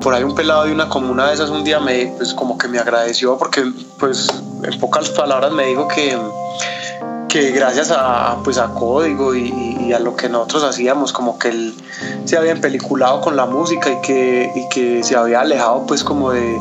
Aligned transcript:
por 0.00 0.14
ahí 0.14 0.24
un 0.24 0.34
pelado 0.34 0.64
de 0.64 0.72
una 0.72 0.88
comuna 0.88 1.28
de 1.28 1.34
esas 1.34 1.50
un 1.50 1.62
día 1.62 1.78
me, 1.78 2.12
pues 2.16 2.32
como 2.32 2.56
que 2.56 2.68
me 2.68 2.78
agradeció 2.78 3.36
porque 3.36 3.70
pues 3.98 4.28
en 4.62 4.80
pocas 4.80 5.10
palabras 5.10 5.52
me 5.52 5.66
dijo 5.66 5.88
que, 5.88 6.18
que 7.28 7.50
gracias 7.50 7.90
a, 7.90 8.38
pues 8.42 8.58
a 8.58 8.72
Código 8.72 9.34
y, 9.34 9.92
a 9.92 9.98
lo 9.98 10.14
que 10.14 10.28
nosotros 10.28 10.62
hacíamos, 10.62 11.12
como 11.12 11.36
que 11.36 11.48
él 11.48 11.74
se 12.24 12.36
había 12.36 12.52
empeliculado 12.52 13.20
con 13.20 13.34
la 13.34 13.44
música 13.44 13.90
y 13.90 14.00
que, 14.02 14.52
y 14.54 14.68
que 14.68 15.02
se 15.02 15.16
había 15.16 15.40
alejado 15.40 15.84
pues 15.84 16.04
como 16.04 16.30
de, 16.30 16.56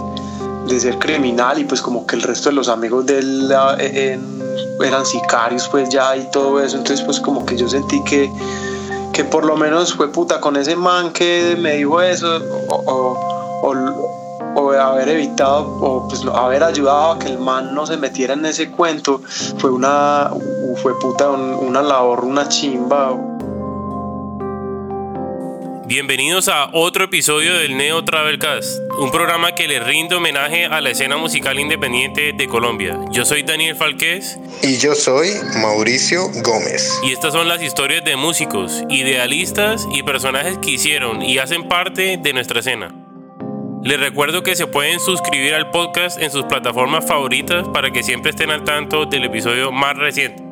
de 0.67 0.79
ser 0.79 0.97
criminal 0.97 1.59
y 1.59 1.65
pues 1.65 1.79
como 1.79 2.07
que 2.07 2.15
el 2.15 2.23
resto 2.23 2.49
de 2.49 2.55
los 2.55 2.67
amigos 2.67 3.05
de 3.05 3.19
él 3.19 3.53
eh, 3.77 4.19
eran 4.83 5.05
sicarios 5.05 5.67
pues 5.69 5.89
ya 5.89 6.17
y 6.17 6.27
todo 6.31 6.59
eso, 6.59 6.77
entonces 6.77 7.05
pues 7.05 7.19
como 7.19 7.45
que 7.45 7.55
yo 7.55 7.69
sentí 7.69 8.03
que 8.03 8.31
que 9.19 9.25
por 9.25 9.43
lo 9.43 9.57
menos 9.57 9.95
fue 9.95 10.09
puta 10.09 10.39
con 10.39 10.55
ese 10.55 10.77
man 10.77 11.11
que 11.11 11.57
me 11.59 11.73
dijo 11.73 12.01
eso 12.01 12.41
o, 12.69 13.28
haber 14.79 15.09
evitado 15.09 15.65
o 15.81 16.07
pues 16.07 16.23
haber 16.33 16.63
ayudado 16.63 17.11
a 17.11 17.19
que 17.19 17.27
el 17.27 17.37
man 17.37 17.73
no 17.73 17.85
se 17.85 17.97
metiera 17.97 18.33
en 18.33 18.45
ese 18.45 18.71
cuento 18.71 19.21
fue 19.57 19.71
una 19.71 20.31
fue 20.81 20.97
puta 20.99 21.29
una 21.29 21.81
labor 21.81 22.25
una 22.25 22.47
chimba 22.47 23.15
Bienvenidos 25.85 26.49
a 26.49 26.69
otro 26.73 27.05
episodio 27.05 27.55
del 27.55 27.75
Neo 27.75 28.05
Travelcast, 28.05 28.79
un 28.99 29.09
programa 29.09 29.55
que 29.55 29.67
le 29.67 29.79
rinde 29.79 30.13
homenaje 30.13 30.67
a 30.67 30.81
la 30.81 30.91
escena 30.91 31.17
musical 31.17 31.59
independiente 31.59 32.31
de 32.31 32.47
Colombia. 32.47 32.99
Yo 33.09 33.25
soy 33.25 33.41
Daniel 33.41 33.75
Falqués. 33.75 34.37
Y 34.61 34.77
yo 34.77 34.93
soy 34.93 35.31
Mauricio 35.59 36.29
Gómez. 36.43 36.99
Y 37.01 37.11
estas 37.11 37.33
son 37.33 37.47
las 37.47 37.63
historias 37.63 38.05
de 38.05 38.17
músicos, 38.17 38.83
idealistas 38.87 39.87
y 39.91 40.03
personajes 40.03 40.59
que 40.59 40.69
hicieron 40.69 41.23
y 41.23 41.39
hacen 41.39 41.67
parte 41.67 42.19
de 42.21 42.33
nuestra 42.33 42.59
escena. 42.59 42.93
Les 43.81 43.97
recuerdo 43.97 44.43
que 44.43 44.57
se 44.57 44.67
pueden 44.67 44.99
suscribir 44.99 45.53
al 45.53 45.71
podcast 45.71 46.21
en 46.21 46.31
sus 46.31 46.43
plataformas 46.43 47.05
favoritas 47.05 47.65
para 47.69 47.91
que 47.91 48.03
siempre 48.03 48.31
estén 48.31 48.51
al 48.51 48.65
tanto 48.65 49.05
del 49.05 49.23
episodio 49.23 49.71
más 49.71 49.95
reciente. 49.95 50.43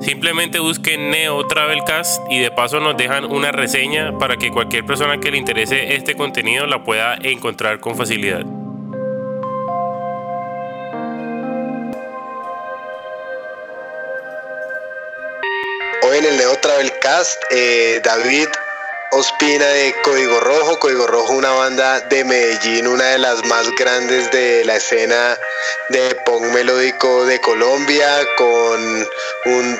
Simplemente 0.00 0.58
busquen 0.58 1.10
Neo 1.10 1.46
Travelcast 1.46 2.22
y 2.30 2.40
de 2.40 2.50
paso 2.50 2.80
nos 2.80 2.96
dejan 2.96 3.26
una 3.26 3.52
reseña 3.52 4.16
para 4.18 4.38
que 4.38 4.50
cualquier 4.50 4.86
persona 4.86 5.20
que 5.20 5.30
le 5.30 5.36
interese 5.36 5.94
este 5.94 6.14
contenido 6.14 6.66
la 6.66 6.82
pueda 6.82 7.16
encontrar 7.22 7.80
con 7.80 7.96
facilidad. 7.98 8.46
Hoy 16.02 16.18
en 16.18 16.24
el 16.24 16.36
Neo 16.38 16.56
Travelcast, 16.62 17.42
eh, 17.50 18.00
David 18.02 18.48
Ospina 19.14 19.66
de 19.66 19.94
Código 20.02 20.40
Rojo. 20.40 20.78
Código 20.78 21.06
Rojo, 21.06 21.34
una 21.34 21.50
banda 21.50 22.00
de 22.00 22.24
Medellín, 22.24 22.86
una 22.86 23.04
de 23.04 23.18
las 23.18 23.44
más 23.44 23.70
grandes 23.76 24.30
de 24.30 24.64
la 24.64 24.76
escena 24.76 25.38
de 25.90 26.14
punk 26.24 26.44
melódico 26.46 27.26
de 27.26 27.38
Colombia, 27.40 28.08
con 28.38 29.08
un 29.44 29.78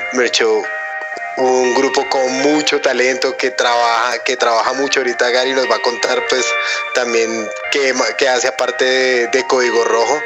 un 1.37 1.73
grupo 1.73 2.07
con 2.09 2.31
mucho 2.31 2.79
talento 2.79 3.35
que 3.35 3.49
trabaja, 3.49 4.19
que 4.19 4.37
trabaja 4.37 4.73
mucho. 4.73 4.99
Ahorita 4.99 5.31
Gary 5.31 5.53
nos 5.53 5.69
va 5.69 5.77
a 5.77 5.81
contar 5.81 6.21
pues 6.29 6.45
también 6.93 7.49
qué, 7.71 8.27
hace 8.27 8.47
aparte 8.47 8.85
de, 9.27 9.47
Código 9.47 9.83
Rojo. 9.83 10.21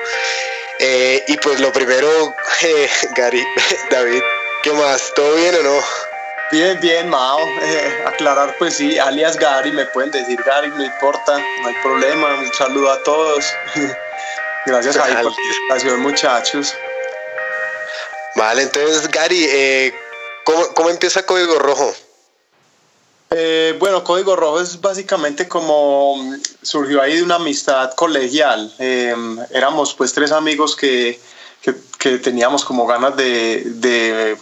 Eh, 0.80 1.24
y 1.28 1.38
pues 1.38 1.62
lo 1.62 1.72
primero, 1.72 2.36
eh, 2.62 2.90
Gary, 3.16 3.46
David, 3.90 4.22
¿qué 4.64 4.74
más? 4.74 5.14
¿Todo 5.16 5.34
bien 5.36 5.56
o 5.56 5.64
no? 5.64 6.07
Bien, 6.50 6.80
bien, 6.80 7.10
Mao. 7.10 7.40
Eh, 7.62 8.04
aclarar, 8.06 8.56
pues 8.58 8.76
sí, 8.76 8.98
alias 8.98 9.36
Gary, 9.38 9.72
me 9.72 9.86
pueden 9.88 10.12
decir 10.12 10.42
Gary, 10.46 10.70
no 10.70 10.84
importa, 10.84 11.38
no 11.62 11.68
hay 11.68 11.76
problema. 11.84 12.36
Un 12.36 12.54
saludo 12.54 12.90
a 12.90 13.04
todos. 13.04 13.46
Gracias 14.66 14.96
a 14.96 15.02
por 15.02 15.10
la 15.10 15.22
invitación, 15.22 16.00
muchachos. 16.02 16.74
Vale, 18.36 18.64
entonces, 18.64 19.10
Gary, 19.12 19.44
eh, 19.44 19.94
¿cómo, 20.74 20.90
empieza 20.90 21.26
Código 21.26 21.60
Rojo? 21.60 21.94
Eh, 23.32 23.76
bueno, 23.78 24.06
Código 24.06 24.38
Rojo 24.38 24.62
es 24.62 24.80
básicamente 24.80 25.50
como 25.50 26.16
surgió 26.62 27.02
ahí 27.02 27.18
de 27.18 27.24
una 27.24 27.36
amistad 27.36 27.94
colegial. 27.96 28.74
éramos 28.80 29.94
pues 29.96 30.14
tres 30.14 30.32
amigos 30.32 30.78
que, 30.78 31.20
que, 31.98 32.20
teníamos 32.20 32.64
como 32.64 32.88
ganas 32.88 33.18
de, 33.18 33.64
de 33.66 34.38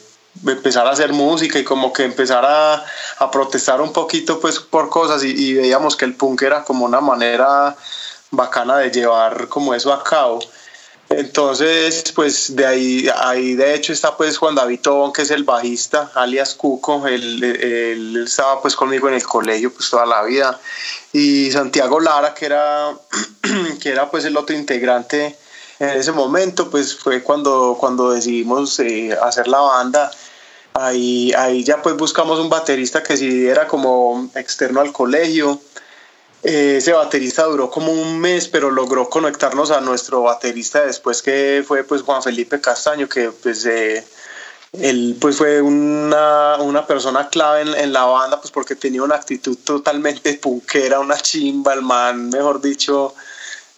empezar 0.46 0.85
a 0.88 0.91
hacer 0.91 1.13
música 1.13 1.59
y 1.59 1.63
como 1.63 1.94
que 1.94 2.03
empezar 2.03 2.46
a, 2.46 2.84
a 3.19 3.31
protestar 3.31 3.81
un 3.81 3.94
poquito 3.94 4.40
pues 4.40 4.59
por 4.59 4.90
cosas 4.90 5.23
y, 5.23 5.53
veíamos 5.53 5.96
que 5.96 6.06
el 6.06 6.16
punk 6.16 6.41
era 6.44 6.63
como 6.63 6.85
una 6.85 7.01
manera 7.01 7.75
bacana 8.31 8.78
de 8.78 8.91
llevar 8.91 9.47
como 9.47 9.74
eso 9.74 9.94
a 9.94 10.03
cabo. 10.03 10.40
Entonces, 11.07 12.12
pues 12.16 12.56
de 12.56 12.66
ahí, 12.66 13.07
ahí 13.16 13.53
de 13.53 13.75
hecho 13.75 13.94
está 13.94 14.18
pues 14.18 14.38
Juan 14.38 14.56
David 14.56 14.79
Tobón, 14.81 15.13
que 15.13 15.22
es 15.22 15.29
el 15.29 15.44
bajista, 15.44 16.12
alias 16.16 16.56
Cuco, 16.56 17.06
él, 17.07 17.44
él, 17.44 18.24
estaba 18.25 18.59
pues 18.59 18.75
conmigo 18.75 19.07
en 19.07 19.13
el 19.13 19.24
colegio 19.24 19.72
pues 19.72 19.88
toda 19.90 20.07
la 20.07 20.24
vida, 20.24 20.59
y 21.13 21.51
Santiago 21.51 22.00
Lara, 22.00 22.34
que 22.34 22.47
era, 22.47 22.91
que 23.79 23.90
era 23.90 24.09
pues 24.09 24.25
el 24.25 24.35
otro 24.35 24.56
integrante 24.56 25.38
en 25.80 25.90
ese 25.90 26.12
momento, 26.12 26.69
pues 26.69 26.96
fue 26.96 27.24
cuando, 27.24 27.78
cuando 27.80 28.12
decidimos 28.12 28.80
eh, 28.80 29.18
hacer 29.22 29.47
la 29.47 29.59
banda, 29.59 30.12
Ahí, 30.78 31.31
ahí 31.38 31.63
ya 31.63 31.81
pues 31.81 31.96
buscamos 31.96 32.38
un 32.38 32.50
baterista 32.50 33.02
que 33.02 33.16
si 33.16 33.47
era 33.47 33.66
como 33.66 34.30
externo 34.36 34.81
al 34.81 34.91
colegio. 34.91 35.62
Eh, 36.44 36.75
ese 36.80 36.91
baterista 36.91 37.46
duró 37.46 37.72
como 37.72 37.94
un 37.94 38.19
mes, 38.19 38.50
pero 38.50 38.69
logró 38.69 39.09
conectarnos 39.09 39.72
a 39.72 39.80
nuestro 39.80 40.24
baterista 40.24 40.86
después 40.86 41.22
que 41.22 41.63
fue 41.66 41.86
pues 41.86 42.02
Juan 42.02 42.22
Felipe 42.22 42.59
Castaño, 42.59 43.07
que 43.07 43.31
pues 43.31 43.66
eh, 43.66 44.06
él 44.74 45.16
pues 45.22 45.38
fue 45.38 45.62
una, 45.62 46.57
una 46.59 46.86
persona 46.86 47.30
clave 47.30 47.62
en, 47.62 47.74
en, 47.74 47.94
la 47.94 48.03
banda 48.03 48.42
pues 48.42 48.52
porque 48.52 48.75
tenía 48.75 49.02
una 49.02 49.16
actitud 49.16 49.57
totalmente 49.63 50.34
punkera, 50.34 51.00
una 51.00 51.16
chimba, 51.18 51.74
el 51.74 51.84
man, 51.84 52.28
mejor 52.28 52.59
dicho, 52.59 53.16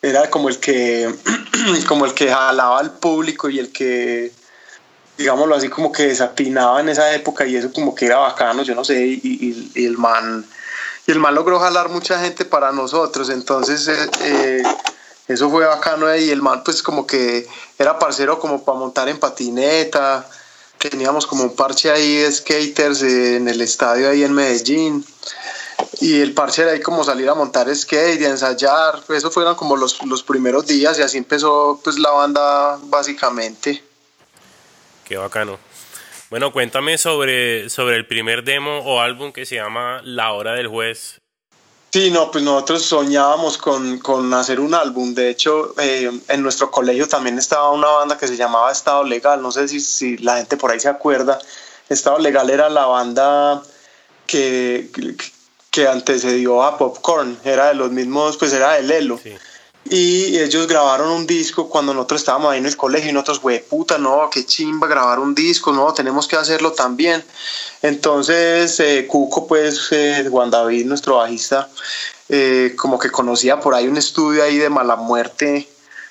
era 0.09 0.29
como 0.29 0.50
el 0.50 0.59
que 0.59 1.13
como 1.88 2.06
el 2.06 2.13
que 2.13 2.31
jalaba 2.31 2.79
al 2.79 2.91
público 2.94 3.50
y 3.50 3.59
el 3.59 3.72
que 3.72 4.31
digámoslo 5.18 5.56
así, 5.56 5.69
como 5.69 5.91
que 5.91 6.03
desatinaba 6.03 6.79
en 6.79 6.90
esa 6.90 7.13
época 7.13 7.45
y 7.45 7.56
eso 7.56 7.72
como 7.73 7.95
que 7.95 8.06
era 8.06 8.17
bacano, 8.17 8.62
yo 8.62 8.75
no 8.75 8.85
sé, 8.85 9.03
y, 9.03 9.72
el 9.75 9.97
man 9.97 10.46
y 11.07 11.12
el 11.12 11.19
man 11.19 11.34
logró 11.34 11.59
jalar 11.59 11.90
mucha 11.90 12.19
gente 12.19 12.46
para 12.46 12.72
nosotros, 12.72 13.29
entonces 13.29 13.88
eh, 13.88 14.09
eh, 14.22 14.63
eso 15.28 15.50
fue 15.50 15.66
bacano 15.66 16.16
y 16.16 16.29
el 16.29 16.41
man 16.41 16.63
pues 16.63 16.84
como 16.84 17.07
que 17.07 17.47
era 17.79 17.97
parcero 17.97 18.40
como 18.40 18.63
para 18.63 18.78
montar 18.78 19.09
en 19.09 19.17
patineta, 19.17 20.29
teníamos 20.78 21.25
como 21.25 21.44
un 21.44 21.56
parche 21.56 21.90
ahí 21.90 22.17
de 22.17 22.31
skaters 22.31 23.01
en 23.01 23.47
el 23.47 23.62
estadio 23.62 24.09
ahí 24.09 24.23
en 24.23 24.34
Medellín 24.34 25.06
y 26.00 26.22
el 26.22 26.34
parche 26.34 26.62
era 26.63 26.72
ahí 26.72 26.80
como 26.80 27.03
salir 27.03 27.30
a 27.30 27.34
montar 27.34 27.74
skate 27.75 28.22
y 28.22 28.25
a 28.25 28.30
ensayar, 28.30 29.02
eso 29.09 29.31
fueron 29.31 29.56
como 29.56 29.75
los, 29.75 30.03
los 30.06 30.24
primeros 30.24 30.66
días 30.66 31.00
y 31.00 31.02
así 31.02 31.18
empezó 31.18 31.80
pues 31.84 31.97
la 31.97 32.12
banda 32.12 32.78
básicamente. 32.84 33.84
Qué 35.03 35.18
bacano. 35.18 35.58
Bueno, 36.30 36.52
cuéntame 36.52 36.97
sobre, 36.97 37.69
sobre 37.69 37.96
el 37.96 38.06
primer 38.06 38.44
demo 38.44 38.80
o 38.80 39.00
álbum 39.00 39.31
que 39.31 39.46
se 39.46 39.56
llama 39.56 40.02
La 40.03 40.34
Hora 40.34 40.53
del 40.53 40.68
Juez. 40.68 41.22
Sí, 41.90 42.12
no, 42.12 42.29
pues 42.31 42.44
nosotros 42.44 42.84
soñábamos 42.84 43.58
con, 43.58 43.97
con 44.00 44.34
hacer 44.34 44.59
un 44.59 44.74
álbum. 44.74 45.16
De 45.16 45.29
hecho, 45.29 45.74
eh, 45.79 46.12
en 46.28 46.44
nuestro 46.44 46.69
colegio 46.69 47.08
también 47.08 47.38
estaba 47.38 47.72
una 47.72 47.88
banda 47.88 48.18
que 48.18 48.28
se 48.28 48.35
llamaba 48.35 48.72
Estado 48.72 49.06
Legal. 49.06 49.41
No 49.41 49.53
sé 49.53 49.69
si, 49.69 49.79
si 49.79 50.18
la 50.18 50.35
gente 50.35 50.58
por 50.58 50.69
ahí 50.69 50.81
se 50.81 50.90
acuerda. 50.90 51.40
Estado 51.88 52.20
Legal 52.20 52.50
era 52.50 52.70
la 52.70 52.85
banda 52.85 53.64
que, 54.26 54.90
que 54.93 55.32
antecedió 55.85 56.64
a 56.64 56.78
Popcorn. 56.78 57.38
Era 57.44 57.68
de 57.68 57.74
los 57.74 57.91
mismos, 57.91 58.38
pues 58.38 58.53
era 58.53 58.74
de 58.74 58.84
Lelo. 58.84 59.20
Sí 59.22 59.35
y 59.90 60.38
ellos 60.40 60.68
grabaron 60.68 61.09
un 61.09 61.28
disco 61.28 61.70
cuando 61.70 61.94
nosotros 61.94 62.22
estábamos 62.22 62.52
ahí 62.52 62.59
en 62.59 62.66
el 62.66 62.76
colegio 62.76 63.09
y 63.09 63.14
nosotros, 63.14 63.41
güey, 63.41 63.64
puta, 63.64 63.97
no, 63.97 64.29
qué 64.32 64.46
chimba 64.46 64.88
grabar 64.88 65.20
un 65.20 65.34
disco, 65.34 65.72
no, 65.72 65.94
tenemos 65.94 66.28
que 66.28 66.35
hacerlo 66.35 66.74
también. 66.74 67.24
Entonces, 67.82 68.79
eh, 68.79 69.06
Cuco, 69.08 69.47
pues, 69.47 69.88
eh, 69.91 70.28
Juan 70.29 70.50
David, 70.50 70.85
nuestro 70.85 71.18
bajista, 71.18 71.70
eh, 72.29 72.74
como 72.78 73.00
que 73.00 73.09
conocía 73.09 73.59
por 73.59 73.76
ahí 73.76 73.88
un 73.88 73.97
estudio 73.97 74.44
ahí 74.44 74.58
de 74.58 74.70
mala 74.70 74.96
muerte, 74.96 75.68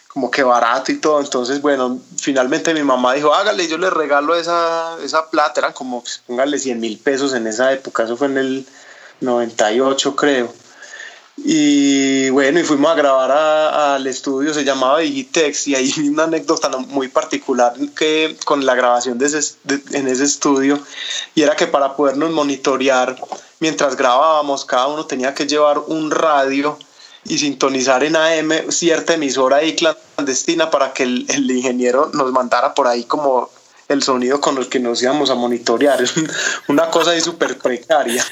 como 0.08 0.30
que 0.30 0.42
barato 0.42 0.92
y 0.92 0.96
todo. 0.98 1.20
Entonces, 1.20 1.60
bueno, 1.60 1.98
finalmente 2.18 2.72
mi 2.72 2.82
mamá 2.82 3.14
dijo, 3.14 3.34
hágale, 3.34 3.68
yo 3.68 3.76
le 3.78 3.90
regalo 3.90 4.34
esa, 4.34 4.96
esa 5.02 5.28
plata, 5.28 5.60
eran 5.60 5.72
como, 5.72 6.02
pues, 6.02 6.22
póngale 6.26 6.58
100 6.58 6.80
mil 6.80 6.98
pesos 6.98 7.34
en 7.34 7.46
esa 7.46 7.72
época, 7.72 8.04
eso 8.04 8.16
fue 8.16 8.28
en 8.28 8.38
el 8.38 8.66
98, 9.20 10.16
creo. 10.16 10.52
Y 11.38 12.30
bueno, 12.30 12.60
y 12.60 12.62
fuimos 12.62 12.90
a 12.90 12.94
grabar 12.94 13.30
al 13.30 14.06
estudio, 14.06 14.54
se 14.54 14.64
llamaba 14.64 15.00
Digitex, 15.00 15.68
y 15.68 15.74
hay 15.74 15.92
una 16.08 16.24
anécdota 16.24 16.68
muy 16.78 17.08
particular 17.08 17.74
que 17.94 18.36
con 18.44 18.64
la 18.64 18.74
grabación 18.74 19.18
de 19.18 19.26
en 19.92 20.08
ese 20.08 20.24
estudio, 20.24 20.78
y 21.34 21.42
era 21.42 21.54
que 21.54 21.66
para 21.66 21.94
podernos 21.94 22.30
monitorear 22.30 23.16
mientras 23.60 23.96
grabábamos, 23.96 24.64
cada 24.64 24.86
uno 24.86 25.04
tenía 25.04 25.34
que 25.34 25.46
llevar 25.46 25.78
un 25.78 26.10
radio 26.10 26.78
y 27.24 27.38
sintonizar 27.38 28.02
en 28.04 28.16
AM 28.16 28.70
cierta 28.70 29.14
emisora 29.14 29.56
ahí 29.56 29.76
clandestina 29.76 30.70
para 30.70 30.92
que 30.92 31.02
el, 31.02 31.26
el 31.28 31.50
ingeniero 31.50 32.10
nos 32.14 32.32
mandara 32.32 32.72
por 32.72 32.86
ahí 32.86 33.04
como 33.04 33.50
el 33.88 34.02
sonido 34.02 34.40
con 34.40 34.58
el 34.58 34.68
que 34.68 34.80
nos 34.80 35.02
íbamos 35.02 35.30
a 35.30 35.34
monitorear. 35.34 36.02
Es 36.02 36.14
una 36.68 36.90
cosa 36.90 37.10
ahí 37.10 37.20
súper 37.20 37.58
precaria. 37.58 38.24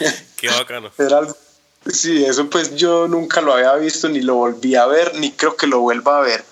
Qué 0.51 0.57
bacano. 0.57 0.91
sí, 1.87 2.25
eso 2.25 2.49
pues 2.51 2.77
yo 2.77 3.09
nunca 3.09 3.41
lo 3.41 3.55
había 3.55 3.75
visto, 3.75 4.09
ni 4.09 4.21
lo 4.21 4.35
volví 4.35 4.75
a 4.75 4.87
ver, 4.87 5.15
ni 5.17 5.33
creo 5.33 5.57
que 5.57 5.67
lo 5.67 5.81
vuelva 5.81 6.19
a 6.19 6.23
ver. 6.23 6.45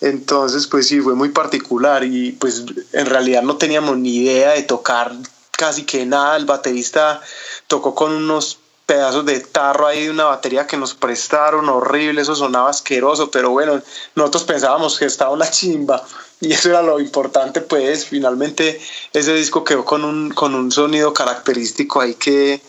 Entonces, 0.00 0.66
pues 0.66 0.88
sí, 0.88 1.00
fue 1.00 1.14
muy 1.14 1.30
particular 1.30 2.04
y 2.04 2.32
pues 2.32 2.64
en 2.92 3.06
realidad 3.06 3.42
no 3.42 3.56
teníamos 3.56 3.96
ni 3.96 4.16
idea 4.16 4.50
de 4.52 4.62
tocar 4.62 5.12
casi 5.52 5.84
que 5.84 6.04
nada. 6.04 6.36
El 6.36 6.44
baterista 6.44 7.20
tocó 7.66 7.94
con 7.94 8.12
unos 8.12 8.58
pedazos 8.86 9.26
de 9.26 9.40
tarro 9.40 9.88
ahí 9.88 10.04
de 10.04 10.10
una 10.10 10.24
batería 10.24 10.66
que 10.66 10.76
nos 10.76 10.94
prestaron, 10.94 11.68
horrible, 11.68 12.22
eso 12.22 12.36
sonaba 12.36 12.70
asqueroso, 12.70 13.30
pero 13.30 13.50
bueno, 13.50 13.82
nosotros 14.14 14.44
pensábamos 14.44 14.98
que 14.98 15.06
estaba 15.06 15.32
una 15.32 15.50
chimba 15.50 16.04
y 16.40 16.52
eso 16.52 16.68
era 16.68 16.82
lo 16.82 17.00
importante, 17.00 17.60
pues 17.60 18.06
finalmente 18.06 18.80
ese 19.12 19.34
disco 19.34 19.64
quedó 19.64 19.84
con 19.84 20.04
un, 20.04 20.30
con 20.30 20.54
un 20.54 20.70
sonido 20.70 21.12
característico 21.12 22.00
ahí 22.00 22.14
que, 22.14 22.60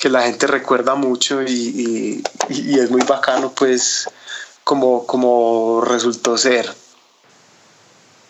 que 0.00 0.08
la 0.08 0.22
gente 0.22 0.46
recuerda 0.46 0.94
mucho 0.94 1.42
y, 1.42 2.22
y, 2.48 2.80
es 2.80 2.90
muy 2.90 3.02
bacano, 3.02 3.52
pues 3.54 4.08
como, 4.64 5.06
como 5.06 5.82
resultó 5.82 6.38
ser. 6.38 6.74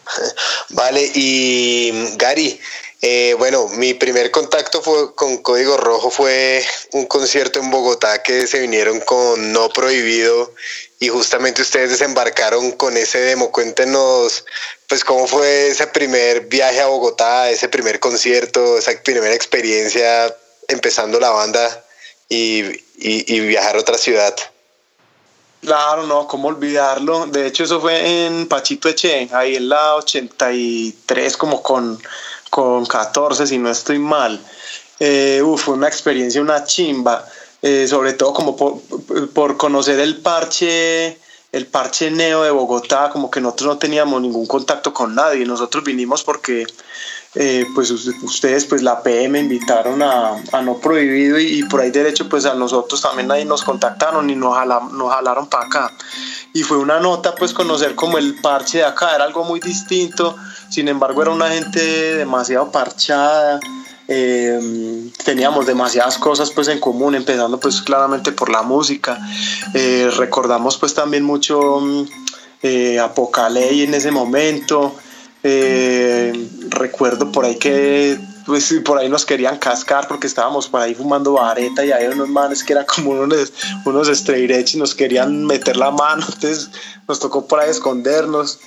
Vale, 0.70 1.08
y 1.14 2.16
Gary, 2.16 2.60
eh, 3.02 3.36
bueno, 3.38 3.68
mi 3.68 3.94
primer 3.94 4.32
contacto 4.32 4.82
fue 4.82 5.14
con 5.14 5.38
Código 5.38 5.76
Rojo 5.76 6.10
fue 6.10 6.66
un 6.92 7.06
concierto 7.06 7.60
en 7.60 7.70
Bogotá 7.70 8.20
que 8.24 8.48
se 8.48 8.58
vinieron 8.58 8.98
con 9.00 9.52
No 9.52 9.68
Prohibido 9.68 10.52
y 10.98 11.08
justamente 11.08 11.62
ustedes 11.62 11.90
desembarcaron 11.90 12.72
con 12.72 12.96
ese 12.96 13.20
demo. 13.20 13.52
Cuéntenos, 13.52 14.44
pues, 14.88 15.04
cómo 15.04 15.28
fue 15.28 15.68
ese 15.68 15.86
primer 15.86 16.46
viaje 16.46 16.80
a 16.80 16.86
Bogotá, 16.86 17.48
ese 17.48 17.68
primer 17.68 18.00
concierto, 18.00 18.76
esa 18.76 18.90
primera 19.04 19.34
experiencia 19.34 20.34
empezando 20.70 21.20
la 21.20 21.30
banda 21.30 21.84
y, 22.28 22.64
y 22.96 23.40
viajar 23.40 23.76
a 23.76 23.80
otra 23.80 23.98
ciudad. 23.98 24.34
Claro, 25.60 26.06
no, 26.06 26.26
cómo 26.26 26.48
olvidarlo. 26.48 27.26
De 27.26 27.46
hecho, 27.46 27.64
eso 27.64 27.80
fue 27.80 28.26
en 28.26 28.48
Pachito 28.48 28.88
Eche, 28.88 29.28
ahí 29.32 29.56
en 29.56 29.68
la 29.68 29.96
83, 29.96 31.36
como 31.36 31.62
con 31.62 32.00
con 32.50 32.84
14, 32.84 33.46
si 33.46 33.58
no 33.58 33.70
estoy 33.70 33.98
mal. 33.98 34.38
Eh, 34.98 35.42
fue 35.56 35.74
una 35.74 35.88
experiencia, 35.88 36.42
una 36.42 36.64
chimba, 36.64 37.24
eh, 37.62 37.86
sobre 37.88 38.12
todo 38.12 38.34
como 38.34 38.56
por, 38.56 39.56
conocer 39.56 39.98
el 40.00 40.18
parche, 40.18 41.18
el 41.52 41.66
parche 41.66 42.10
neo 42.10 42.42
de 42.42 42.50
Bogotá, 42.50 43.08
como 43.10 43.30
que 43.30 43.40
nosotros 43.40 43.68
no 43.68 43.78
teníamos 43.78 44.20
ningún 44.20 44.46
contacto 44.46 44.92
con 44.92 45.14
nadie, 45.14 45.46
nosotros 45.46 45.84
vinimos 45.84 46.22
porque 46.22 46.66
eh, 47.34 47.66
pues 47.74 47.90
ustedes, 47.90 48.64
pues 48.64 48.82
la 48.82 49.02
PM 49.02 49.38
invitaron 49.38 50.02
a, 50.02 50.42
No 50.62 50.78
Prohibido 50.78 51.38
y, 51.38 51.62
por 51.64 51.80
ahí 51.80 51.90
derecho 51.90 52.28
pues 52.28 52.44
a 52.46 52.54
nosotros 52.54 53.00
también 53.00 53.30
ahí 53.30 53.44
nos 53.44 53.62
contactaron 53.62 54.28
y 54.30 54.34
nos, 54.34 54.56
nos 54.92 55.12
jalaron 55.12 55.46
para 55.48 55.66
acá. 55.66 55.92
Y 56.52 56.62
fue 56.62 56.78
una 56.78 56.98
nota 56.98 57.34
pues 57.34 57.52
conocer 57.52 57.94
como 57.94 58.18
el 58.18 58.34
parche 58.40 58.78
de 58.78 58.84
acá, 58.84 59.14
era 59.14 59.24
algo 59.24 59.44
muy 59.44 59.60
distinto 59.60 60.36
sin 60.70 60.86
embargo, 60.86 61.22
era 61.22 61.32
una 61.32 61.50
gente 61.50 61.80
demasiado 62.16 62.70
parchada. 62.70 63.58
Eh, 64.06 65.10
teníamos 65.24 65.66
demasiadas 65.66 66.16
cosas 66.16 66.50
pues 66.52 66.68
en 66.68 66.78
común, 66.78 67.16
empezando 67.16 67.58
pues 67.58 67.82
claramente 67.82 68.30
por 68.30 68.50
la 68.50 68.62
música. 68.62 69.18
Eh, 69.74 70.08
recordamos 70.16 70.78
pues 70.78 70.94
también 70.94 71.24
mucho 71.24 71.80
mm, 71.80 72.06
eh, 72.62 73.00
en 73.00 73.94
ese 73.94 74.12
momento. 74.12 74.94
Recuerdo 76.70 77.32
por 77.32 77.44
ahí 77.44 77.56
que 77.56 78.18
pues 78.46 78.74
por 78.84 78.98
ahí 78.98 79.08
nos 79.08 79.24
querían 79.24 79.58
cascar 79.58 80.08
porque 80.08 80.26
estábamos 80.26 80.66
por 80.68 80.80
ahí 80.80 80.94
fumando 80.94 81.34
vareta 81.34 81.84
y 81.84 81.92
había 81.92 82.10
unos 82.10 82.28
manes 82.28 82.64
que 82.64 82.72
eran 82.72 82.84
como 82.84 83.10
unos, 83.10 83.52
unos 83.84 84.24
y 84.28 84.76
nos 84.76 84.94
querían 84.94 85.46
meter 85.46 85.76
la 85.76 85.90
mano, 85.90 86.24
entonces 86.26 86.70
nos 87.06 87.20
tocó 87.20 87.46
por 87.46 87.60
ahí 87.60 87.70
escondernos. 87.70 88.58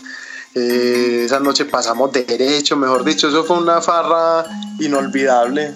Eh, 0.56 1.24
esa 1.26 1.40
noche 1.40 1.66
pasamos 1.66 2.12
derecho, 2.12 2.78
mejor 2.78 3.04
dicho, 3.04 3.28
eso 3.28 3.44
fue 3.44 3.58
una 3.58 3.82
farra 3.82 4.46
inolvidable. 4.80 5.74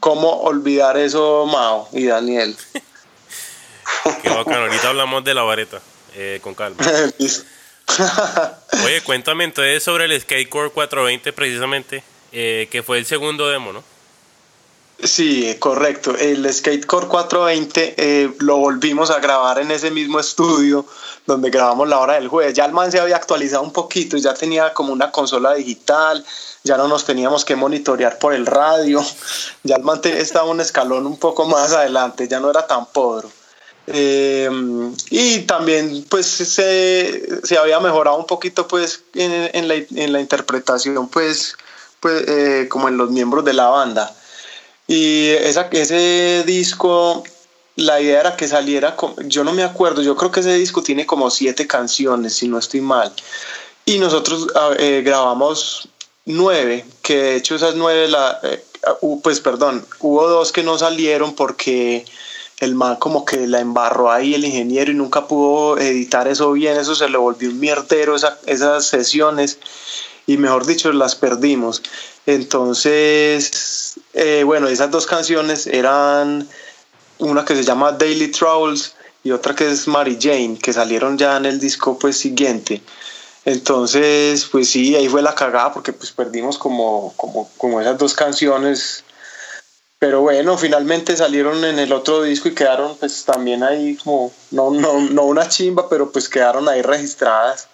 ¿Cómo 0.00 0.42
olvidar 0.42 0.96
eso, 0.96 1.46
Mao 1.46 1.88
y 1.92 2.06
Daniel? 2.06 2.56
Qué 4.22 4.30
bacano, 4.30 4.66
ahorita 4.66 4.88
hablamos 4.88 5.24
de 5.24 5.34
la 5.34 5.42
vareta, 5.42 5.80
eh, 6.14 6.38
con 6.42 6.54
calma. 6.54 6.76
Oye, 8.84 9.00
cuéntame 9.02 9.44
entonces 9.44 9.82
sobre 9.82 10.04
el 10.06 10.20
Skatecore 10.20 10.70
420 10.70 11.32
precisamente, 11.32 12.02
eh, 12.32 12.68
que 12.70 12.82
fue 12.82 12.98
el 12.98 13.06
segundo 13.06 13.48
demo, 13.48 13.72
¿no? 13.72 13.82
Sí, 15.02 15.54
correcto. 15.58 16.16
El 16.16 16.52
Skatecore 16.52 17.08
420 17.08 17.94
eh, 17.96 18.34
lo 18.38 18.58
volvimos 18.58 19.10
a 19.10 19.18
grabar 19.18 19.58
en 19.58 19.70
ese 19.70 19.90
mismo 19.90 20.20
estudio 20.20 20.86
donde 21.26 21.50
grabamos 21.50 21.88
la 21.88 21.98
hora 21.98 22.14
del 22.14 22.28
jueves. 22.28 22.54
Ya 22.54 22.64
el 22.64 22.72
man 22.72 22.92
se 22.92 23.00
había 23.00 23.16
actualizado 23.16 23.62
un 23.62 23.72
poquito, 23.72 24.16
ya 24.16 24.34
tenía 24.34 24.72
como 24.72 24.92
una 24.92 25.10
consola 25.10 25.54
digital, 25.54 26.24
ya 26.62 26.76
no 26.76 26.86
nos 26.86 27.04
teníamos 27.04 27.44
que 27.44 27.56
monitorear 27.56 28.18
por 28.18 28.34
el 28.34 28.46
radio, 28.46 29.04
ya 29.62 29.76
el 29.76 29.82
man 29.82 30.00
estaba 30.04 30.48
un 30.48 30.60
escalón 30.60 31.06
un 31.06 31.18
poco 31.18 31.46
más 31.46 31.72
adelante, 31.72 32.28
ya 32.28 32.40
no 32.40 32.50
era 32.50 32.66
tan 32.66 32.86
podro. 32.86 33.30
Eh, 33.86 34.48
y 35.10 35.40
también 35.40 36.06
pues 36.08 36.26
se, 36.26 37.44
se, 37.44 37.58
había 37.58 37.80
mejorado 37.80 38.16
un 38.16 38.26
poquito 38.26 38.66
pues 38.66 39.02
en, 39.14 39.68
la, 39.68 39.74
en 39.74 40.12
la, 40.12 40.20
interpretación 40.20 41.08
pues, 41.08 41.56
pues 42.00 42.26
eh, 42.26 42.66
como 42.70 42.88
en 42.88 42.96
los 42.96 43.10
miembros 43.10 43.44
de 43.44 43.52
la 43.52 43.68
banda. 43.68 44.14
Y 44.86 45.28
esa, 45.28 45.68
ese 45.70 46.44
disco, 46.46 47.24
la 47.76 48.00
idea 48.00 48.20
era 48.20 48.36
que 48.36 48.48
saliera, 48.48 48.96
yo 49.26 49.44
no 49.44 49.52
me 49.52 49.62
acuerdo, 49.62 50.02
yo 50.02 50.16
creo 50.16 50.30
que 50.30 50.40
ese 50.40 50.54
disco 50.54 50.82
tiene 50.82 51.06
como 51.06 51.30
siete 51.30 51.66
canciones, 51.66 52.34
si 52.34 52.48
no 52.48 52.58
estoy 52.58 52.80
mal. 52.80 53.12
Y 53.86 53.98
nosotros 53.98 54.46
eh, 54.78 55.02
grabamos 55.04 55.88
nueve, 56.24 56.86
que 57.02 57.16
de 57.16 57.36
hecho 57.36 57.54
esas 57.54 57.74
nueve, 57.74 58.08
la, 58.08 58.40
eh, 58.42 58.64
pues 59.22 59.40
perdón, 59.40 59.84
hubo 60.00 60.26
dos 60.28 60.52
que 60.52 60.62
no 60.62 60.78
salieron 60.78 61.34
porque 61.34 62.04
el 62.60 62.74
man 62.74 62.96
como 62.96 63.24
que 63.24 63.46
la 63.46 63.60
embarró 63.60 64.10
ahí 64.10 64.34
el 64.34 64.44
ingeniero 64.44 64.90
y 64.92 64.94
nunca 64.94 65.26
pudo 65.26 65.78
editar 65.78 66.28
eso 66.28 66.52
bien, 66.52 66.76
eso 66.76 66.94
se 66.94 67.08
le 67.08 67.18
volvió 67.18 67.50
un 67.50 67.60
mierdero 67.60 68.16
esas 68.16 68.86
sesiones 68.86 69.58
y 70.26 70.36
mejor 70.36 70.66
dicho 70.66 70.92
las 70.92 71.14
perdimos. 71.14 71.82
Entonces, 72.26 74.00
eh, 74.14 74.42
bueno, 74.44 74.68
esas 74.68 74.90
dos 74.90 75.06
canciones 75.06 75.66
eran 75.66 76.48
una 77.18 77.44
que 77.44 77.54
se 77.54 77.64
llama 77.64 77.92
Daily 77.92 78.28
Troubles 78.28 78.94
y 79.22 79.30
otra 79.30 79.54
que 79.54 79.70
es 79.70 79.86
Mary 79.88 80.18
Jane, 80.20 80.58
que 80.58 80.72
salieron 80.72 81.18
ya 81.18 81.36
en 81.36 81.46
el 81.46 81.60
disco 81.60 81.98
pues 81.98 82.16
siguiente. 82.16 82.82
Entonces, 83.44 84.46
pues 84.50 84.70
sí, 84.70 84.96
ahí 84.96 85.08
fue 85.08 85.20
la 85.20 85.34
cagada 85.34 85.72
porque 85.72 85.92
pues 85.92 86.12
perdimos 86.12 86.56
como, 86.56 87.12
como, 87.16 87.50
como 87.58 87.80
esas 87.80 87.98
dos 87.98 88.14
canciones. 88.14 89.04
Pero 90.04 90.20
bueno, 90.20 90.58
finalmente 90.58 91.16
salieron 91.16 91.64
en 91.64 91.78
el 91.78 91.90
otro 91.90 92.22
disco 92.22 92.48
y 92.48 92.54
quedaron 92.54 92.94
pues 92.98 93.24
también 93.24 93.62
ahí 93.62 93.96
como, 93.96 94.34
no, 94.50 94.70
no, 94.70 95.00
no 95.00 95.22
una 95.22 95.48
chimba, 95.48 95.88
pero 95.88 96.12
pues 96.12 96.28
quedaron 96.28 96.68
ahí 96.68 96.82
registradas. 96.82 97.68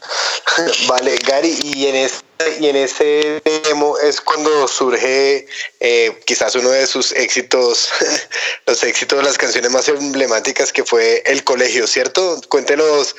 Vale, 0.86 1.16
Gary, 1.26 1.58
y 1.60 1.86
en 1.86 1.96
ese, 1.96 2.22
y 2.60 2.68
en 2.68 2.76
ese 2.76 3.42
demo 3.64 3.98
es 3.98 4.20
cuando 4.20 4.68
surge 4.68 5.48
eh, 5.80 6.20
quizás 6.24 6.54
uno 6.54 6.70
de 6.70 6.86
sus 6.86 7.10
éxitos, 7.10 7.88
los 8.66 8.80
éxitos 8.84 9.18
de 9.18 9.24
las 9.24 9.38
canciones 9.38 9.72
más 9.72 9.88
emblemáticas 9.88 10.72
que 10.72 10.84
fue 10.84 11.24
El 11.26 11.42
Colegio, 11.42 11.88
¿cierto? 11.88 12.40
Cuéntenos 12.48 13.16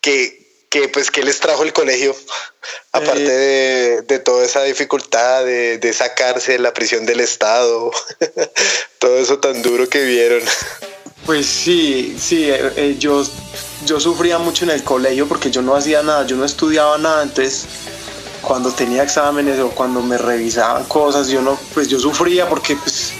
qué, 0.00 0.47
que, 0.68 0.88
pues, 0.88 1.10
qué 1.10 1.22
les 1.22 1.40
trajo 1.40 1.62
el 1.62 1.72
colegio, 1.72 2.14
aparte 2.92 3.24
eh, 3.26 4.02
de, 4.02 4.18
toda 4.18 4.44
esa 4.44 4.62
dificultad 4.62 5.44
de, 5.44 5.78
de 5.78 5.92
sacarse 5.92 6.58
la 6.58 6.74
prisión 6.74 7.06
del 7.06 7.20
Estado, 7.20 7.90
todo 8.98 9.18
eso 9.18 9.38
tan 9.38 9.62
duro 9.62 9.88
que 9.88 10.04
vieron. 10.04 10.42
Pues 11.26 11.44
sí, 11.44 12.16
sí, 12.18 12.48
eh, 12.48 12.96
yo 12.98 13.22
yo 13.84 14.00
sufría 14.00 14.38
mucho 14.38 14.64
en 14.64 14.70
el 14.70 14.82
colegio 14.82 15.28
porque 15.28 15.50
yo 15.50 15.62
no 15.62 15.74
hacía 15.76 16.02
nada, 16.02 16.26
yo 16.26 16.36
no 16.36 16.44
estudiaba 16.44 16.98
nada, 16.98 17.22
entonces 17.22 17.66
cuando 18.42 18.72
tenía 18.72 19.02
exámenes 19.02 19.58
o 19.60 19.70
cuando 19.70 20.00
me 20.00 20.18
revisaban 20.18 20.84
cosas, 20.84 21.28
yo 21.28 21.42
no, 21.42 21.58
pues 21.74 21.88
yo 21.88 21.98
sufría 21.98 22.48
porque 22.48 22.76
pues 22.76 23.12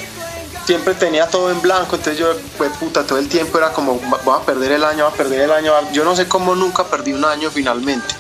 siempre 0.68 0.92
tenía 0.92 1.26
todo 1.26 1.50
en 1.50 1.62
blanco, 1.62 1.96
entonces 1.96 2.18
yo, 2.18 2.26
pues 2.58 2.70
puta, 2.72 3.02
todo 3.02 3.18
el 3.18 3.26
tiempo 3.26 3.56
era 3.56 3.72
como, 3.72 3.94
voy 3.94 4.37
a 4.38 4.44
perder 4.44 4.72
el 4.72 4.84
año, 4.84 5.04
voy 5.04 5.14
a 5.14 5.16
perder 5.16 5.40
el 5.40 5.50
año, 5.50 5.72
yo 5.94 6.04
no 6.04 6.14
sé 6.14 6.28
cómo 6.28 6.54
nunca 6.54 6.84
perdí 6.84 7.14
un 7.14 7.25
año 7.25 7.50
finalmente, 7.50 8.14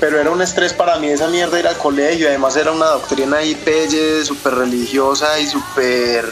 pero 0.00 0.18
era 0.18 0.30
un 0.30 0.40
estrés 0.40 0.72
para 0.72 0.98
mí 0.98 1.08
esa 1.08 1.28
mierda 1.28 1.58
ir 1.58 1.66
al 1.66 1.76
colegio, 1.76 2.26
además 2.28 2.56
era 2.56 2.72
una 2.72 2.86
doctrina 2.86 3.36
ahí 3.36 3.54
pelle, 3.54 4.24
súper 4.24 4.54
religiosa 4.54 5.38
y 5.38 5.46
súper 5.46 6.24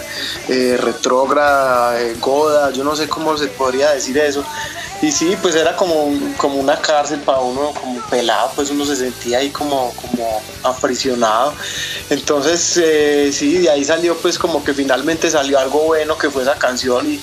eh, 0.49 0.78
retrógrada, 0.80 2.00
eh, 2.00 2.16
goda, 2.18 2.71
yo 2.71 2.82
no 2.82 2.97
sé 2.97 3.06
cómo 3.06 3.37
se 3.37 3.49
podría 3.49 3.90
decir 3.90 4.16
eso. 4.16 4.42
Y 5.02 5.11
sí, 5.11 5.37
pues 5.42 5.56
era 5.56 5.75
como, 5.75 6.16
como 6.37 6.61
una 6.61 6.80
cárcel 6.80 7.18
para 7.21 7.40
uno, 7.40 7.73
como 7.73 8.00
pelado, 8.02 8.52
pues 8.54 8.71
uno 8.71 8.85
se 8.85 8.94
sentía 8.94 9.38
ahí 9.38 9.50
como, 9.50 9.92
como 10.00 10.40
aprisionado. 10.62 11.54
Entonces, 12.09 12.76
eh, 12.76 13.30
sí, 13.32 13.59
de 13.59 13.71
ahí 13.71 13.85
salió 13.85 14.16
pues 14.18 14.38
como 14.38 14.62
que 14.62 14.73
finalmente 14.73 15.28
salió 15.28 15.59
algo 15.59 15.80
bueno, 15.80 16.16
que 16.16 16.30
fue 16.30 16.42
esa 16.42 16.54
canción. 16.54 17.04
Y, 17.12 17.21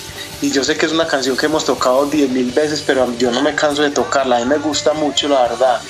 yo 0.50 0.62
sé 0.62 0.76
que 0.76 0.86
es 0.86 0.92
una 0.92 1.06
canción 1.06 1.36
que 1.36 1.46
hemos 1.46 1.64
tocado 1.64 2.04
diez 2.06 2.28
mil 2.30 2.50
veces, 2.52 2.82
pero 2.86 3.10
yo 3.18 3.30
no 3.30 3.42
me 3.42 3.54
canso 3.54 3.82
de 3.82 3.90
tocarla, 3.90 4.36
a 4.36 4.40
mí 4.40 4.46
me 4.46 4.58
gusta 4.58 4.92
mucho, 4.92 5.28
la 5.28 5.42
verdad. 5.42 5.80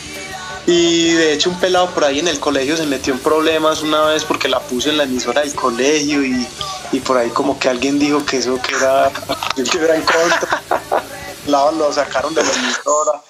Y 0.66 1.12
de 1.12 1.32
hecho 1.32 1.50
un 1.50 1.58
pelado 1.58 1.90
por 1.90 2.04
ahí 2.04 2.20
en 2.20 2.28
el 2.28 2.38
colegio 2.38 2.76
se 2.76 2.86
metió 2.86 3.14
en 3.14 3.20
problemas 3.20 3.82
una 3.82 4.02
vez 4.02 4.24
porque 4.24 4.48
la 4.48 4.60
puse 4.60 4.90
en 4.90 4.98
la 4.98 5.04
emisora 5.04 5.40
del 5.40 5.54
colegio 5.54 6.24
y, 6.24 6.46
y 6.92 7.00
por 7.00 7.16
ahí 7.16 7.30
como 7.30 7.58
que 7.58 7.68
alguien 7.68 7.98
dijo 7.98 8.24
que 8.24 8.38
eso 8.38 8.60
que 8.60 8.74
era, 8.76 9.10
que 9.56 9.78
era 9.78 9.96
en 9.96 10.02
contra. 10.02 10.99
Lo 11.46 11.92
sacaron 11.92 12.34
de 12.34 12.42
la 12.42 12.52
emisora. 12.52 13.22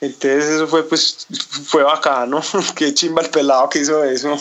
Entonces 0.00 0.44
eso 0.44 0.66
fue 0.66 0.82
pues 0.84 1.26
fue 1.66 1.82
bacano. 1.82 2.42
Qué 2.76 2.92
chimba 2.94 3.22
el 3.22 3.30
pelado 3.30 3.68
que 3.68 3.80
hizo 3.80 4.04
eso. 4.04 4.36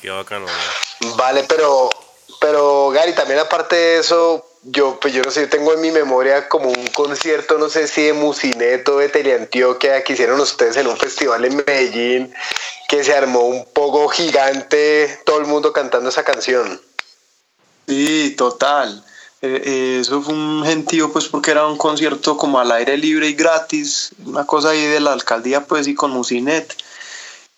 Qué 0.00 0.10
bacano. 0.10 0.46
Vale, 1.16 1.44
pero 1.48 1.90
pero 2.40 2.90
Gary, 2.90 3.14
también 3.14 3.40
aparte 3.40 3.74
de 3.74 3.98
eso, 3.98 4.46
yo, 4.62 4.98
pues 5.00 5.12
yo 5.12 5.22
no 5.22 5.30
sé, 5.30 5.42
yo 5.42 5.48
tengo 5.48 5.72
en 5.72 5.80
mi 5.80 5.90
memoria 5.90 6.48
como 6.48 6.68
un 6.68 6.86
concierto, 6.88 7.58
no 7.58 7.68
sé 7.68 7.88
si 7.88 8.02
de 8.02 8.12
Musineto, 8.12 8.98
de 8.98 9.08
Teleantioquia, 9.08 10.04
que 10.04 10.12
hicieron 10.12 10.40
ustedes 10.40 10.76
en 10.76 10.86
un 10.86 10.96
festival 10.96 11.44
en 11.44 11.56
Medellín, 11.56 12.34
que 12.88 13.02
se 13.02 13.14
armó 13.14 13.40
un 13.40 13.64
poco 13.72 14.08
gigante, 14.08 15.20
todo 15.24 15.38
el 15.40 15.46
mundo 15.46 15.72
cantando 15.72 16.10
esa 16.10 16.24
canción. 16.24 16.80
Sí, 17.88 18.34
total. 18.36 19.04
Eh, 19.40 19.62
eh, 19.64 19.98
eso 20.00 20.20
fue 20.22 20.34
un 20.34 20.64
gentío, 20.64 21.12
pues 21.12 21.28
porque 21.28 21.52
era 21.52 21.66
un 21.66 21.76
concierto 21.76 22.36
como 22.36 22.58
al 22.58 22.72
aire 22.72 22.96
libre 22.96 23.28
y 23.28 23.34
gratis, 23.34 24.10
una 24.24 24.44
cosa 24.44 24.70
ahí 24.70 24.84
de 24.84 25.00
la 25.00 25.12
alcaldía, 25.12 25.64
pues 25.64 25.86
y 25.86 25.94
con 25.94 26.10
Musinet. 26.10 26.74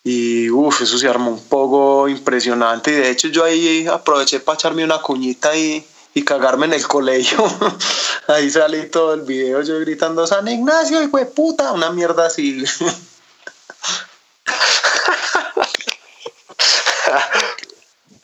Y 0.03 0.49
uff, 0.49 0.81
eso 0.81 0.97
se 0.97 1.07
armó 1.07 1.31
un 1.31 1.43
poco 1.43 2.07
impresionante. 2.07 2.91
Y 2.91 2.95
de 2.95 3.09
hecho, 3.09 3.27
yo 3.27 3.43
ahí 3.43 3.87
aproveché 3.87 4.39
para 4.39 4.55
echarme 4.55 4.83
una 4.83 5.01
cuñita 5.01 5.55
y 5.55 5.85
y 6.13 6.23
cagarme 6.23 6.65
en 6.65 6.73
el 6.73 6.85
colegio. 6.87 7.43
Ahí 8.27 8.49
salí 8.49 8.89
todo 8.89 9.13
el 9.13 9.21
video 9.21 9.61
yo 9.61 9.79
gritando 9.79 10.27
San 10.27 10.45
Ignacio, 10.47 11.01
hijo 11.01 11.17
de 11.17 11.25
puta, 11.25 11.71
una 11.71 11.89
mierda 11.91 12.27
así. 12.27 12.63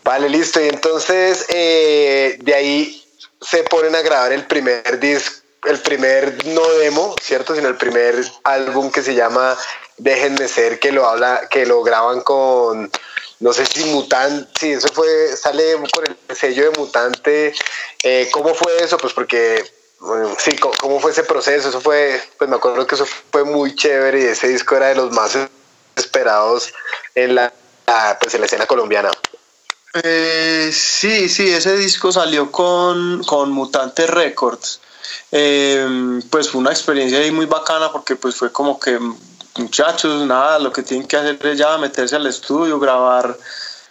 vale, 0.04 0.30
listo. 0.30 0.62
Y 0.62 0.68
entonces 0.68 1.46
eh, 1.50 2.38
de 2.42 2.54
ahí 2.54 3.07
se 3.42 3.64
ponen 3.64 3.96
a 3.96 4.02
grabar 4.02 4.32
el 4.32 4.46
primer 4.46 5.00
disco, 5.00 5.46
el 5.66 5.80
primer 5.80 6.46
no 6.48 6.68
demo, 6.76 7.16
¿cierto? 7.22 7.56
Sino 7.56 7.68
el 7.68 7.78
primer 7.78 8.24
álbum 8.44 8.92
que 8.92 9.02
se 9.02 9.16
llama 9.16 9.58
Déjenme 9.98 10.48
ser, 10.48 10.80
que 10.80 10.92
lo 10.92 11.08
habla, 11.08 11.48
que 11.50 11.66
lo 11.66 11.84
graban 11.84 12.22
con 12.22 12.92
no 13.40 13.54
sé 13.54 13.66
si 13.66 13.84
Mutante, 13.86 14.50
sí, 14.60 14.72
eso 14.72 14.88
fue, 14.90 15.36
sale 15.38 15.76
con 15.94 16.06
el 16.08 16.36
sello 16.36 16.72
de 16.72 16.78
Mutante. 16.78 17.54
Eh, 18.02 18.30
¿Cómo 18.32 18.56
fue 18.56 18.84
eso? 18.84 18.98
Pues 18.98 19.14
porque, 19.14 19.64
sí, 20.40 20.58
¿cómo 20.58 21.00
fue 21.00 21.12
ese 21.12 21.24
proceso? 21.24 21.70
Eso 21.70 21.80
fue, 21.80 22.20
pues 22.38 22.50
me 22.50 22.56
acuerdo 22.56 22.88
que 22.88 22.96
eso 22.96 23.06
fue 23.32 23.44
muy 23.44 23.76
chévere 23.76 24.22
y 24.22 24.26
ese 24.26 24.48
disco 24.48 24.76
era 24.76 24.88
de 24.88 24.96
los 24.96 25.12
más 25.12 25.38
esperados 25.96 26.74
en 27.14 27.36
la, 27.36 27.54
pues 28.20 28.34
en 28.34 28.42
la 28.42 28.48
escena 28.48 28.66
colombiana. 28.66 29.12
Eh, 30.04 30.70
sí, 30.74 31.30
sí, 31.30 31.50
ese 31.50 31.78
disco 31.78 32.12
salió 32.12 32.52
con, 32.52 33.24
con 33.24 33.52
Mutante 33.52 34.08
Records. 34.08 34.80
Eh, 35.32 36.22
pues 36.30 36.50
fue 36.50 36.62
una 36.62 36.72
experiencia 36.72 37.20
ahí 37.20 37.32
muy 37.32 37.46
bacana 37.46 37.92
porque 37.92 38.16
pues 38.16 38.36
fue 38.36 38.52
como 38.52 38.80
que 38.80 39.00
muchachos, 39.58 40.26
nada, 40.26 40.60
lo 40.60 40.72
que 40.72 40.84
tienen 40.84 41.08
que 41.08 41.18
hacer 41.18 41.38
es 41.46 41.58
ya 41.58 41.78
meterse 41.78 42.16
al 42.16 42.28
estudio, 42.28 42.80
grabar 42.80 43.38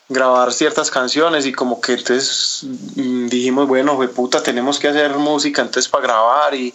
grabar 0.09 0.53
ciertas 0.53 0.91
canciones 0.91 1.47
y 1.47 1.53
como 1.53 1.81
que 1.81 1.95
entonces 1.95 2.61
mm, 2.95 3.27
dijimos, 3.27 3.67
bueno, 3.67 3.99
de 4.01 4.09
puta, 4.09 4.43
tenemos 4.43 4.79
que 4.79 4.89
hacer 4.89 5.17
música 5.17 5.63
entonces 5.63 5.91
para 5.91 6.05
grabar 6.05 6.55
y, 6.55 6.73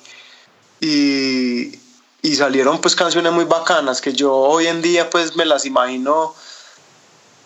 y, 0.81 2.35
salieron 2.35 2.81
pues 2.81 2.95
canciones 2.95 3.31
muy 3.31 3.45
bacanas 3.45 4.01
que 4.01 4.13
yo 4.13 4.33
hoy 4.33 4.67
en 4.67 4.81
día 4.81 5.09
pues 5.09 5.35
me 5.35 5.45
las 5.45 5.65
imagino 5.65 6.33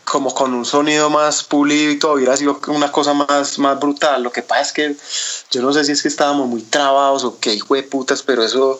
como 0.05 0.33
con 0.33 0.53
un 0.53 0.65
sonido 0.65 1.09
más 1.09 1.43
pulido 1.43 1.91
y 1.91 1.99
todo, 1.99 2.13
hubiera 2.13 2.37
sido 2.37 2.59
una 2.67 2.91
cosa 2.91 3.13
más, 3.13 3.59
más 3.59 3.79
brutal. 3.79 4.23
Lo 4.23 4.31
que 4.31 4.43
pasa 4.43 4.61
es 4.61 4.71
que 4.71 4.95
yo 5.51 5.61
no 5.61 5.73
sé 5.73 5.83
si 5.83 5.91
es 5.91 6.01
que 6.01 6.07
estábamos 6.07 6.47
muy 6.47 6.61
trabados 6.61 7.23
o 7.23 7.39
qué 7.39 7.53
hijo 7.53 7.75
de 7.75 7.83
putas, 7.83 8.21
pero 8.21 8.43
eso 8.43 8.79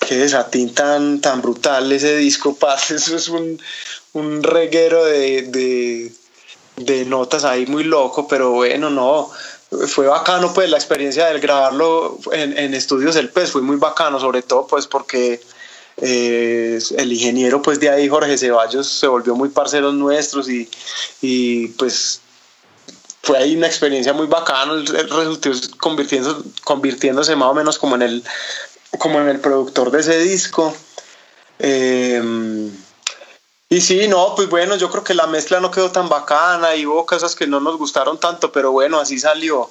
qué 0.00 0.16
desatín 0.16 0.74
tan, 0.74 1.20
tan 1.20 1.42
brutal 1.42 1.92
ese 1.92 2.16
disco, 2.16 2.56
parce. 2.60 2.96
Eso 2.96 3.16
es 3.16 3.28
un, 3.28 3.60
un 4.14 4.42
reguero 4.42 5.04
de, 5.04 6.12
notas 7.06 7.44
ahí 7.44 7.66
muy 7.66 7.84
loco, 7.84 8.26
pero 8.26 8.50
bueno, 8.52 8.90
no. 8.90 9.30
Fue 9.86 10.06
bacano, 10.06 10.52
pues, 10.52 10.68
la 10.68 10.76
experiencia 10.76 11.26
del 11.26 11.40
grabarlo 11.40 12.18
en, 12.32 12.74
estudios 12.74 13.14
del 13.14 13.30
PES, 13.30 13.52
fue 13.52 13.62
muy 13.62 13.76
bacano, 13.76 14.20
sobre 14.20 14.42
todo, 14.42 14.66
pues, 14.66 14.86
porque 14.86 15.40
eh, 15.98 16.78
el 16.96 17.12
ingeniero, 17.12 17.62
pues, 17.62 17.80
de 17.80 17.90
ahí, 17.90 18.08
Jorge 18.08 18.38
Ceballos, 18.38 18.86
se 18.86 19.06
volvió 19.06 19.34
muy 19.34 19.50
parcero 19.50 19.92
nuestros 19.92 20.48
y, 20.48 20.68
y 21.20 21.68
pues, 21.68 22.20
fue 23.22 23.38
ahí 23.38 23.56
una 23.56 23.68
experiencia 23.68 24.12
muy 24.12 24.26
bacana, 24.26 24.74
resultó 24.84 25.50
convirtiéndose, 25.78 26.48
convirtiéndose 26.64 27.36
más 27.36 27.48
o 27.48 27.54
menos 27.54 27.78
como 27.78 27.94
en 27.94 28.02
el 28.02 28.24
como 28.98 29.20
en 29.20 29.28
el 29.28 29.40
productor 29.40 29.90
de 29.90 30.00
ese 30.00 30.18
disco. 30.18 30.74
Em, 31.58 32.70
y 33.68 33.80
sí, 33.80 34.06
no, 34.08 34.34
pues 34.34 34.50
bueno, 34.50 34.76
yo 34.76 34.90
creo 34.90 35.04
que 35.04 35.14
la 35.14 35.26
mezcla 35.26 35.60
no 35.60 35.70
quedó 35.70 35.90
tan 35.90 36.08
bacana 36.08 36.74
y 36.74 36.84
hubo 36.84 37.06
cosas 37.06 37.34
que 37.34 37.46
no 37.46 37.60
nos 37.60 37.78
gustaron 37.78 38.18
tanto, 38.18 38.52
pero 38.52 38.72
bueno, 38.72 38.98
así 38.98 39.18
salió. 39.18 39.70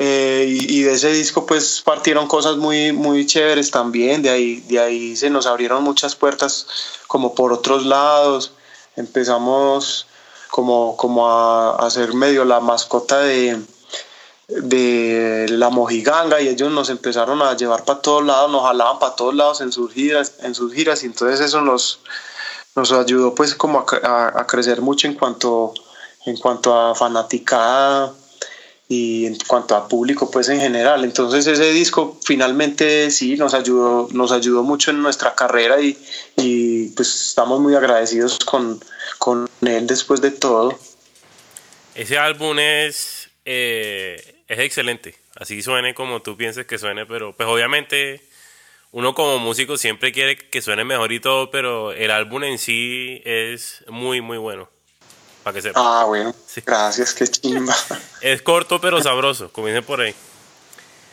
Eh, 0.00 0.46
y, 0.46 0.82
de 0.82 0.92
ese 0.92 1.10
disco 1.10 1.44
pues 1.44 1.82
partieron 1.82 2.28
cosas 2.28 2.56
muy, 2.56 2.92
muy 2.92 3.26
chéveres 3.26 3.72
también, 3.72 4.22
de 4.22 4.30
ahí, 4.30 4.60
de 4.68 4.78
ahí 4.78 5.16
se 5.16 5.28
nos 5.28 5.46
abrieron 5.46 5.82
muchas 5.82 6.14
puertas 6.14 6.68
como 7.08 7.34
por 7.34 7.52
otros 7.52 7.84
lados, 7.84 8.52
empezamos 8.94 10.06
como, 10.52 10.96
como 10.96 11.28
a 11.28 11.84
hacer 11.84 12.14
medio 12.14 12.44
la 12.44 12.60
mascota 12.60 13.18
de, 13.18 13.60
de 14.46 15.46
la 15.50 15.68
mojiganga 15.68 16.40
y 16.40 16.46
ellos 16.46 16.70
nos 16.70 16.90
empezaron 16.90 17.42
a 17.42 17.56
llevar 17.56 17.84
para 17.84 18.00
todos 18.00 18.24
lados, 18.24 18.52
nos 18.52 18.62
jalaban 18.62 19.00
para 19.00 19.16
todos 19.16 19.34
lados 19.34 19.60
en 19.62 19.72
sus 19.72 19.92
giras, 19.92 20.34
en 20.42 20.54
sus 20.54 20.72
giras. 20.72 21.02
Y 21.02 21.06
entonces 21.06 21.40
eso 21.40 21.60
nos, 21.60 21.98
nos 22.76 22.92
ayudó 22.92 23.34
pues 23.34 23.56
como 23.56 23.80
a, 23.80 24.46
crecer 24.46 24.80
mucho 24.80 25.08
en 25.08 25.14
cuanto, 25.14 25.74
en 26.24 26.36
cuanto 26.36 26.72
a 26.72 26.94
fanaticada 26.94 28.14
y 28.88 29.26
en 29.26 29.36
cuanto 29.46 29.76
a 29.76 29.86
público 29.86 30.30
pues 30.30 30.48
en 30.48 30.60
general. 30.60 31.04
Entonces 31.04 31.46
ese 31.46 31.72
disco 31.72 32.18
finalmente 32.24 33.10
sí 33.10 33.36
nos 33.36 33.54
ayudó, 33.54 34.08
nos 34.12 34.32
ayudó 34.32 34.62
mucho 34.62 34.90
en 34.90 35.02
nuestra 35.02 35.34
carrera 35.34 35.80
y, 35.80 35.98
y 36.36 36.88
pues 36.90 37.28
estamos 37.28 37.60
muy 37.60 37.74
agradecidos 37.74 38.38
con, 38.38 38.80
con 39.18 39.48
él 39.62 39.86
después 39.86 40.20
de 40.20 40.30
todo. 40.30 40.78
Ese 41.94 42.18
álbum 42.18 42.58
es... 42.58 43.28
Eh 43.44 44.34
es 44.48 44.58
excelente. 44.58 45.14
Así 45.36 45.62
suene 45.62 45.94
como 45.94 46.22
tú 46.22 46.36
pienses 46.36 46.66
que 46.66 46.78
suene, 46.78 47.06
pero 47.06 47.36
pues 47.36 47.48
obviamente 47.48 48.22
uno 48.90 49.14
como 49.14 49.38
músico 49.38 49.76
siempre 49.76 50.10
quiere 50.10 50.36
que 50.38 50.62
suene 50.62 50.84
mejor 50.84 51.12
y 51.12 51.20
todo, 51.20 51.50
pero 51.50 51.92
el 51.92 52.10
álbum 52.10 52.44
en 52.44 52.58
sí 52.58 53.20
es 53.24 53.84
muy, 53.88 54.22
muy 54.22 54.38
bueno. 54.38 54.70
Para 55.48 55.54
que 55.54 55.62
sepa. 55.62 55.80
Ah, 55.82 56.04
bueno. 56.04 56.34
Gracias, 56.66 57.14
qué 57.14 57.26
chimba. 57.26 57.74
Es 58.20 58.42
corto 58.42 58.82
pero 58.82 59.02
sabroso, 59.02 59.50
como 59.50 59.68
dicen 59.68 59.82
por 59.82 60.02
ahí. 60.02 60.14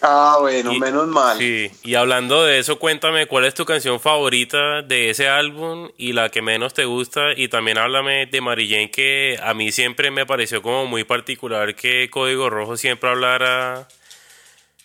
Ah, 0.01 0.39
bueno, 0.41 0.73
menos 0.73 1.07
mal. 1.07 1.37
Sí, 1.37 1.71
y 1.83 1.95
hablando 1.95 2.43
de 2.43 2.59
eso, 2.59 2.77
cuéntame 2.77 3.27
cuál 3.27 3.45
es 3.45 3.53
tu 3.53 3.63
canción 3.63 4.01
favorita 4.01 4.81
de 4.81 5.09
ese 5.09 5.29
álbum 5.29 5.89
y 5.97 6.11
la 6.11 6.27
que 6.31 6.41
menos 6.41 6.73
te 6.73 6.83
gusta. 6.83 7.31
Y 7.33 7.47
también 7.47 7.77
háblame 7.77 8.25
de 8.25 8.41
Mary 8.41 8.69
Jane, 8.69 8.91
que 8.91 9.39
a 9.41 9.53
mí 9.53 9.71
siempre 9.71 10.11
me 10.11 10.25
pareció 10.25 10.61
como 10.61 10.85
muy 10.85 11.05
particular 11.05 11.73
que 11.73 12.09
Código 12.09 12.49
Rojo 12.49 12.75
siempre 12.75 13.09
hablara 13.09 13.87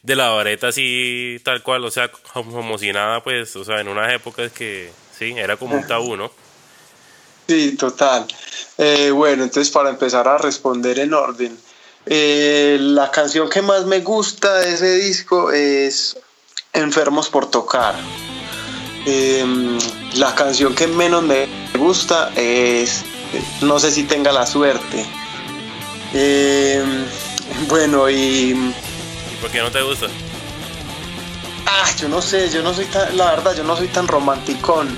de 0.03 0.15
la 0.15 0.29
vareta 0.29 0.69
así, 0.69 1.41
tal 1.43 1.65
cual, 1.65 1.85
o 1.85 1.91
sea, 1.91 2.09
como 2.13 2.79
si 2.79 2.93
nada, 2.93 3.21
pues, 3.25 3.57
o 3.57 3.65
sea, 3.65 3.81
en 3.81 3.89
unas 3.89 4.13
épocas 4.13 4.53
que 4.53 4.93
sí, 5.11 5.35
era 5.37 5.57
como 5.57 5.75
un 5.75 5.89
tabú, 5.89 6.17
¿no? 6.17 6.31
Sí, 7.51 7.73
total. 7.73 8.29
Eh, 8.79 9.11
bueno, 9.11 9.43
entonces 9.43 9.73
para 9.73 9.91
empezar 9.91 10.29
a 10.29 10.39
responder 10.39 11.01
en 11.01 11.13
orden. 11.13 11.59
Eh, 12.07 12.79
la 12.81 13.11
canción 13.11 13.51
que 13.51 13.61
más 13.61 13.87
me 13.87 13.99
gusta 14.03 14.59
de 14.59 14.73
ese 14.73 14.95
disco 14.95 15.51
es 15.51 16.17
Enfermos 16.73 17.29
por 17.29 17.51
Tocar. 17.51 17.97
Em, 19.05 19.81
la 20.15 20.33
canción 20.37 20.77
que 20.77 20.87
menos 20.87 21.25
me 21.25 21.49
gusta 21.77 22.31
es 22.37 23.03
No 23.63 23.81
sé 23.81 23.91
si 23.91 24.05
tenga 24.05 24.31
la 24.31 24.47
suerte. 24.47 25.05
Em, 26.15 27.05
bueno, 27.67 28.09
y. 28.09 28.53
¿Y 28.53 29.37
por 29.41 29.51
qué 29.51 29.59
no 29.59 29.73
te 29.73 29.83
gusta? 29.83 30.07
Ah, 31.67 31.91
yo 31.99 32.09
no 32.09 32.23
sé, 32.23 32.49
yo 32.49 32.63
no 32.63 32.73
soy 32.73 32.85
tan. 32.85 33.17
La 33.17 33.33
verdad, 33.33 33.57
yo 33.57 33.65
no 33.65 33.77
soy 33.77 33.89
tan 33.89 34.07
romanticón. 34.07 34.97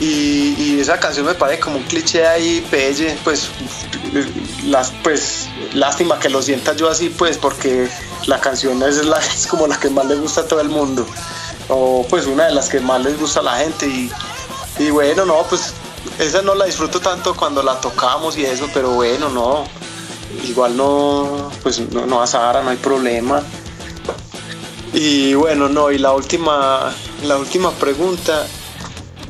Y, 0.00 0.80
esa 0.80 0.98
canción 0.98 1.26
me 1.26 1.34
parece 1.34 1.60
como 1.60 1.76
un 1.76 1.84
cliché 1.84 2.26
ahí, 2.26 2.66
pelle, 2.70 3.16
pues, 3.24 3.48
las, 4.66 4.92
pues, 5.02 5.48
lástima 5.72 6.18
que 6.18 6.28
lo 6.28 6.42
sienta 6.42 6.74
yo 6.74 6.90
así, 6.90 7.10
pues, 7.10 7.38
porque 7.38 7.88
la 8.26 8.40
canción 8.40 8.82
es, 8.82 9.04
la, 9.04 9.18
es 9.34 9.46
como 9.46 9.66
la 9.66 9.78
que 9.78 9.88
más 9.90 10.06
le 10.06 10.16
gusta 10.16 10.42
a 10.42 10.48
todo 10.48 10.60
el 10.60 10.68
mundo, 10.68 11.06
o 11.68 12.04
pues 12.10 12.26
una 12.26 12.46
de 12.46 12.54
las 12.54 12.68
que 12.68 12.80
más 12.80 13.02
les 13.02 13.18
gusta 13.18 13.40
a 13.40 13.44
la 13.44 13.56
gente, 13.58 13.86
y, 14.78 14.90
bueno, 14.90 15.24
no, 15.24 15.42
pues, 15.48 15.72
esa 16.18 16.42
no 16.42 16.54
la 16.54 16.66
disfruto 16.66 17.00
tanto 17.00 17.34
cuando 17.34 17.62
la 17.62 17.80
tocamos 17.80 18.36
y 18.36 18.44
eso, 18.44 18.68
pero 18.74 18.90
bueno, 18.90 19.28
no, 19.28 19.64
igual 20.44 20.76
no, 20.76 21.50
pues, 21.62 21.80
no, 21.92 22.04
no 22.04 22.20
a 22.20 22.26
Sara, 22.26 22.62
no 22.62 22.70
hay 22.70 22.76
problema. 22.76 23.42
Y 24.92 25.34
bueno, 25.34 25.68
no, 25.68 25.90
y 25.90 25.98
la 25.98 26.12
última, 26.12 26.94
la 27.24 27.36
última 27.36 27.72
pregunta 27.72 28.46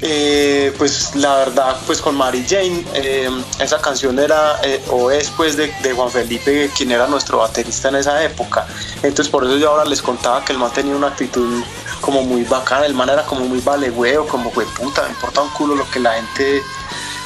eh, 0.00 0.72
pues 0.76 1.14
la 1.16 1.36
verdad, 1.36 1.76
pues 1.86 2.00
con 2.00 2.16
Mary 2.16 2.44
Jane, 2.46 2.84
eh, 2.94 3.30
esa 3.60 3.80
canción 3.80 4.18
era 4.18 4.60
eh, 4.62 4.82
o 4.90 5.10
es 5.10 5.30
pues 5.30 5.56
de, 5.56 5.72
Juan 5.94 6.10
Felipe, 6.10 6.70
quien 6.76 6.90
era 6.90 7.06
nuestro 7.06 7.38
baterista 7.38 7.88
en 7.88 7.96
esa 7.96 8.22
época. 8.22 8.66
Entonces 9.02 9.28
por 9.28 9.44
eso 9.44 9.56
yo 9.56 9.70
ahora 9.70 9.84
les 9.84 10.02
contaba 10.02 10.44
que 10.44 10.52
el 10.52 10.58
man 10.58 10.72
tenía 10.72 10.94
una 10.94 11.08
actitud 11.08 11.62
como 12.00 12.22
muy 12.22 12.44
bacana, 12.44 12.86
el 12.86 12.94
man 12.94 13.08
era 13.08 13.24
como 13.24 13.44
muy 13.46 13.60
vale 13.60 13.92
como 14.28 14.50
fue 14.50 14.66
puta, 14.66 15.02
me 15.02 15.10
importa 15.10 15.42
un 15.42 15.50
culo 15.50 15.74
lo 15.74 15.88
que 15.90 16.00
la 16.00 16.14
gente 16.14 16.62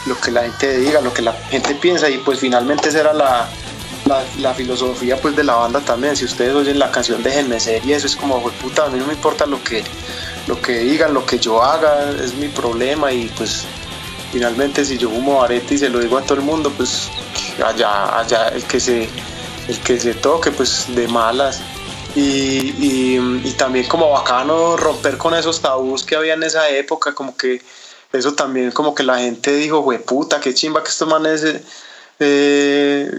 lo 0.07 0.19
que 0.21 0.31
la 0.31 0.43
gente 0.43 0.79
diga, 0.79 1.01
lo 1.01 1.13
que 1.13 1.23
la 1.23 1.33
gente 1.33 1.75
piensa 1.75 2.09
y 2.09 2.19
pues 2.19 2.39
finalmente 2.39 2.89
esa 2.89 3.01
era 3.01 3.13
la, 3.13 3.49
la, 4.39 4.55
filosofía 4.55 5.21
pues 5.21 5.37
de 5.37 5.45
la 5.45 5.55
banda 5.55 5.81
también. 5.81 6.17
Si 6.17 6.25
ustedes 6.25 6.55
oyen 6.55 6.79
la 6.79 6.91
canción 6.91 7.23
Déjenme 7.23 7.61
ser 7.61 7.85
y 7.85 7.93
eso 7.93 8.07
es 8.07 8.17
como, 8.17 8.41
puta, 8.43 8.85
a 8.85 8.89
mí 8.89 8.99
no 8.99 9.07
me 9.07 9.13
importa 9.13 9.47
lo 9.47 9.63
que 9.63 9.85
lo 10.49 10.61
que 10.61 10.79
digan, 10.79 11.13
lo 11.13 11.25
que 11.27 11.39
yo 11.39 11.63
haga, 11.63 12.11
es 12.25 12.35
mi 12.35 12.49
problema 12.49 13.13
y 13.13 13.27
pues 13.37 13.65
finalmente 14.33 14.85
si 14.85 14.97
yo 14.97 15.11
fumo 15.11 15.43
arete 15.43 15.75
y 15.75 15.79
se 15.79 15.91
lo 15.91 16.01
digo 16.01 16.17
a 16.17 16.23
todo 16.23 16.35
el 16.35 16.41
mundo, 16.41 16.73
pues 16.75 17.11
allá, 17.65 18.19
allá 18.19 18.49
el 18.49 18.65
que 18.65 18.81
se, 18.81 19.09
el 19.69 19.79
que 19.81 20.01
se 20.01 20.15
toque, 20.15 20.51
pues 20.51 20.87
de 20.95 21.07
malas. 21.07 21.61
Y, 22.17 22.75
y, 22.81 23.55
también 23.59 23.87
como 23.87 24.11
bacano 24.11 24.77
romper 24.77 25.19
con 25.19 25.35
esos 25.35 25.61
tabús 25.61 26.05
que 26.05 26.17
había 26.17 26.35
en 26.35 26.43
esa 26.43 26.69
época, 26.71 27.15
como 27.15 27.37
que 27.37 27.63
eso 28.13 28.33
también 28.33 28.73
como 28.73 28.95
que 28.95 29.03
la 29.03 29.19
gente 29.19 29.55
dijo, 29.55 29.87
puta, 30.05 30.41
qué 30.41 30.55
chimba 30.55 30.83
que 30.83 30.89
estos 30.89 31.07
manes, 31.07 31.45
eh, 32.19 33.11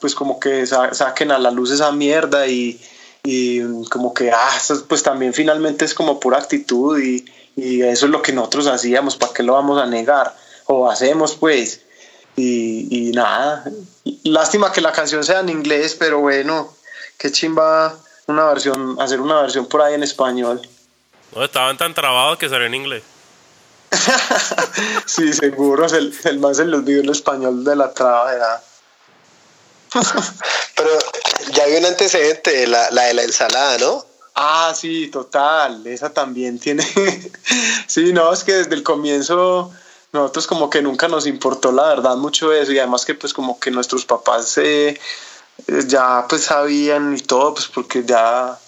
pues 0.00 0.14
como 0.14 0.38
que 0.38 0.66
saquen 0.66 1.32
a 1.32 1.38
la 1.38 1.50
luz 1.50 1.72
esa 1.72 1.90
mierda 1.90 2.46
y, 2.46 2.80
y 3.24 3.84
como 3.88 4.12
que, 4.12 4.32
ah, 4.32 4.58
pues 4.88 5.02
también 5.02 5.32
finalmente 5.32 5.84
es 5.84 5.94
como 5.94 6.18
pura 6.18 6.38
actitud 6.38 6.98
y, 6.98 7.24
y 7.54 7.82
eso 7.82 8.06
es 8.06 8.12
lo 8.12 8.20
que 8.20 8.32
nosotros 8.32 8.66
hacíamos, 8.66 9.16
¿para 9.16 9.32
qué 9.32 9.42
lo 9.42 9.52
vamos 9.52 9.80
a 9.80 9.86
negar? 9.86 10.34
O 10.66 10.90
hacemos 10.90 11.36
pues. 11.36 11.82
Y, 12.34 12.88
y, 12.90 13.12
nada, 13.12 13.64
lástima 14.24 14.72
que 14.72 14.80
la 14.80 14.92
canción 14.92 15.22
sea 15.22 15.40
en 15.40 15.50
inglés, 15.50 15.94
pero 15.98 16.20
bueno, 16.20 16.74
qué 17.18 17.30
chimba 17.30 17.94
una 18.26 18.46
versión, 18.46 18.96
hacer 19.00 19.20
una 19.20 19.42
versión 19.42 19.66
por 19.66 19.82
ahí 19.82 19.94
en 19.94 20.02
español. 20.02 20.60
No, 21.36 21.44
estaban 21.44 21.76
tan 21.76 21.92
trabados 21.94 22.38
que 22.38 22.48
salió 22.48 22.66
en 22.66 22.74
inglés. 22.74 23.02
sí, 25.06 25.32
seguro, 25.34 25.86
el, 25.86 26.14
el 26.24 26.38
más 26.38 26.56
se 26.56 26.64
los 26.64 26.88
en 26.88 27.10
español 27.10 27.64
de 27.64 27.76
la 27.76 27.92
traba, 27.92 28.62
Pero 30.76 30.90
ya 31.52 31.64
hay 31.64 31.76
un 31.76 31.86
antecedente, 31.86 32.66
la, 32.66 32.90
la 32.90 33.04
de 33.04 33.14
la 33.14 33.22
ensalada, 33.22 33.78
¿no? 33.78 34.04
Ah, 34.34 34.72
sí, 34.74 35.08
total. 35.08 35.86
Esa 35.86 36.12
también 36.12 36.58
tiene. 36.58 36.86
sí, 37.86 38.12
no, 38.12 38.32
es 38.32 38.44
que 38.44 38.54
desde 38.54 38.74
el 38.74 38.82
comienzo 38.82 39.72
nosotros 40.12 40.46
como 40.46 40.68
que 40.68 40.82
nunca 40.82 41.08
nos 41.08 41.26
importó 41.26 41.72
la 41.72 41.88
verdad 41.88 42.16
mucho 42.16 42.52
eso 42.52 42.70
y 42.72 42.78
además 42.78 43.06
que 43.06 43.14
pues 43.14 43.32
como 43.32 43.58
que 43.58 43.70
nuestros 43.70 44.04
papás 44.04 44.58
eh, 44.58 45.00
ya 45.86 46.26
pues 46.28 46.44
sabían 46.44 47.16
y 47.16 47.20
todo 47.20 47.54
pues 47.54 47.66
porque 47.66 48.04
ya 48.04 48.58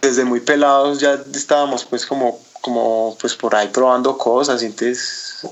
desde 0.00 0.24
muy 0.24 0.40
pelados 0.40 0.98
ya 0.98 1.20
estábamos 1.32 1.84
pues 1.84 2.06
como 2.06 2.40
como 2.60 3.16
pues 3.20 3.36
por 3.36 3.54
ahí 3.54 3.68
probando 3.68 4.18
cosas 4.18 4.62
y 4.62 4.66
entonces 4.66 5.46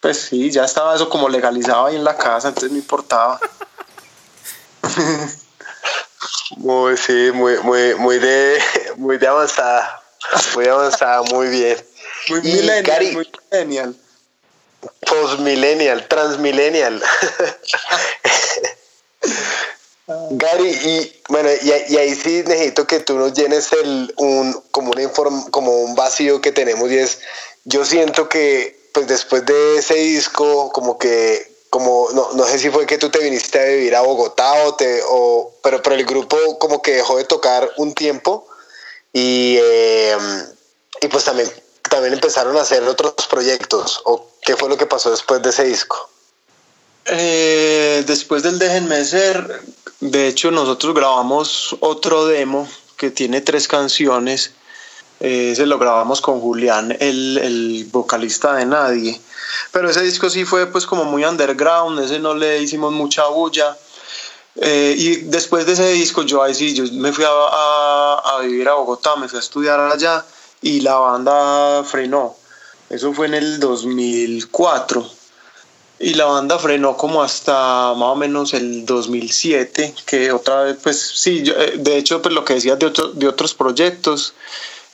pues 0.00 0.20
sí 0.20 0.50
ya 0.50 0.64
estaba 0.64 0.94
eso 0.94 1.08
como 1.08 1.28
legalizado 1.28 1.86
ahí 1.86 1.96
en 1.96 2.04
la 2.04 2.16
casa 2.16 2.48
entonces 2.48 2.70
no 2.70 2.78
importaba 2.78 3.40
Muy, 6.56 6.96
sí, 6.96 7.30
muy, 7.32 7.58
muy, 7.58 7.94
muy 7.96 8.18
de, 8.18 8.58
muy 8.96 9.18
de 9.18 9.26
avanzada. 9.26 10.02
Muy 10.54 10.66
avanzada, 10.66 11.22
muy 11.22 11.48
bien. 11.48 11.76
Muy 12.28 12.40
millennial, 12.42 13.12
muy 13.12 13.30
millennial. 13.50 13.96
Postmillennial, 15.06 16.08
transmillennial. 16.08 17.02
Gary, 20.30 20.70
y 20.70 21.20
bueno, 21.28 21.50
y, 21.62 21.70
ahí 21.70 22.14
sí 22.14 22.42
necesito 22.46 22.86
que 22.86 23.00
tú 23.00 23.18
nos 23.18 23.34
llenes 23.34 23.72
el, 23.72 24.14
un, 24.16 24.54
como, 24.70 24.92
un 24.92 25.50
como 25.50 25.82
un 25.82 25.94
vacío 25.94 26.40
que 26.40 26.50
tenemos 26.50 26.90
y 26.90 26.96
es, 26.96 27.20
yo 27.64 27.84
siento 27.84 28.28
que 28.28 28.88
pues 28.94 29.06
después 29.06 29.44
de 29.44 29.78
ese 29.78 29.96
disco 29.96 30.72
como 30.72 30.96
que 30.96 31.57
como 31.70 32.08
no, 32.12 32.32
no, 32.32 32.44
sé 32.44 32.58
si 32.58 32.70
fue 32.70 32.86
que 32.86 32.98
tú 32.98 33.10
te 33.10 33.18
viniste 33.18 33.60
a 33.60 33.64
vivir 33.64 33.94
a 33.94 34.02
Bogotá 34.02 34.64
o 34.64 34.74
te 34.74 35.00
o 35.06 35.52
pero 35.62 35.82
pero 35.82 35.96
el 35.96 36.04
grupo 36.04 36.36
como 36.58 36.80
que 36.82 36.92
dejó 36.92 37.16
de 37.16 37.24
tocar 37.24 37.70
un 37.76 37.94
tiempo 37.94 38.46
y, 39.12 39.58
em, 39.58 40.46
y 41.00 41.08
pues 41.08 41.24
también 41.24 41.50
también 41.90 42.14
empezaron 42.14 42.56
a 42.56 42.62
hacer 42.62 42.82
otros 42.84 43.14
proyectos 43.28 44.00
o 44.04 44.26
qué 44.42 44.56
fue 44.56 44.68
lo 44.68 44.76
que 44.76 44.86
pasó 44.86 45.10
después 45.10 45.42
de 45.42 45.50
ese 45.50 45.64
disco 45.64 46.08
eh, 47.06 48.04
después 48.06 48.42
del 48.42 48.58
Déjenme 48.58 49.04
ser 49.04 49.62
de 50.00 50.28
hecho 50.28 50.50
nosotros 50.50 50.94
grabamos 50.94 51.76
otro 51.80 52.26
demo 52.26 52.68
que 52.96 53.10
tiene 53.10 53.40
tres 53.40 53.68
canciones 53.68 54.52
eh, 55.20 55.54
lo 55.66 55.78
grabamos 55.78 56.20
con 56.20 56.40
Julián 56.40 56.96
el, 57.00 57.38
el 57.38 57.88
vocalista 57.90 58.54
de 58.54 58.66
Nadie 58.66 59.20
pero 59.72 59.90
ese 59.90 60.02
disco 60.02 60.30
sí 60.30 60.44
fue 60.44 60.66
pues 60.66 60.86
como 60.86 61.04
muy 61.04 61.24
underground, 61.24 62.00
ese 62.00 62.18
no 62.18 62.34
le 62.34 62.60
hicimos 62.60 62.92
mucha 62.92 63.26
bulla. 63.26 63.76
Eh, 64.60 64.94
y 64.98 65.16
después 65.26 65.66
de 65.66 65.74
ese 65.74 65.88
disco 65.92 66.22
yo 66.22 66.42
ahí 66.42 66.54
sí, 66.54 66.74
yo 66.74 66.84
me 66.92 67.12
fui 67.12 67.24
a, 67.24 67.28
a, 67.28 68.40
vivir 68.40 68.68
a 68.68 68.74
Bogotá, 68.74 69.14
me 69.16 69.28
fui 69.28 69.36
a 69.36 69.40
estudiar 69.40 69.78
allá 69.78 70.24
y 70.62 70.80
la 70.80 70.96
banda 70.96 71.84
frenó. 71.84 72.36
Eso 72.90 73.12
fue 73.12 73.26
en 73.26 73.34
el 73.34 73.60
2004. 73.60 75.18
Y 76.00 76.14
la 76.14 76.26
banda 76.26 76.58
frenó 76.58 76.96
como 76.96 77.22
hasta 77.22 77.92
más 77.94 78.08
o 78.08 78.14
menos 78.14 78.54
el 78.54 78.86
2007, 78.86 79.94
que 80.06 80.30
otra 80.30 80.62
vez, 80.62 80.76
pues 80.82 81.00
sí, 81.00 81.42
eh, 81.44 81.74
de 81.76 81.96
hecho, 81.96 82.22
pues 82.22 82.32
lo 82.34 82.44
que 82.44 82.54
decías 82.54 82.78
de, 82.78 82.92
de 83.14 83.28
otros 83.28 83.54
proyectos, 83.54 84.34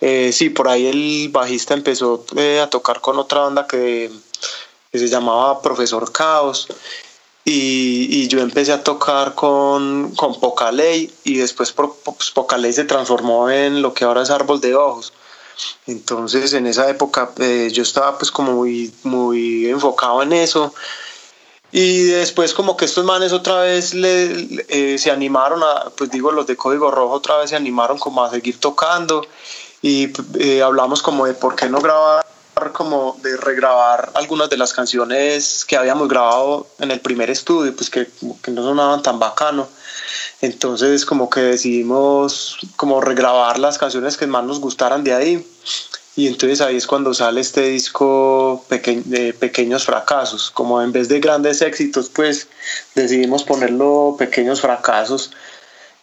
eh, 0.05 0.33
sí, 0.33 0.51
por 0.51 0.69
ahí 0.69 0.87
el 0.87 1.31
bajista 1.31 1.75
empezó 1.75 2.25
a 2.62 2.69
tocar 2.69 3.01
con 3.01 3.19
otra 3.19 3.40
banda 3.40 3.67
que 3.67 4.11
que 4.95 5.01
se 5.01 5.09
llamaba 5.09 5.61
Profesor 5.61 6.12
Caos. 6.12 6.69
Y, 7.45 8.29
yo 8.29 8.38
empecé 8.38 8.73
a 8.73 8.85
tocar 8.85 9.35
con, 9.35 10.14
con 10.14 10.38
Poca 10.38 10.71
Ley 10.71 11.12
y 11.25 11.38
después 11.38 11.73
pues, 11.73 12.31
Poca 12.31 12.57
Ley 12.57 12.73
se 12.73 12.85
transformó 12.85 13.51
en 13.51 13.83
lo 13.83 13.93
que 13.93 14.05
ahora 14.05 14.23
es 14.23 14.31
Árbol 14.31 14.61
de 14.61 14.77
Ojos. 14.77 15.12
Entonces 15.88 16.53
en 16.53 16.69
esa 16.69 16.88
época 16.88 17.33
eh, 17.38 17.71
yo 17.73 17.83
estaba 17.83 18.17
pues 18.19 18.31
como 18.31 18.53
muy, 18.53 18.95
muy 19.03 19.69
enfocado 19.69 20.23
en 20.23 20.33
eso. 20.33 20.73
Y 21.73 22.05
después 22.05 22.55
como 22.55 22.77
que 22.77 22.85
estos 22.85 23.05
manes 23.05 23.33
otra 23.33 23.62
vez 23.62 23.95
le, 23.95 24.64
eh, 24.69 24.97
se 24.97 25.11
animaron 25.11 25.61
a, 25.64 25.90
pues 25.90 26.09
digo, 26.12 26.31
los 26.31 26.47
de 26.47 26.57
Código 26.57 26.93
Rojo 26.93 27.14
otra 27.14 27.38
vez 27.38 27.51
se 27.51 27.57
animaron 27.57 27.99
como 27.99 28.23
a 28.23 28.31
seguir 28.31 28.61
tocando 28.61 29.27
y 29.85 30.11
eh, 30.38 30.62
hablamos 30.62 31.03
como 31.03 31.27
de 31.27 31.35
por 31.35 31.57
qué 31.57 31.68
no 31.68 31.79
grabar 31.79 32.25
como 32.73 33.18
de 33.23 33.37
regrabar 33.37 34.12
algunas 34.14 34.49
de 34.49 34.57
las 34.57 34.73
canciones 34.73 35.66
que 35.66 35.77
habíamos 35.77 36.09
grabado 36.09 36.66
en 36.79 36.90
el 36.90 37.01
primer 37.01 37.29
estudio, 37.29 37.77
pues 37.77 37.90
que, 37.90 38.09
que 38.42 38.51
no 38.51 38.62
sonaban 38.62 39.03
tan 39.03 39.18
bacano. 39.18 39.68
Entonces 40.40 41.05
como 41.05 41.29
que 41.29 41.40
decidimos 41.40 42.57
como 42.77 43.03
regrabar 43.03 43.59
las 43.59 43.77
canciones 43.77 44.16
que 44.16 44.27
más 44.27 44.44
nos 44.44 44.59
gustaran 44.59 45.05
de 45.05 45.12
ahí. 45.12 45.47
Y 46.16 46.29
entonces 46.29 46.62
ahí 46.62 46.77
es 46.77 46.87
cuando 46.87 47.12
sale 47.12 47.42
este 47.42 47.68
disco 47.68 48.64
de 48.70 49.35
pequeños 49.38 49.85
fracasos. 49.85 50.51
Como 50.51 50.81
en 50.81 50.92
vez 50.92 51.11
de 51.11 51.20
grandes 51.20 51.61
éxitos, 51.61 52.09
pues 52.09 52.49
decidimos 52.94 53.44
ponerlo 53.44 54.16
pequeños 54.18 54.62
fracasos. 54.62 55.31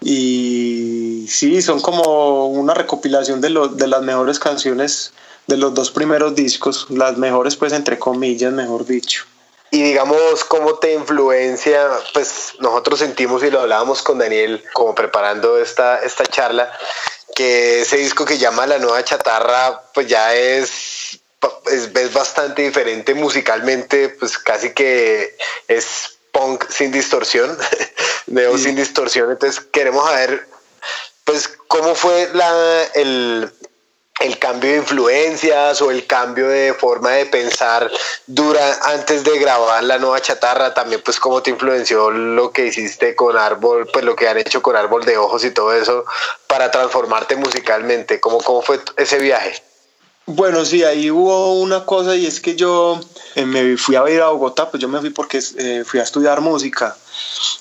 Y 0.02 0.91
sí, 1.28 1.62
son 1.62 1.80
como 1.82 2.48
una 2.48 2.74
recopilación 2.74 3.42
de, 3.42 3.50
lo, 3.50 3.68
de 3.68 3.88
las 3.88 4.02
mejores 4.02 4.40
canciones 4.40 5.14
de 5.48 5.58
los 5.58 5.74
dos 5.74 5.92
primeros 5.92 6.36
discos, 6.36 6.88
las 6.90 7.18
mejores 7.18 7.56
pues 7.56 7.74
entre 7.74 8.00
comillas, 8.00 8.54
mejor 8.54 8.86
dicho. 8.86 9.26
Y 9.74 9.82
digamos, 9.84 10.44
¿cómo 10.44 10.76
te 10.76 10.94
influencia? 10.94 11.88
Pues 12.14 12.54
nosotros 12.60 13.00
sentimos 13.00 13.42
y 13.42 13.50
lo 13.50 13.62
hablábamos 13.62 14.02
con 14.02 14.20
Daniel 14.20 14.62
como 14.74 14.94
preparando 14.94 15.58
esta, 15.58 16.00
esta 16.04 16.26
charla, 16.26 16.70
que 17.36 17.82
ese 17.82 17.96
disco 17.96 18.26
que 18.26 18.38
llama 18.38 18.68
La 18.68 18.80
Nueva 18.80 19.02
Chatarra, 19.06 19.82
pues 19.94 20.08
ya 20.08 20.36
es, 20.36 21.22
es, 21.72 22.14
bastante 22.14 22.64
diferente 22.64 23.14
musicalmente, 23.14 24.10
pues 24.10 24.38
casi 24.38 24.74
que 24.74 25.38
es 25.70 26.18
punk 26.34 26.70
sin 26.70 26.92
distorsión, 26.92 27.58
neo 28.28 28.58
sin 28.58 28.76
distorsión. 28.76 29.32
Entonces 29.32 29.62
queremos 29.72 30.06
saber, 30.06 30.50
pues, 31.32 31.48
cómo 31.68 31.96
fue 31.96 32.30
la, 32.34 32.84
el, 32.94 33.50
el 34.20 34.38
cambio 34.38 34.72
de 34.72 34.78
influencias 34.78 35.82
o 35.82 35.90
el 35.90 36.06
cambio 36.06 36.50
de 36.50 36.74
forma 36.74 37.12
de 37.12 37.26
pensar 37.26 37.90
dura 38.28 38.80
antes 38.84 39.24
de 39.24 39.40
grabar 39.40 39.82
la 39.84 39.98
nueva 39.98 40.22
chatarra 40.22 40.74
también 40.74 41.02
pues 41.04 41.22
cómo 41.22 41.42
te 41.42 41.52
influenció 41.52 42.12
lo 42.12 42.52
que 42.52 42.68
hiciste 42.68 43.16
con 43.16 43.38
árbol 43.38 43.88
pues 43.94 44.04
lo 44.04 44.16
que 44.16 44.28
han 44.28 44.38
hecho 44.38 44.62
con 44.62 44.76
árbol 44.76 45.06
de 45.06 45.18
ojos 45.18 45.46
y 45.46 45.52
todo 45.52 45.74
eso 45.74 46.04
para 46.48 46.70
transformarte 46.70 47.38
musicalmente 47.38 48.20
cómo, 48.20 48.40
cómo 48.40 48.62
fue 48.62 48.82
ese 48.98 49.18
viaje 49.18 49.64
bueno 50.26 50.66
sí 50.66 50.84
ahí 50.84 51.10
hubo 51.10 51.54
una 51.54 51.86
cosa 51.86 52.16
y 52.18 52.26
es 52.26 52.42
que 52.42 52.58
yo 52.58 53.00
eh, 53.36 53.46
me 53.46 53.78
fui 53.78 53.96
a 53.96 54.08
ir 54.10 54.22
a 54.22 54.28
Bogotá 54.28 54.70
pues 54.70 54.82
yo 54.82 54.90
me 54.90 55.00
fui 55.00 55.12
porque 55.12 55.40
eh, 55.58 55.84
fui 55.86 56.02
a 56.02 56.04
estudiar 56.04 56.42
música 56.42 56.98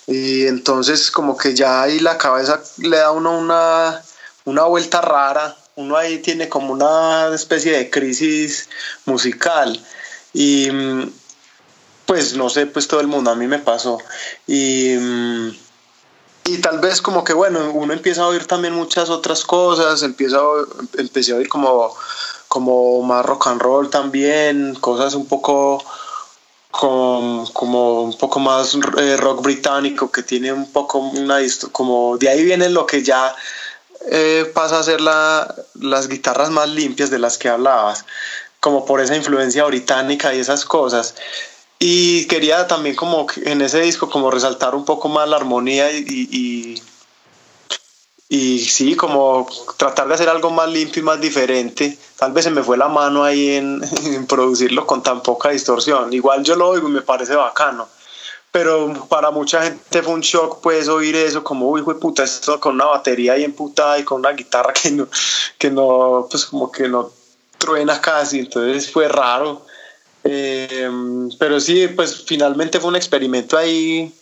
y 0.06 0.46
entonces 0.46 1.10
como 1.10 1.36
que 1.36 1.54
ya 1.54 1.82
ahí 1.82 2.00
la 2.00 2.18
cabeza 2.18 2.60
le 2.78 2.96
da 2.96 3.10
uno 3.12 3.38
una 3.38 4.02
una 4.44 4.64
vuelta 4.64 5.00
rara. 5.00 5.56
Uno 5.76 5.96
ahí 5.96 6.18
tiene 6.18 6.48
como 6.48 6.72
una 6.72 7.30
especie 7.34 7.72
de 7.72 7.90
crisis 7.90 8.68
musical. 9.06 9.80
Y 10.32 10.68
pues 12.06 12.34
no 12.36 12.50
sé, 12.50 12.66
pues 12.66 12.88
todo 12.88 13.00
el 13.00 13.06
mundo 13.06 13.30
a 13.30 13.36
mí 13.36 13.46
me 13.46 13.58
pasó. 13.58 13.98
Y, 14.46 14.94
y 16.44 16.58
tal 16.60 16.80
vez 16.80 17.00
como 17.00 17.24
que 17.24 17.32
bueno, 17.32 17.70
uno 17.72 17.92
empieza 17.92 18.22
a 18.22 18.26
oír 18.28 18.46
también 18.46 18.74
muchas 18.74 19.10
otras 19.10 19.44
cosas, 19.44 20.02
empieza 20.02 20.38
a, 20.38 20.66
empecé 20.98 21.32
a 21.32 21.36
oír 21.36 21.48
como, 21.48 21.94
como 22.48 23.02
más 23.02 23.24
rock 23.24 23.46
and 23.46 23.62
roll 23.62 23.90
también, 23.90 24.74
cosas 24.74 25.14
un 25.14 25.26
poco 25.26 25.82
como, 26.70 27.48
como 27.52 28.02
un 28.02 28.16
poco 28.16 28.38
más 28.38 28.76
eh, 28.98 29.16
rock 29.16 29.42
británico 29.42 30.10
que 30.10 30.22
tiene 30.22 30.52
un 30.52 30.70
poco 30.70 30.98
una 30.98 31.38
como 31.72 32.16
de 32.16 32.28
ahí 32.28 32.44
viene 32.44 32.68
lo 32.68 32.86
que 32.86 33.02
ya 33.02 33.34
eh, 34.10 34.50
pasa 34.54 34.78
a 34.78 34.82
ser 34.82 35.00
la, 35.00 35.54
las 35.74 36.08
guitarras 36.08 36.50
más 36.50 36.68
limpias 36.68 37.10
de 37.10 37.18
las 37.18 37.36
que 37.36 37.48
hablabas, 37.48 38.04
como 38.58 38.84
por 38.84 39.00
esa 39.00 39.16
influencia 39.16 39.64
británica 39.64 40.34
y 40.34 40.38
esas 40.38 40.64
cosas. 40.64 41.14
Y 41.78 42.26
quería 42.26 42.66
también 42.66 42.94
como 42.94 43.26
en 43.44 43.62
ese 43.62 43.80
disco 43.80 44.10
como 44.10 44.30
resaltar 44.30 44.74
un 44.74 44.84
poco 44.84 45.08
más 45.08 45.28
la 45.28 45.36
armonía 45.36 45.90
y, 45.92 46.04
y, 46.30 46.82
y, 48.32 48.60
sí, 48.60 48.94
como 48.94 49.48
tratar 49.76 50.06
de 50.06 50.14
hacer 50.14 50.28
algo 50.28 50.50
más 50.50 50.68
limpio 50.70 51.02
y 51.02 51.04
más 51.04 51.20
diferente. 51.20 51.98
Tal 52.16 52.30
vez 52.30 52.44
se 52.44 52.52
me 52.52 52.62
fue 52.62 52.78
la 52.78 52.86
mano 52.86 53.24
ahí 53.24 53.56
en, 53.56 53.82
en 54.04 54.24
producirlo 54.26 54.86
con 54.86 55.02
tan 55.02 55.20
poca 55.20 55.50
distorsión. 55.50 56.12
Igual 56.12 56.44
yo 56.44 56.54
lo 56.54 56.68
oigo 56.68 56.88
y 56.88 56.92
me 56.92 57.02
parece 57.02 57.34
bacano 57.34 57.88
pero 58.52 59.06
para 59.08 59.30
mucha 59.30 59.62
gente 59.62 60.02
fue 60.02 60.14
un 60.14 60.22
shock 60.22 60.60
pues 60.60 60.88
oír 60.88 61.14
eso 61.14 61.44
como 61.44 61.68
uy 61.68 61.82
fue 61.82 62.00
puta 62.00 62.24
esto 62.24 62.58
con 62.58 62.74
una 62.74 62.86
batería 62.86 63.34
ahí 63.34 63.44
emputada 63.44 63.96
y 63.98 64.02
con 64.02 64.18
una 64.18 64.32
guitarra 64.32 64.72
que 64.72 64.90
no 64.90 65.06
que 65.56 65.70
no 65.70 66.26
pues 66.28 66.46
como 66.46 66.72
que 66.72 66.88
no 66.88 67.12
truena 67.58 68.00
casi 68.00 68.40
entonces 68.40 68.90
fue 68.90 69.06
raro 69.06 69.64
eh, 70.24 70.90
pero 71.38 71.60
sí 71.60 71.86
pues 71.94 72.24
finalmente 72.26 72.80
fue 72.80 72.88
un 72.88 72.96
experimento 72.96 73.56
ahí 73.56 74.12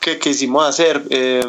que 0.00 0.18
quisimos 0.18 0.66
hacer 0.66 1.02
eh, 1.10 1.44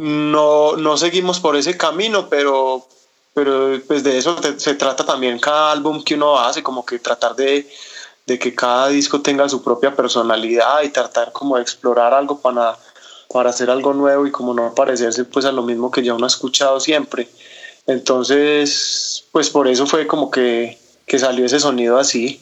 no, 0.00 0.76
no 0.76 0.96
seguimos 0.96 1.40
por 1.40 1.56
ese 1.56 1.76
camino 1.76 2.28
pero 2.28 2.86
pero 3.34 3.78
pues 3.86 4.02
de 4.02 4.16
eso 4.16 4.38
se 4.56 4.74
trata 4.74 5.04
también 5.04 5.38
cada 5.38 5.72
álbum 5.72 6.02
que 6.02 6.14
uno 6.14 6.38
hace 6.38 6.62
como 6.62 6.86
que 6.86 6.98
tratar 6.98 7.36
de 7.36 7.66
de 8.26 8.38
que 8.38 8.54
cada 8.54 8.88
disco 8.88 9.20
tenga 9.22 9.48
su 9.48 9.62
propia 9.62 9.94
personalidad 9.94 10.82
y 10.82 10.88
tratar 10.88 11.32
como 11.32 11.56
de 11.56 11.62
explorar 11.62 12.12
algo 12.12 12.38
para, 12.40 12.76
para 13.32 13.50
hacer 13.50 13.70
algo 13.70 13.94
nuevo 13.94 14.26
y 14.26 14.32
como 14.32 14.52
no 14.52 14.74
parecerse 14.74 15.24
pues 15.24 15.44
a 15.44 15.52
lo 15.52 15.62
mismo 15.62 15.90
que 15.90 16.02
ya 16.02 16.14
uno 16.14 16.24
ha 16.24 16.28
escuchado 16.28 16.80
siempre. 16.80 17.28
Entonces, 17.86 19.24
pues 19.30 19.48
por 19.48 19.68
eso 19.68 19.86
fue 19.86 20.08
como 20.08 20.30
que, 20.30 20.76
que 21.06 21.20
salió 21.20 21.46
ese 21.46 21.60
sonido 21.60 21.98
así. 21.98 22.40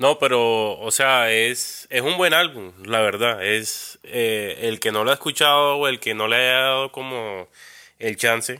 No, 0.00 0.18
pero, 0.18 0.80
o 0.80 0.90
sea, 0.90 1.30
es, 1.30 1.86
es 1.90 2.00
un 2.00 2.16
buen 2.16 2.32
álbum, 2.32 2.72
la 2.86 3.02
verdad. 3.02 3.44
Es 3.44 3.98
eh, 4.02 4.60
el 4.62 4.80
que 4.80 4.92
no 4.92 5.04
lo 5.04 5.10
ha 5.10 5.14
escuchado 5.14 5.76
o 5.76 5.88
el 5.88 6.00
que 6.00 6.14
no 6.14 6.26
le 6.26 6.36
haya 6.36 6.60
dado 6.60 6.90
como 6.90 7.48
el 7.98 8.16
chance 8.16 8.58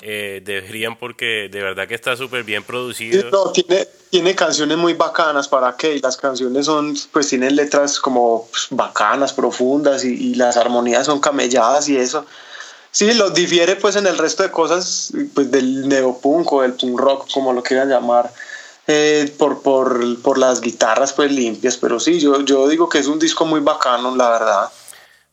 eh, 0.00 0.40
deberían 0.42 0.98
porque 0.98 1.50
de 1.52 1.62
verdad 1.62 1.86
que 1.86 1.94
está 1.94 2.16
súper 2.16 2.44
bien 2.44 2.62
producido. 2.62 3.30
No, 3.30 3.52
tiene, 3.52 3.86
tiene 4.08 4.34
canciones 4.34 4.78
muy 4.78 4.94
bacanas 4.94 5.48
para 5.48 5.76
que 5.76 6.00
las 6.00 6.16
canciones 6.16 6.64
son, 6.64 6.96
pues 7.12 7.28
tienen 7.28 7.56
letras 7.56 8.00
como 8.00 8.48
pues, 8.50 8.68
bacanas, 8.70 9.34
profundas 9.34 10.02
y, 10.02 10.34
las 10.34 10.56
armonías 10.56 11.04
son 11.04 11.20
camelladas 11.20 11.90
y 11.90 11.98
eso. 11.98 12.24
Sí, 12.90 13.12
lo 13.12 13.28
difiere 13.28 13.76
pues 13.76 13.96
en 13.96 14.06
el 14.06 14.16
resto 14.16 14.42
de 14.42 14.50
cosas 14.50 15.12
pues 15.34 15.50
del 15.50 15.88
neopunk 15.88 16.50
o 16.54 16.62
del 16.62 16.72
punk 16.72 16.98
rock, 16.98 17.30
como 17.34 17.52
lo 17.52 17.62
quieran 17.62 17.90
llamar, 17.90 18.32
eh, 18.86 19.32
por, 19.38 19.62
por, 19.62 20.20
por, 20.22 20.38
las 20.38 20.60
guitarras 20.60 21.12
pues 21.12 21.32
limpias, 21.32 21.76
pero 21.76 21.98
sí, 21.98 22.20
yo, 22.20 22.42
yo 22.42 22.68
digo 22.68 22.88
que 22.88 22.98
es 22.98 23.06
un 23.06 23.18
disco 23.18 23.46
muy 23.46 23.60
bacano, 23.60 24.14
la 24.14 24.30
verdad. 24.30 24.70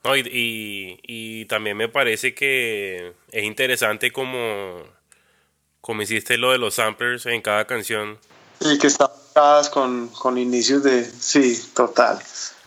No, 0.03 0.15
y, 0.15 0.99
y, 1.03 1.45
también 1.45 1.77
me 1.77 1.87
parece 1.87 2.33
que 2.33 3.13
es 3.31 3.43
interesante 3.43 4.11
como, 4.11 4.81
como 5.79 6.01
hiciste 6.01 6.37
lo 6.37 6.51
de 6.51 6.57
los 6.57 6.75
samplers 6.75 7.27
en 7.27 7.41
cada 7.41 7.65
canción. 7.65 8.17
Y 8.61 8.79
que 8.79 8.87
están 8.87 9.09
con, 9.71 10.07
con 10.09 10.37
inicios 10.37 10.83
de... 10.83 11.03
Sí, 11.03 11.61
total. 11.75 12.19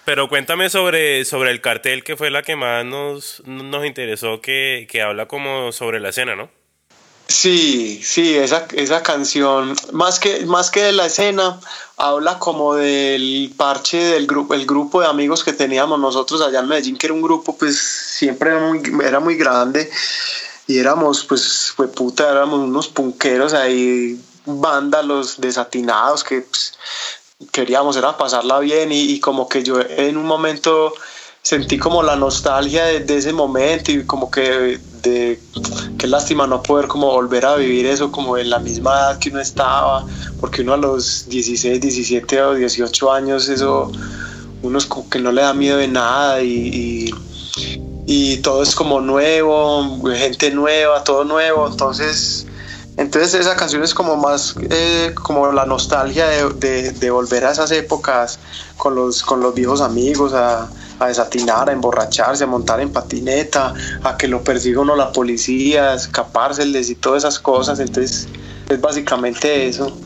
Pero 0.04 0.28
cuéntame 0.28 0.70
sobre, 0.70 1.24
sobre 1.24 1.50
el 1.50 1.60
cartel 1.60 2.04
que 2.04 2.16
fue 2.16 2.30
la 2.30 2.42
que 2.42 2.56
más 2.56 2.84
nos, 2.84 3.42
nos 3.46 3.86
interesó, 3.86 4.40
que, 4.40 4.86
que 4.88 5.02
habla 5.02 5.26
como 5.26 5.72
sobre 5.72 5.98
la 5.98 6.10
escena, 6.10 6.36
¿no? 6.36 6.50
Sí, 7.26 8.02
sí, 8.04 8.36
esa, 8.36 8.66
esa 8.74 9.02
canción, 9.02 9.74
más 9.92 10.18
que, 10.18 10.44
más 10.44 10.70
que 10.70 10.82
de 10.82 10.92
la 10.92 11.06
escena, 11.06 11.58
habla 11.96 12.38
como 12.38 12.74
del 12.74 13.52
parche 13.56 13.96
del 13.96 14.26
grupo, 14.26 14.54
el 14.54 14.66
grupo 14.66 15.00
de 15.00 15.06
amigos 15.06 15.42
que 15.42 15.54
teníamos 15.54 15.98
nosotros 15.98 16.42
allá 16.42 16.60
en 16.60 16.68
Medellín, 16.68 16.96
que 16.98 17.06
era 17.06 17.14
un 17.14 17.22
grupo, 17.22 17.56
pues 17.56 17.78
siempre 17.78 18.50
era 18.50 18.60
muy, 18.60 18.82
era 19.02 19.20
muy 19.20 19.36
grande 19.36 19.90
y 20.66 20.78
éramos, 20.78 21.24
pues, 21.24 21.72
fue 21.74 21.88
puta, 21.88 22.30
éramos 22.30 22.60
unos 22.60 22.88
punqueros 22.88 23.54
ahí, 23.54 24.20
vándalos 24.44 25.40
desatinados 25.40 26.24
que 26.24 26.42
pues, 26.42 26.74
queríamos 27.52 27.96
era 27.96 28.16
pasarla 28.18 28.58
bien 28.58 28.92
y, 28.92 29.00
y 29.00 29.20
como 29.20 29.48
que 29.48 29.62
yo 29.62 29.80
en 29.80 30.18
un 30.18 30.26
momento 30.26 30.92
sentí 31.44 31.76
como 31.78 32.02
la 32.02 32.16
nostalgia 32.16 32.86
de, 32.86 33.16
ese 33.16 33.32
momento 33.32 33.92
y 33.92 34.04
como 34.04 34.30
que 34.30 34.80
de 35.02 35.38
qué 35.98 36.06
lástima 36.06 36.46
no 36.46 36.62
poder 36.62 36.88
como 36.88 37.12
volver 37.12 37.44
a 37.44 37.56
vivir 37.56 37.84
eso 37.84 38.10
como 38.10 38.38
en 38.38 38.48
la 38.48 38.58
misma 38.58 38.92
edad 38.92 39.18
que 39.18 39.28
uno 39.28 39.40
estaba, 39.40 40.06
porque 40.40 40.62
uno 40.62 40.72
a 40.72 40.76
los 40.78 41.28
16, 41.28 41.82
17 41.82 42.42
o 42.42 42.54
18 42.54 43.12
años 43.12 43.50
eso 43.50 43.92
uno 44.62 44.78
es 44.78 44.86
como 44.86 45.10
que 45.10 45.18
no 45.18 45.32
le 45.32 45.42
da 45.42 45.52
miedo 45.52 45.76
de 45.76 45.88
nada 45.88 46.42
y, 46.42 47.10
y, 48.06 48.36
todo 48.38 48.62
es 48.62 48.74
como 48.74 49.02
nuevo, 49.02 50.00
gente 50.14 50.50
nueva, 50.50 51.04
todo 51.04 51.24
nuevo, 51.24 51.68
entonces 51.68 52.46
entonces 52.96 53.34
esa 53.34 53.54
canción 53.54 53.82
es 53.82 53.92
como 53.92 54.16
más 54.16 54.54
eh, 54.70 55.14
como 55.22 55.52
la 55.52 55.66
nostalgia 55.66 56.26
de, 56.26 56.92
de, 56.92 57.10
volver 57.10 57.44
a 57.44 57.50
esas 57.50 57.70
épocas 57.72 58.38
con 58.78 58.94
los, 58.94 59.22
con 59.22 59.40
los 59.40 59.54
viejos 59.54 59.82
amigos, 59.82 60.32
a, 60.32 60.70
a 60.98 61.08
desatinar, 61.08 61.68
a 61.68 61.72
emborracharse, 61.72 62.44
a 62.44 62.46
montar 62.46 62.80
en 62.80 62.92
patineta, 62.92 63.74
a 64.02 64.16
que 64.16 64.28
lo 64.28 64.42
persiga 64.42 64.80
uno 64.80 64.96
la 64.96 65.12
policía, 65.12 65.92
a 65.92 65.94
escapárseles 65.94 66.90
y 66.90 66.94
todas 66.94 67.24
esas 67.24 67.38
cosas. 67.38 67.80
Entonces 67.80 68.28
es 68.68 68.80
básicamente 68.80 69.68
eso. 69.68 69.96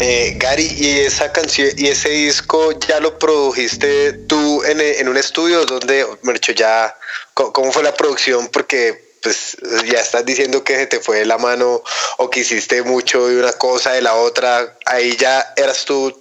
Eh, 0.00 0.36
Gary, 0.38 0.68
¿y 0.78 0.88
esa 1.00 1.32
canción 1.32 1.68
y 1.76 1.88
ese 1.88 2.10
disco 2.10 2.72
ya 2.72 3.00
lo 3.00 3.18
produjiste 3.18 4.12
tú 4.12 4.62
en, 4.64 5.08
un 5.08 5.16
estudio 5.16 5.66
donde, 5.66 6.06
Mercho, 6.22 6.52
ya, 6.52 6.96
¿cómo 7.34 7.72
fue 7.72 7.82
la 7.82 7.94
producción? 7.94 8.48
Porque 8.48 9.10
pues 9.22 9.56
ya 9.84 10.00
estás 10.00 10.24
diciendo 10.24 10.64
que 10.64 10.76
se 10.76 10.86
te 10.86 11.00
fue 11.00 11.18
de 11.18 11.26
la 11.26 11.38
mano 11.38 11.82
o 12.18 12.30
que 12.30 12.40
hiciste 12.40 12.82
mucho 12.82 13.26
de 13.26 13.38
una 13.38 13.52
cosa 13.52 13.92
de 13.92 14.00
la 14.00 14.14
otra, 14.14 14.78
ahí 14.86 15.16
ya 15.16 15.52
eras 15.56 15.84
tú 15.84 16.16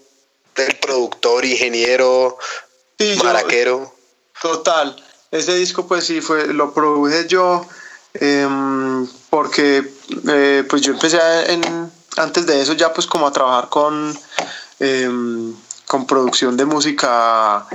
el 0.56 0.76
productor, 0.76 1.46
ingeniero, 1.46 2.38
Sí, 3.00 3.18
Maraquero. 3.24 3.94
total. 4.42 4.96
Ese 5.32 5.56
disco, 5.56 5.88
pues 5.88 6.06
sí, 6.06 6.20
fue, 6.20 6.48
lo 6.54 6.74
produje 6.74 7.28
yo 7.28 7.66
em, 8.14 9.08
porque 9.30 9.94
eh, 10.28 10.66
pues 10.70 10.82
yo 10.82 10.92
empecé 10.92 11.20
en, 11.54 11.92
antes 12.18 12.46
de 12.46 12.62
eso 12.62 12.74
ya 12.74 12.92
pues 12.92 13.08
como 13.08 13.28
a 13.28 13.32
trabajar 13.32 13.70
con, 13.70 14.18
em, 14.80 15.56
con 15.86 16.08
producción 16.08 16.58
de 16.58 16.66
música 16.66 17.66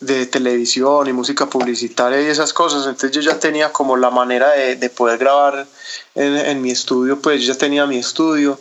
de 0.00 0.26
televisión 0.26 1.06
y 1.06 1.12
música 1.14 1.46
publicitaria 1.46 2.20
y 2.20 2.26
esas 2.26 2.52
cosas, 2.52 2.86
entonces 2.86 3.12
yo 3.12 3.20
ya 3.22 3.38
tenía 3.38 3.72
como 3.72 3.96
la 3.96 4.10
manera 4.10 4.50
de, 4.50 4.76
de 4.76 4.90
poder 4.90 5.18
grabar 5.18 5.66
en, 6.14 6.36
en, 6.36 6.60
mi 6.60 6.70
estudio, 6.70 7.20
pues 7.22 7.40
yo 7.42 7.54
ya 7.54 7.58
tenía 7.58 7.86
mi 7.86 7.98
estudio 7.98 8.58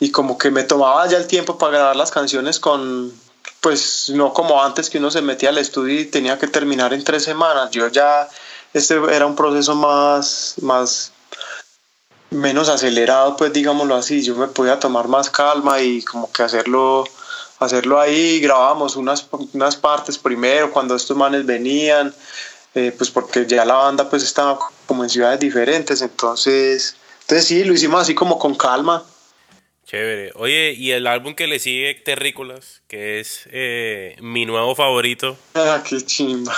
y 0.00 0.10
como 0.10 0.36
que 0.36 0.50
me 0.50 0.64
tomaba 0.64 1.06
ya 1.06 1.18
el 1.18 1.28
tiempo 1.28 1.58
para 1.58 1.72
grabar 1.72 1.96
las 1.96 2.10
canciones 2.10 2.58
con, 2.58 3.12
pues 3.64 4.10
no 4.10 4.34
como 4.34 4.62
antes 4.62 4.90
que 4.90 4.98
uno 4.98 5.10
se 5.10 5.22
metía 5.22 5.48
al 5.48 5.56
estudio 5.56 5.98
y 5.98 6.04
tenía 6.04 6.38
que 6.38 6.46
terminar 6.46 6.92
en 6.92 7.02
tres 7.02 7.24
semanas, 7.24 7.70
yo 7.70 7.88
ya, 7.88 8.28
este 8.74 9.00
era 9.10 9.24
un 9.24 9.34
proceso 9.34 9.74
más, 9.74 10.56
más 10.60 11.12
menos 12.28 12.68
acelerado, 12.68 13.38
pues 13.38 13.54
digámoslo 13.54 13.94
así, 13.94 14.22
yo 14.22 14.34
me 14.34 14.48
podía 14.48 14.78
tomar 14.78 15.08
más 15.08 15.30
calma 15.30 15.80
y 15.80 16.02
como 16.02 16.30
que 16.30 16.42
hacerlo, 16.42 17.04
hacerlo 17.58 17.98
ahí, 17.98 18.38
grabábamos 18.38 18.96
unas, 18.96 19.26
unas 19.54 19.76
partes 19.76 20.18
primero 20.18 20.70
cuando 20.70 20.94
estos 20.94 21.16
manes 21.16 21.46
venían, 21.46 22.14
eh, 22.74 22.94
pues 22.94 23.10
porque 23.10 23.46
ya 23.46 23.64
la 23.64 23.76
banda 23.76 24.10
pues 24.10 24.22
estaba 24.22 24.58
como 24.84 25.04
en 25.04 25.08
ciudades 25.08 25.40
diferentes, 25.40 26.02
entonces, 26.02 26.96
entonces 27.22 27.46
sí, 27.46 27.64
lo 27.64 27.72
hicimos 27.72 28.02
así 28.02 28.14
como 28.14 28.38
con 28.38 28.56
calma. 28.56 29.04
Chévere. 29.84 30.32
Oye, 30.36 30.72
y 30.72 30.92
el 30.92 31.06
álbum 31.06 31.34
que 31.34 31.46
le 31.46 31.58
sigue, 31.58 31.94
Terrícolas, 31.94 32.82
que 32.88 33.20
es 33.20 33.46
eh, 33.50 34.16
mi 34.20 34.46
nuevo 34.46 34.74
favorito. 34.74 35.36
Ah, 35.54 35.82
qué 35.86 36.00
chimba. 36.00 36.54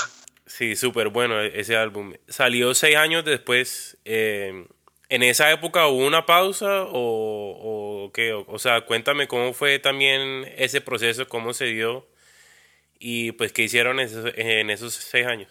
Sí, 0.46 0.76
súper 0.76 1.08
bueno 1.08 1.40
e-, 1.40 1.60
ese 1.60 1.76
álbum. 1.76 2.14
Salió 2.28 2.74
seis 2.74 2.96
años 2.96 3.24
después. 3.24 3.96
Eh, 4.04 4.66
¿En 5.08 5.22
esa 5.22 5.50
época 5.52 5.86
hubo 5.86 6.04
una 6.06 6.26
pausa 6.26 6.82
o, 6.82 8.06
o 8.06 8.12
qué? 8.12 8.32
O, 8.32 8.58
sea, 8.58 8.86
cuéntame 8.86 9.28
cómo 9.28 9.52
fue 9.52 9.78
también 9.78 10.52
ese 10.56 10.80
proceso, 10.80 11.28
cómo 11.28 11.52
se 11.52 11.66
dio 11.66 12.06
y 12.98 13.32
pues 13.32 13.52
qué 13.52 13.62
hicieron 13.62 14.00
en 14.00 14.06
esos, 14.06 14.32
en 14.34 14.70
esos 14.70 14.94
seis 14.94 15.26
años. 15.26 15.48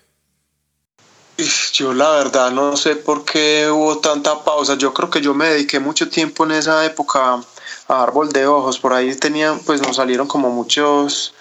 Yo 1.74 1.94
la 1.94 2.12
verdad 2.12 2.52
no 2.52 2.76
sé 2.78 2.96
por 2.96 3.26
qué 3.26 3.68
hubo 3.70 4.00
tanta 4.00 4.44
pausa. 4.44 4.78
Yo 4.78 4.94
creo 4.94 5.10
que 5.10 5.22
yo 5.22 5.34
me 5.34 5.50
dediqué 5.50 5.80
mucho 5.80 6.10
tiempo 6.10 6.46
en 6.46 6.52
esa 6.52 6.86
época 6.86 7.42
Árbol 7.88 8.32
de 8.32 8.48
Ojos. 8.48 8.80
Por 8.80 8.94
ahí 8.94 9.16
tenían, 9.16 9.60
pues 9.60 9.82
nos 9.82 9.98
salieron 9.98 10.28
como 10.28 10.50
muchos, 10.50 11.34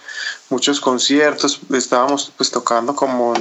muchos 0.51 0.81
conciertos. 0.81 1.61
Estábamos 1.73 2.33
pues 2.37 2.51
tocando 2.51 2.95
como, 2.95 3.35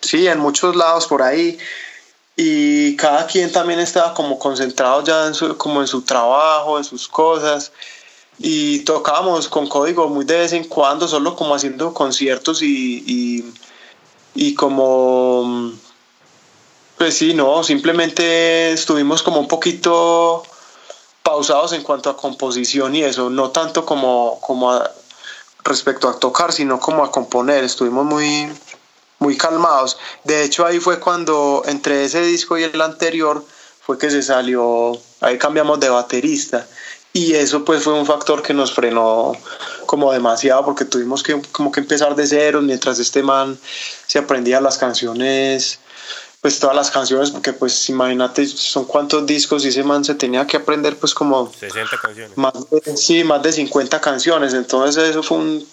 sí, 0.00 0.26
en 0.26 0.38
muchos 0.40 0.76
lados 0.76 1.06
por 1.06 1.22
ahí 1.22 1.58
y 2.36 2.94
cada 2.96 3.26
quien 3.26 3.50
también 3.50 3.80
estaba 3.80 4.14
como 4.14 4.38
concentrado 4.38 5.02
ya 5.02 5.26
en 5.26 5.34
su, 5.34 5.56
como 5.56 5.80
en 5.80 5.88
su 5.88 6.02
trabajo, 6.02 6.78
en 6.78 6.84
sus 6.84 7.08
cosas 7.08 7.72
y 8.38 8.80
tocábamos 8.80 9.48
con 9.48 9.66
código 9.66 10.08
muy 10.08 10.24
de 10.24 10.38
vez 10.38 10.52
en 10.52 10.64
cuando, 10.64 11.08
solo 11.08 11.34
como 11.34 11.54
haciendo 11.54 11.92
conciertos 11.92 12.62
y, 12.62 13.02
y, 13.06 13.52
y 14.34 14.54
como, 14.54 15.72
pues 16.96 17.14
sí, 17.14 17.34
no, 17.34 17.64
simplemente 17.64 18.70
estuvimos 18.72 19.24
como 19.24 19.40
un 19.40 19.48
poquito 19.48 20.44
pausados 21.28 21.74
en 21.74 21.82
cuanto 21.82 22.08
a 22.08 22.16
composición 22.16 22.96
y 22.96 23.02
eso, 23.02 23.28
no 23.28 23.50
tanto 23.50 23.84
como, 23.84 24.40
como 24.40 24.72
a, 24.72 24.90
respecto 25.62 26.08
a 26.08 26.18
tocar, 26.18 26.54
sino 26.54 26.80
como 26.80 27.04
a 27.04 27.12
componer, 27.12 27.64
estuvimos 27.64 28.06
muy, 28.06 28.50
muy 29.18 29.36
calmados. 29.36 29.98
De 30.24 30.42
hecho, 30.42 30.64
ahí 30.64 30.80
fue 30.80 30.98
cuando 30.98 31.64
entre 31.66 32.06
ese 32.06 32.22
disco 32.22 32.56
y 32.56 32.62
el 32.62 32.80
anterior 32.80 33.44
fue 33.82 33.98
que 33.98 34.10
se 34.10 34.22
salió, 34.22 34.98
ahí 35.20 35.36
cambiamos 35.36 35.78
de 35.80 35.90
baterista. 35.90 36.66
Y 37.12 37.34
eso 37.34 37.62
pues 37.62 37.82
fue 37.82 37.92
un 37.92 38.06
factor 38.06 38.42
que 38.42 38.54
nos 38.54 38.72
frenó 38.72 39.32
como 39.84 40.10
demasiado 40.10 40.64
porque 40.64 40.86
tuvimos 40.86 41.22
que 41.22 41.42
como 41.52 41.70
que 41.70 41.80
empezar 41.80 42.16
de 42.16 42.26
cero 42.26 42.62
mientras 42.62 42.98
este 43.00 43.22
man 43.22 43.58
se 44.06 44.18
aprendía 44.18 44.62
las 44.62 44.78
canciones, 44.78 45.78
pues 46.40 46.60
todas 46.60 46.76
las 46.76 46.90
canciones, 46.90 47.30
porque 47.30 47.52
pues 47.52 47.88
imagínate 47.88 48.46
son 48.46 48.84
cuántos 48.84 49.26
discos 49.26 49.64
y 49.64 49.68
ese 49.68 49.82
man 49.82 50.04
se 50.04 50.14
tenía 50.14 50.46
que 50.46 50.56
aprender 50.56 50.96
pues 50.96 51.12
como 51.12 51.52
60 51.52 51.98
canciones. 52.00 52.38
Más 52.38 52.52
sí, 52.96 53.24
más 53.24 53.42
de 53.42 53.52
50 53.52 54.00
canciones. 54.00 54.54
Entonces 54.54 55.10
eso 55.10 55.22
fue 55.22 55.38
un, 55.38 55.68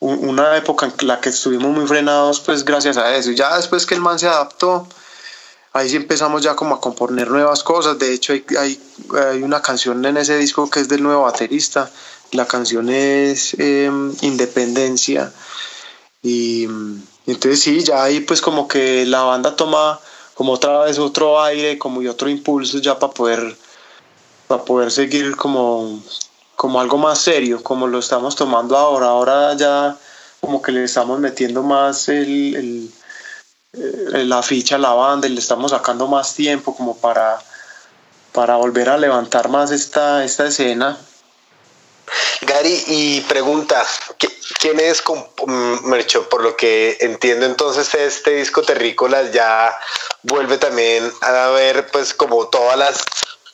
una 0.00 0.56
época 0.56 0.86
en 0.86 1.06
la 1.06 1.20
que 1.20 1.30
estuvimos 1.30 1.70
muy 1.70 1.86
frenados, 1.86 2.40
pues 2.40 2.64
gracias 2.64 2.96
a 2.96 3.16
eso. 3.16 3.30
Y 3.30 3.36
ya 3.36 3.56
después 3.56 3.86
que 3.86 3.94
el 3.94 4.00
man 4.00 4.18
se 4.18 4.26
adaptó, 4.26 4.86
ahí 5.72 5.88
sí 5.88 5.96
empezamos 5.96 6.42
ya 6.42 6.54
como 6.56 6.74
a 6.74 6.80
componer 6.80 7.30
nuevas 7.30 7.62
cosas. 7.62 7.98
De 7.98 8.12
hecho, 8.12 8.32
hay, 8.32 8.44
hay, 8.58 9.42
una 9.42 9.62
canción 9.62 10.04
en 10.04 10.16
ese 10.16 10.36
disco 10.36 10.68
que 10.68 10.80
es 10.80 10.88
del 10.88 11.02
nuevo 11.02 11.22
baterista. 11.22 11.90
La 12.32 12.46
canción 12.46 12.90
es 12.90 13.54
em, 13.58 14.12
Independencia. 14.22 15.32
Y, 16.22 16.68
entonces 17.26 17.60
sí, 17.60 17.82
ya 17.84 18.02
ahí 18.02 18.20
pues 18.20 18.40
como 18.40 18.68
que 18.68 19.06
la 19.06 19.22
banda 19.22 19.56
toma 19.56 20.00
como 20.34 20.52
otra 20.52 20.80
vez 20.80 20.98
otro 20.98 21.42
aire, 21.42 21.78
como 21.78 22.02
y 22.02 22.08
otro 22.08 22.28
impulso 22.28 22.78
ya 22.78 22.98
para 22.98 23.12
poder, 23.12 23.56
para 24.48 24.64
poder 24.64 24.90
seguir 24.90 25.36
como 25.36 26.02
como 26.62 26.80
algo 26.80 26.96
más 26.96 27.18
serio, 27.18 27.60
como 27.60 27.88
lo 27.88 27.98
estamos 27.98 28.36
tomando 28.36 28.76
ahora. 28.76 29.06
Ahora 29.06 29.54
ya 29.54 29.96
como 30.40 30.62
que 30.62 30.70
le 30.70 30.84
estamos 30.84 31.18
metiendo 31.18 31.64
más 31.64 32.08
el, 32.08 32.54
el, 32.54 32.92
eh, 33.72 34.24
la 34.24 34.42
ficha 34.44 34.76
a 34.76 34.78
la 34.78 34.92
banda 34.92 35.26
y 35.26 35.30
le 35.30 35.40
estamos 35.40 35.72
sacando 35.72 36.06
más 36.06 36.34
tiempo 36.34 36.76
como 36.76 36.96
para, 36.96 37.40
para 38.32 38.56
volver 38.56 38.90
a 38.90 38.98
levantar 38.98 39.48
más 39.48 39.72
esta, 39.72 40.24
esta 40.24 40.46
escena. 40.46 40.96
Gary, 42.42 42.84
y 42.86 43.20
pregunta, 43.22 43.84
¿quién 44.58 44.80
es 44.80 45.02
mm, 45.46 45.86
Mercho? 45.86 46.28
Por 46.28 46.42
lo 46.42 46.56
que 46.56 46.98
entiendo 47.00 47.46
entonces 47.46 47.94
este 47.94 48.36
disco 48.36 48.62
Terrícolas 48.62 49.32
ya 49.32 49.78
vuelve 50.22 50.58
también 50.58 51.12
a 51.20 51.48
ver 51.48 51.88
pues 51.90 52.14
como 52.14 52.48
todas 52.48 52.76
las 52.78 53.04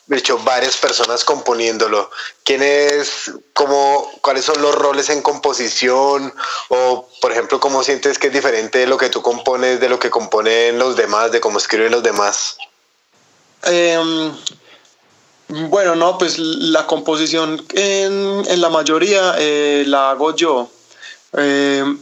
de 0.09 0.23
varias 0.43 0.75
personas 0.77 1.23
componiéndolo. 1.23 2.09
¿Quién 2.43 2.63
es, 2.63 3.31
cómo, 3.53 4.11
cuáles 4.21 4.43
son 4.43 4.59
los 4.59 4.73
roles 4.73 5.09
en 5.09 5.21
composición? 5.21 6.33
O, 6.69 7.07
por 7.21 7.31
ejemplo, 7.31 7.59
¿cómo 7.59 7.83
sientes 7.83 8.17
que 8.17 8.27
es 8.27 8.33
diferente 8.33 8.79
de 8.79 8.87
lo 8.87 8.97
que 8.97 9.09
tú 9.09 9.21
compones 9.21 9.79
de 9.79 9.87
lo 9.87 9.99
que 9.99 10.09
componen 10.09 10.79
los 10.79 10.95
demás, 10.95 11.31
de 11.31 11.39
cómo 11.39 11.59
escriben 11.59 11.91
los 11.91 12.01
demás? 12.01 12.57
Em, 13.63 14.35
bueno, 15.49 15.95
no, 15.95 16.17
pues 16.17 16.37
la 16.37 16.85
composición 16.85 17.65
en, 17.73 18.61
la 18.61 18.69
mayoría 18.69 19.35
eh, 19.39 19.83
la 19.87 20.11
hago 20.11 20.35
yo. 20.35 20.69
Em, 21.33 21.97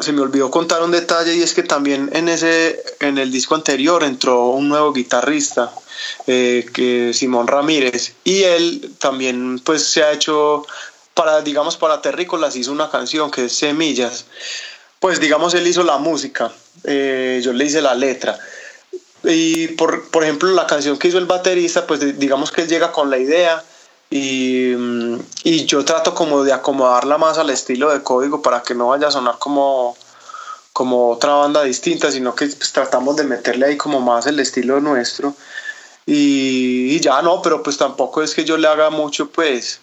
se 0.00 0.12
me 0.12 0.20
olvidó 0.20 0.50
contar 0.50 0.82
un 0.82 0.90
detalle 0.90 1.34
y 1.34 1.42
es 1.42 1.54
que 1.54 1.62
también 1.62 2.10
en 2.12 2.28
ese 2.28 2.82
en 3.00 3.18
el 3.18 3.30
disco 3.30 3.54
anterior 3.54 4.04
entró 4.04 4.48
un 4.48 4.68
nuevo 4.68 4.92
guitarrista 4.92 5.72
eh, 6.26 6.66
que 6.74 7.12
Simón 7.14 7.46
Ramírez 7.46 8.14
y 8.24 8.42
él 8.42 8.94
también 8.98 9.60
pues 9.64 9.84
se 9.84 10.02
ha 10.02 10.12
hecho 10.12 10.66
para 11.14 11.40
digamos 11.40 11.78
para 11.78 12.02
Terrícolas 12.02 12.56
hizo 12.56 12.70
una 12.70 12.90
canción 12.90 13.30
que 13.30 13.46
es 13.46 13.52
Semillas 13.54 14.26
pues 15.00 15.20
digamos 15.20 15.54
él 15.54 15.66
hizo 15.66 15.82
la 15.82 15.96
música 15.96 16.52
eh, 16.84 17.40
yo 17.42 17.54
le 17.54 17.64
hice 17.64 17.80
la 17.80 17.94
letra 17.94 18.38
y 19.24 19.68
por, 19.68 20.10
por 20.10 20.22
ejemplo 20.22 20.50
la 20.52 20.66
canción 20.66 20.98
que 20.98 21.08
hizo 21.08 21.18
el 21.18 21.26
baterista 21.26 21.86
pues 21.86 22.18
digamos 22.18 22.52
que 22.52 22.62
él 22.62 22.68
llega 22.68 22.92
con 22.92 23.10
la 23.10 23.18
idea 23.18 23.64
y, 24.10 24.72
y, 25.44 25.66
yo 25.66 25.84
trato 25.84 26.14
como 26.14 26.42
de 26.42 26.52
acomodarla 26.52 27.18
más 27.18 27.36
al 27.36 27.50
estilo 27.50 27.90
de 27.90 28.02
código 28.02 28.40
para 28.40 28.62
que 28.62 28.74
no 28.74 28.88
vaya 28.88 29.08
a 29.08 29.10
sonar 29.10 29.36
como, 29.38 29.96
como 30.72 31.10
otra 31.10 31.34
banda 31.34 31.62
distinta, 31.62 32.10
sino 32.10 32.34
que 32.34 32.46
pues, 32.46 32.72
tratamos 32.72 33.16
de 33.16 33.24
meterle 33.24 33.66
ahí 33.66 33.76
como 33.76 34.00
más 34.00 34.26
el 34.26 34.40
estilo 34.40 34.80
nuestro. 34.80 35.34
Y, 36.06 36.98
ya 37.00 37.20
no, 37.20 37.42
pero 37.42 37.62
pues 37.62 37.76
tampoco 37.76 38.22
es 38.22 38.34
que 38.34 38.46
yo 38.46 38.56
le 38.56 38.66
haga 38.66 38.88
mucho, 38.88 39.28
pues 39.28 39.80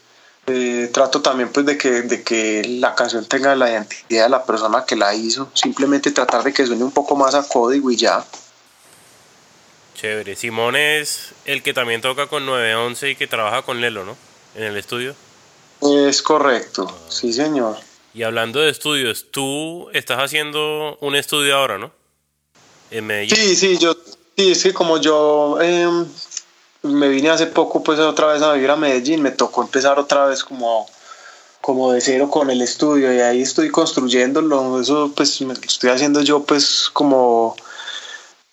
eh, 0.48 0.90
trato 0.92 1.22
también 1.22 1.52
pues 1.52 1.68
de 1.68 1.78
que, 1.78 2.02
de 2.02 2.24
que 2.24 2.64
la 2.80 2.96
canción 2.96 3.26
tenga 3.26 3.56
la 3.56 3.70
identidad 3.70 4.24
de 4.24 4.30
la 4.30 4.44
persona 4.44 4.86
que 4.86 4.96
la 4.96 5.14
hizo, 5.14 5.50
simplemente 5.54 6.12
tratar 6.12 6.44
de 6.44 6.52
que 6.52 6.66
suene 6.66 6.84
un 6.84 6.92
poco 6.92 7.16
más 7.16 7.36
a 7.36 7.48
código 7.48 7.92
y 7.92 7.98
ya. 7.98 8.26
Chévere. 9.96 10.36
Simón 10.36 10.76
es 10.76 11.30
el 11.46 11.64
que 11.64 11.74
también 11.74 12.02
toca 12.02 12.28
con 12.28 12.46
911 12.46 13.12
y 13.12 13.16
que 13.16 13.28
trabaja 13.28 13.64
con 13.64 13.82
Lelo, 13.82 14.04
¿no? 14.04 14.16
En 14.54 14.64
el 14.64 14.78
estudio. 14.78 15.16
Es 15.82 16.22
correcto, 16.22 16.94
sí 17.10 17.34
señor. 17.34 17.78
Y 18.14 18.24
hablando 18.24 18.60
de 18.60 18.70
estudios, 18.70 19.28
tú 19.32 19.90
estás 19.94 20.20
haciendo 20.20 20.98
un 21.02 21.16
estudio 21.16 21.56
ahora, 21.56 21.78
¿no? 21.78 21.92
En 22.92 23.08
Medellín. 23.08 23.36
Sí, 23.36 23.56
sí, 23.56 23.78
yo, 23.78 23.96
sí, 24.38 24.52
es 24.52 24.64
que 24.64 24.74
como 24.74 25.00
yo 25.00 25.60
em, 25.62 26.06
me 26.84 27.10
vine 27.10 27.30
hace 27.30 27.48
poco 27.48 27.84
pues 27.84 28.00
otra 28.00 28.28
vez 28.28 28.42
a 28.42 28.54
vivir 28.54 28.70
a 28.70 28.76
Medellín, 28.76 29.22
me 29.22 29.32
tocó 29.32 29.64
empezar 29.64 30.00
otra 30.00 30.28
vez 30.28 30.44
como, 30.44 30.88
como 31.62 31.92
de 31.92 32.02
cero 32.02 32.30
con 32.30 32.50
el 32.50 32.62
estudio 32.62 33.14
y 33.14 33.20
ahí 33.20 33.42
estoy 33.42 33.70
construyéndolo, 33.70 34.80
eso 34.80 35.12
pues 35.16 35.42
me 35.42 35.54
estoy 35.54 35.90
haciendo 35.90 36.22
yo 36.22 36.44
pues 36.44 36.90
como 36.94 37.56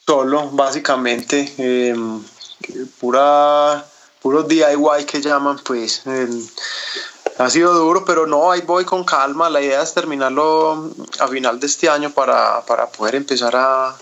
solo, 0.07 0.51
básicamente. 0.51 1.53
Em, 1.59 2.23
pura, 3.01 3.85
puros 4.21 4.49
DIY 4.49 5.05
que 5.07 5.21
llaman, 5.21 5.59
pues 5.65 6.03
ha 7.39 7.51
sido 7.51 7.75
duro, 7.75 8.05
pero 8.05 8.27
no, 8.27 8.51
ahí 8.51 8.61
voy 8.63 8.85
con 8.85 9.05
calma. 9.05 9.51
La 9.51 9.61
idea 9.61 9.83
es 9.83 9.95
terminarlo 9.95 10.91
a 11.19 11.29
final 11.29 11.59
de 11.59 11.67
este 11.67 11.89
año 11.89 12.11
para, 12.11 12.65
para 12.67 12.87
poder 12.89 13.17
empezar 13.17 13.55
a, 13.57 13.95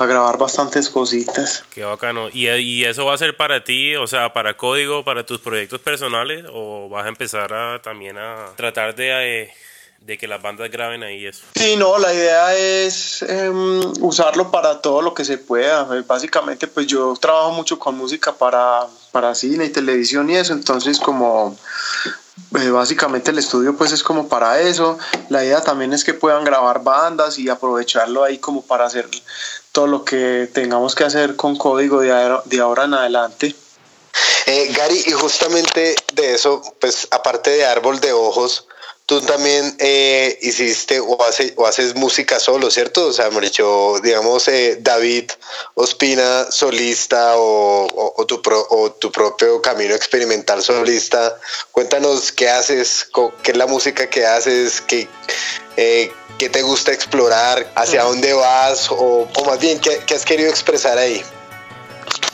grabar 0.00 0.38
bastantes 0.38 0.88
cositas. 0.88 1.64
Qué 1.74 1.82
bacano. 1.82 2.28
¿Y, 2.32 2.48
¿Y, 2.48 2.84
eso 2.84 3.04
va 3.04 3.14
a 3.14 3.18
ser 3.18 3.36
para 3.36 3.64
ti, 3.64 3.96
o 3.96 4.06
sea, 4.06 4.32
para 4.32 4.56
código, 4.56 5.04
para 5.04 5.26
tus 5.26 5.40
proyectos 5.40 5.80
personales? 5.80 6.44
¿O 6.52 6.88
vas 6.88 7.06
a 7.06 7.08
empezar 7.08 7.52
a, 7.52 7.82
también 7.82 8.16
a 8.16 8.46
tratar 8.54 8.94
de, 8.94 9.42
eh, 9.42 9.52
de 10.00 10.16
que 10.16 10.26
las 10.26 10.40
bandas 10.40 10.70
graben 10.70 11.02
ahí 11.02 11.26
eso? 11.26 11.44
Sí, 11.54 11.76
no, 11.76 11.98
la 11.98 12.12
idea 12.14 12.54
es 12.54 13.22
em, 13.22 13.80
usarlo 14.00 14.50
para 14.50 14.80
todo 14.80 15.02
lo 15.02 15.14
que 15.14 15.24
se 15.24 15.38
pueda. 15.38 15.86
Eh, 15.96 16.02
básicamente, 16.06 16.66
pues 16.66 16.86
yo 16.86 17.14
trabajo 17.20 17.52
mucho 17.52 17.78
con 17.78 17.96
música 17.96 18.32
para, 18.32 18.86
para 19.12 19.34
cine 19.34 19.66
y 19.66 19.70
televisión 19.70 20.30
y 20.30 20.36
eso, 20.36 20.52
entonces 20.52 20.98
como 20.98 21.56
eh, 22.58 22.70
básicamente 22.70 23.30
el 23.30 23.38
estudio 23.38 23.76
pues 23.76 23.92
es 23.92 24.02
como 24.02 24.28
para 24.28 24.60
eso. 24.60 24.98
La 25.28 25.44
idea 25.44 25.60
también 25.60 25.92
es 25.92 26.04
que 26.04 26.14
puedan 26.14 26.44
grabar 26.44 26.82
bandas 26.82 27.38
y 27.38 27.48
aprovecharlo 27.48 28.24
ahí 28.24 28.38
como 28.38 28.62
para 28.62 28.86
hacer 28.86 29.08
todo 29.72 29.86
lo 29.86 30.04
que 30.04 30.48
tengamos 30.52 30.94
que 30.94 31.04
hacer 31.04 31.36
con 31.36 31.56
código 31.56 32.00
de, 32.00 32.38
de 32.44 32.60
ahora 32.60 32.84
en 32.84 32.94
adelante. 32.94 33.54
Eh, 34.46 34.72
Gary, 34.74 35.02
y 35.06 35.12
justamente 35.12 35.94
de 36.14 36.34
eso, 36.34 36.62
pues 36.80 37.06
aparte 37.10 37.50
de 37.50 37.66
Árbol 37.66 38.00
de 38.00 38.14
Ojos, 38.14 38.66
tú 39.08 39.22
también 39.22 39.74
eh, 39.78 40.38
hiciste 40.42 41.00
o, 41.00 41.16
o 41.56 41.66
haces 41.66 41.94
música 41.94 42.38
solo, 42.38 42.70
¿cierto? 42.70 43.06
O 43.06 43.12
sea, 43.14 43.30
dicho, 43.30 43.98
digamos, 44.02 44.46
eh, 44.48 44.76
David 44.82 45.30
Ospina, 45.72 46.50
solista 46.50 47.32
o, 47.38 47.86
tu 48.28 48.42
o 48.68 48.92
tu 48.92 49.10
propio 49.10 49.62
camino 49.62 49.94
experimental 49.94 50.62
solista. 50.62 51.40
Cuéntanos 51.72 52.32
qué 52.32 52.50
haces, 52.50 53.08
qué 53.42 53.52
es 53.52 53.56
la 53.56 53.66
música 53.66 54.10
que 54.10 54.26
haces, 54.26 54.82
qué, 54.82 55.08
eh, 55.78 56.12
qué 56.36 56.50
te 56.50 56.60
gusta 56.60 56.92
explorar, 56.92 57.72
hacia 57.76 58.02
dónde 58.02 58.34
vas 58.34 58.88
o, 58.90 59.26
más 59.46 59.58
bien 59.58 59.80
qué, 59.80 60.14
has 60.14 60.26
querido 60.26 60.50
expresar 60.50 60.98
ahí. 60.98 61.24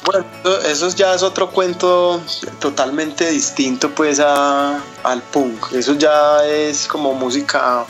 Bueno, 0.04 0.26
eso 0.66 0.88
ya 0.90 1.14
es 1.14 1.22
otro 1.22 1.48
cuento 1.50 2.20
totalmente 2.58 3.30
distinto 3.30 3.90
pues 3.90 4.20
a, 4.20 4.78
al 5.02 5.22
punk. 5.22 5.72
Eso 5.72 5.94
ya 5.94 6.44
es 6.44 6.86
como 6.86 7.14
música 7.14 7.86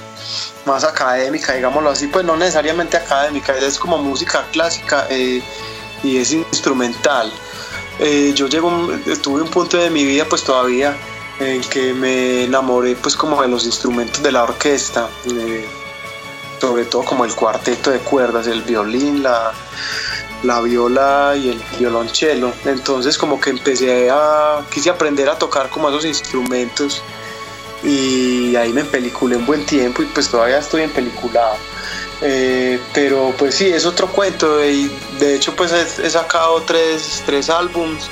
más 0.65 0.85
académica, 0.85 1.55
digámoslo 1.55 1.91
así, 1.91 2.07
pues 2.07 2.25
no 2.25 2.37
necesariamente 2.37 2.97
académica, 2.97 3.57
es 3.59 3.79
como 3.79 3.99
música 3.99 4.45
clásica 4.53 5.09
eh, 5.11 5.43
y 6.05 6.19
es 6.19 6.33
instrumental. 6.33 7.33
Eh, 7.99 8.33
yo 8.35 8.47
llego, 8.47 8.71
tuve 9.21 9.43
un 9.43 9.51
punto 9.51 9.77
de 9.77 9.91
mi 9.91 10.05
vida 10.05 10.25
pues 10.25 10.45
todavía 10.45 10.97
en 11.41 11.63
que 11.63 11.93
me 11.95 12.45
enamoré 12.45 12.95
pues 12.95 13.17
como 13.17 13.43
de 13.43 13.49
los 13.49 13.67
instrumentos 13.67 14.23
de 14.23 14.31
la 14.31 14.45
orquesta, 14.45 15.09
eh, 15.27 15.69
sobre 16.61 16.85
todo 16.85 17.05
como 17.05 17.25
el 17.25 17.35
cuarteto 17.35 17.91
de 17.91 17.99
cuerdas, 17.99 18.47
el 18.47 18.63
violín, 18.63 19.25
la, 19.25 19.53
la 20.45 20.61
viola 20.61 21.35
y 21.37 21.51
el 21.51 21.63
violonchelo. 21.79 22.53
Entonces 22.65 23.19
como 23.19 23.41
que 23.41 23.51
empecé 23.51 24.11
a, 24.11 24.65
quise 24.73 24.91
aprender 24.91 25.29
a 25.29 25.39
tocar 25.39 25.69
como 25.71 25.89
esos 25.89 26.05
instrumentos 26.05 27.03
y 27.83 28.57
ahí 28.57 28.73
me 28.73 28.83
empeliculé 28.83 29.37
un 29.37 29.47
buen 29.47 29.67
tiempo 29.67 30.03
y 30.03 30.07
pues 30.07 30.29
todavía 30.29 30.59
estoy 30.59 30.83
en 30.83 30.91
Eh, 32.23 32.79
pero 32.95 33.35
pues 33.37 33.57
sí, 33.57 33.67
es 33.67 33.85
otro 33.85 34.07
cuento 34.09 34.65
y 34.65 34.91
de 35.19 35.35
hecho 35.35 35.55
pues 35.55 35.73
he, 35.73 36.07
he 36.07 36.11
sacado 36.11 36.63
tres, 36.63 37.23
tres 37.27 37.51
álbums 37.51 38.09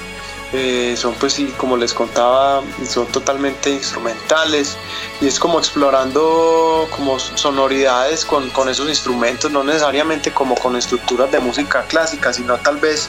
eh, 0.53 0.95
son 0.99 1.15
pues 1.15 1.33
sí, 1.33 1.47
como 1.57 1.77
les 1.77 1.95
contaba, 1.95 2.63
son 2.87 3.07
totalmente 3.07 3.71
instrumentales 3.71 4.77
y 5.21 5.27
es 5.27 5.39
como 5.39 5.59
explorando 5.59 6.87
como 6.91 7.19
sonoridades 7.19 8.25
con, 8.25 8.51
con, 8.51 8.69
esos 8.69 8.89
instrumentos, 8.89 9.51
no 9.51 9.65
necesariamente 9.65 10.33
como 10.33 10.55
con 10.55 10.77
estructuras 10.77 11.31
de 11.33 11.41
música 11.41 11.83
clásica, 11.89 12.33
sino 12.33 12.59
tal 12.59 12.77
vez 12.77 13.09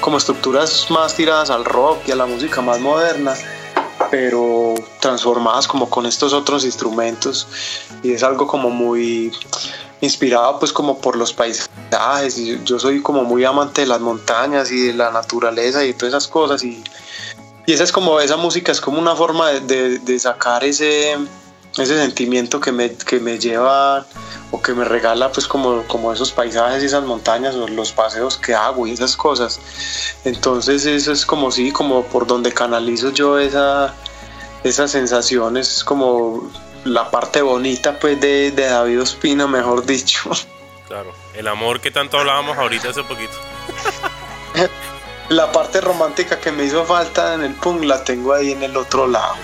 como 0.00 0.18
estructuras 0.18 0.88
más 0.90 1.14
tiradas 1.14 1.50
al 1.50 1.64
rock 1.64 1.98
y 2.06 2.12
a 2.12 2.16
la 2.16 2.26
música 2.26 2.60
más 2.60 2.78
moderna 2.78 3.34
pero 4.10 4.74
transformadas 5.00 5.66
como 5.66 5.90
con 5.90 6.06
estos 6.06 6.32
otros 6.32 6.64
instrumentos. 6.64 7.48
Y 8.02 8.12
es 8.12 8.22
algo 8.22 8.46
como 8.46 8.70
muy 8.70 9.32
inspirado 10.04 10.58
pues 10.58 10.72
como 10.72 10.98
por 10.98 11.16
los 11.16 11.32
paisajes 11.32 12.38
y 12.38 12.60
yo 12.64 12.78
soy 12.78 13.02
como 13.02 13.24
muy 13.24 13.44
amante 13.44 13.82
de 13.82 13.86
las 13.86 14.00
montañas 14.00 14.70
y 14.70 14.86
de 14.86 14.92
la 14.92 15.10
naturaleza 15.10 15.84
y 15.84 15.94
todas 15.94 16.14
esas 16.14 16.28
cosas 16.28 16.62
y, 16.62 16.82
y 17.66 17.72
esa 17.72 17.84
es 17.84 17.92
como 17.92 18.20
esa 18.20 18.36
música 18.36 18.72
es 18.72 18.80
como 18.80 18.98
una 18.98 19.16
forma 19.16 19.50
de, 19.50 19.98
de, 19.98 20.18
sacar 20.18 20.64
ese 20.64 21.16
ese 21.76 21.96
sentimiento 21.98 22.60
que 22.60 22.70
me, 22.70 22.92
que 22.92 23.18
me 23.18 23.38
lleva 23.38 24.06
o 24.52 24.62
que 24.62 24.72
me 24.72 24.84
regala 24.84 25.32
pues 25.32 25.48
como, 25.48 25.82
como 25.88 26.12
esos 26.12 26.30
paisajes 26.30 26.82
y 26.82 26.86
esas 26.86 27.04
montañas 27.04 27.56
o 27.56 27.66
los 27.66 27.90
paseos 27.90 28.36
que 28.36 28.54
hago 28.54 28.86
y 28.86 28.92
esas 28.92 29.16
cosas. 29.16 29.58
Entonces 30.24 30.86
eso 30.86 31.10
es 31.10 31.26
como 31.26 31.50
sí 31.50 31.72
como 31.72 32.04
por 32.04 32.26
donde 32.26 32.52
canalizo 32.52 33.10
yo 33.10 33.38
esa 33.38 33.92
esas 34.62 34.92
sensaciones 34.92 35.84
como 35.84 36.50
la 36.84 37.10
parte 37.10 37.42
bonita 37.42 37.98
pues 37.98 38.20
de, 38.20 38.50
de 38.50 38.66
David 38.66 39.02
Ospina, 39.02 39.46
mejor 39.46 39.84
dicho. 39.84 40.30
Claro, 40.86 41.14
el 41.34 41.48
amor 41.48 41.80
que 41.80 41.90
tanto 41.90 42.18
hablábamos 42.18 42.58
ahorita 42.58 42.90
hace 42.90 43.02
poquito. 43.04 43.32
la 45.30 45.50
parte 45.50 45.80
romántica 45.80 46.38
que 46.38 46.52
me 46.52 46.64
hizo 46.64 46.84
falta 46.84 47.34
en 47.34 47.42
el 47.42 47.54
punk 47.54 47.84
la 47.84 48.04
tengo 48.04 48.34
ahí 48.34 48.52
en 48.52 48.62
el 48.62 48.76
otro 48.76 49.06
lado. 49.06 49.34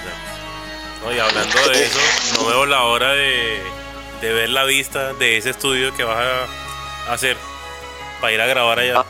y 1.14 1.18
hablando 1.18 1.68
de 1.70 1.85
eso, 1.85 1.98
no 2.37 2.48
veo 2.48 2.66
la 2.66 2.85
hora 2.85 3.12
de, 3.12 3.62
de 4.20 4.33
ver 4.33 4.50
la 4.50 4.64
vista 4.64 5.14
de 5.14 5.38
ese 5.38 5.50
estudio 5.50 5.94
que 5.94 6.05
vas 6.05 6.18
a 7.09 7.12
hacer 7.12 7.37
para 8.20 8.35
ir 8.35 8.40
a 8.40 8.46
grabar 8.46 8.79
allá. 8.79 9.05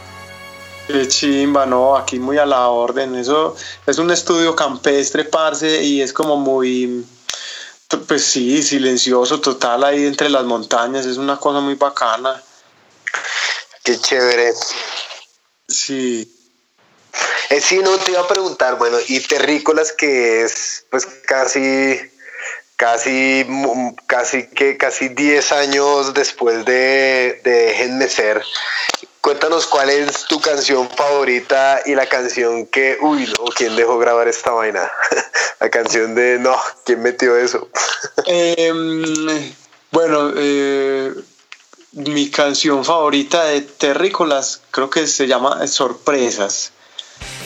Qué 0.87 1.07
chimba, 1.09 1.66
no, 1.66 1.97
aquí 1.97 2.19
muy 2.19 2.38
a 2.38 2.47
la 2.47 2.69
orden. 2.69 3.14
Eso 3.14 3.57
es 3.87 3.99
un 3.99 4.11
estudio 4.11 4.57
campestre, 4.57 5.25
parce, 5.25 5.83
y 5.83 6.01
es 6.01 6.12
como 6.12 6.37
muy 6.37 7.05
pues 7.98 8.24
sí, 8.24 8.62
silencioso 8.62 9.40
total 9.40 9.85
ahí 9.85 10.07
entre 10.07 10.29
las 10.29 10.44
montañas, 10.44 11.07
es 11.07 11.16
una 11.16 11.38
cosa 11.38 11.61
muy 11.61 11.74
bacana. 11.74 12.42
Qué 13.83 13.98
chévere. 13.98 14.53
Sí. 15.68 16.37
Eh, 17.48 17.61
sí, 17.61 17.79
no, 17.79 17.96
te 17.98 18.12
iba 18.12 18.20
a 18.20 18.29
preguntar, 18.29 18.79
bueno, 18.79 18.98
y 19.09 19.18
Terrícolas 19.20 19.92
que 19.92 20.42
es 20.42 20.85
pues 20.90 21.07
casi, 21.07 21.98
casi, 22.76 23.44
casi 24.07 24.48
que 24.48 24.76
casi 24.76 25.09
10 25.09 25.53
años 25.53 26.14
después 26.14 26.64
de, 26.64 27.40
de 27.42 27.50
Déjenme 27.50 28.09
Ser, 28.09 28.44
Cuéntanos 29.20 29.66
cuál 29.66 29.90
es 29.90 30.24
tu 30.24 30.40
canción 30.40 30.88
favorita 30.88 31.83
y 31.85 31.94
la 31.94 32.06
canción 32.06 32.66
que, 32.66 32.96
uy, 33.02 33.26
no, 33.26 33.44
¿quién 33.54 33.76
dejó 33.76 33.98
grabar 33.98 34.28
esta 34.28 34.50
vaina? 34.52 34.90
la 35.61 35.68
canción 35.68 36.14
de, 36.14 36.38
no, 36.38 36.56
¿quién 36.87 37.02
metió 37.02 37.37
eso? 37.37 37.68
Em, 38.24 39.28
bueno, 39.92 40.33
eh, 40.37 41.12
mi 41.92 42.30
canción 42.30 42.83
favorita 42.83 43.44
de 43.44 43.61
Terrícolas 43.61 44.62
creo 44.70 44.88
que 44.88 45.06
se 45.06 45.26
llama 45.26 45.66
Sorpresas. 45.66 46.72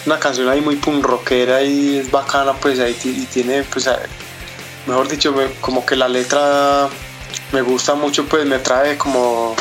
Una 0.06 0.20
canción 0.20 0.48
ahí 0.48 0.60
muy 0.60 0.76
punk 0.76 1.04
rockera 1.04 1.62
y 1.62 1.98
es 1.98 2.10
bacana, 2.10 2.52
pues 2.52 2.78
ahí 2.78 2.96
y 3.02 3.26
tiene, 3.26 3.64
pues, 3.64 3.88
mejor 4.86 5.08
dicho, 5.08 5.34
como 5.60 5.84
que 5.84 5.96
la 5.96 6.06
letra 6.06 6.88
me 7.50 7.62
gusta 7.62 7.94
mucho, 7.94 8.26
pues 8.26 8.46
me 8.46 8.60
trae 8.60 8.96
como 8.96 9.56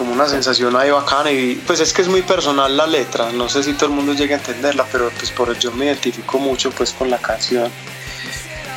como 0.00 0.14
una 0.14 0.26
sensación 0.26 0.74
ahí 0.76 0.90
bacana 0.90 1.30
y 1.30 1.56
pues 1.66 1.78
es 1.78 1.92
que 1.92 2.00
es 2.00 2.08
muy 2.08 2.22
personal 2.22 2.74
la 2.74 2.86
letra, 2.86 3.30
no 3.32 3.50
sé 3.50 3.62
si 3.62 3.74
todo 3.74 3.90
el 3.90 3.96
mundo 3.96 4.14
llega 4.14 4.34
a 4.34 4.38
entenderla, 4.38 4.86
pero 4.90 5.10
pues 5.10 5.30
por 5.30 5.58
yo 5.58 5.72
me 5.72 5.84
identifico 5.84 6.38
mucho 6.38 6.70
pues 6.70 6.94
con 6.94 7.10
la 7.10 7.18
canción. 7.18 7.70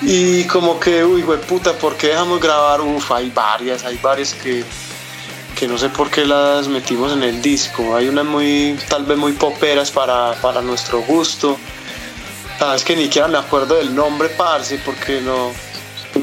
Y 0.02 0.44
como 0.48 0.78
que, 0.82 1.06
uy, 1.06 1.22
güey, 1.22 1.40
puta, 1.40 1.72
¿por 1.78 1.96
qué 1.96 2.08
dejamos 2.08 2.42
grabar? 2.42 2.82
Uf, 2.82 3.10
hay 3.14 3.30
varias, 3.30 3.86
hay 3.86 3.98
varias 4.04 4.34
que, 4.34 4.66
que 5.58 5.66
no 5.66 5.78
sé 5.78 5.88
por 5.88 6.12
qué 6.12 6.26
las 6.26 6.68
metimos 6.68 7.14
en 7.14 7.24
el 7.24 7.42
disco. 7.42 7.96
Hay 7.96 8.10
unas 8.10 8.26
muy, 8.26 8.78
tal 8.90 9.06
vez 9.06 9.18
muy 9.18 9.32
poperas 9.32 9.92
para, 9.92 10.34
para 10.42 10.62
nuestro 10.62 11.04
gusto. 11.04 11.58
Sabes 12.60 12.84
que 12.84 12.98
ni 12.98 13.04
siquiera 13.04 13.30
me 13.30 13.38
acuerdo 13.38 13.76
del 13.76 13.96
nombre, 13.96 14.28
parce, 14.28 14.78
porque 14.80 15.22
no, 15.22 15.54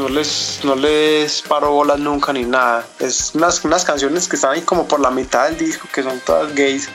no 0.00 0.08
les, 0.08 0.60
no 0.64 0.74
les 0.74 1.42
paro 1.42 1.72
bolas 1.72 1.98
nunca 1.98 2.32
ni 2.32 2.44
nada. 2.44 2.86
Es 2.98 3.34
unas, 3.34 3.62
unas 3.64 3.84
canciones 3.84 4.26
que 4.26 4.36
están 4.36 4.52
ahí 4.52 4.62
como 4.62 4.88
por 4.88 5.00
la 5.00 5.10
mitad 5.10 5.46
del 5.46 5.58
disco, 5.58 5.88
que 5.92 6.02
son 6.02 6.18
todas 6.20 6.54
gays. 6.54 6.88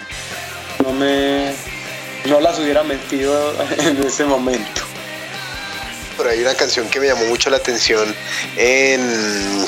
No 0.84 0.92
me. 0.92 1.54
No 2.26 2.40
las 2.40 2.58
hubiera 2.60 2.84
metido 2.84 3.54
en 3.78 4.04
ese 4.04 4.26
momento. 4.26 4.82
Pero 6.18 6.30
hay 6.30 6.42
una 6.42 6.56
canción 6.56 6.90
que 6.90 7.00
me 7.00 7.08
llamó 7.08 7.26
mucho 7.26 7.50
la 7.50 7.58
atención 7.58 8.16
en, 8.56 9.66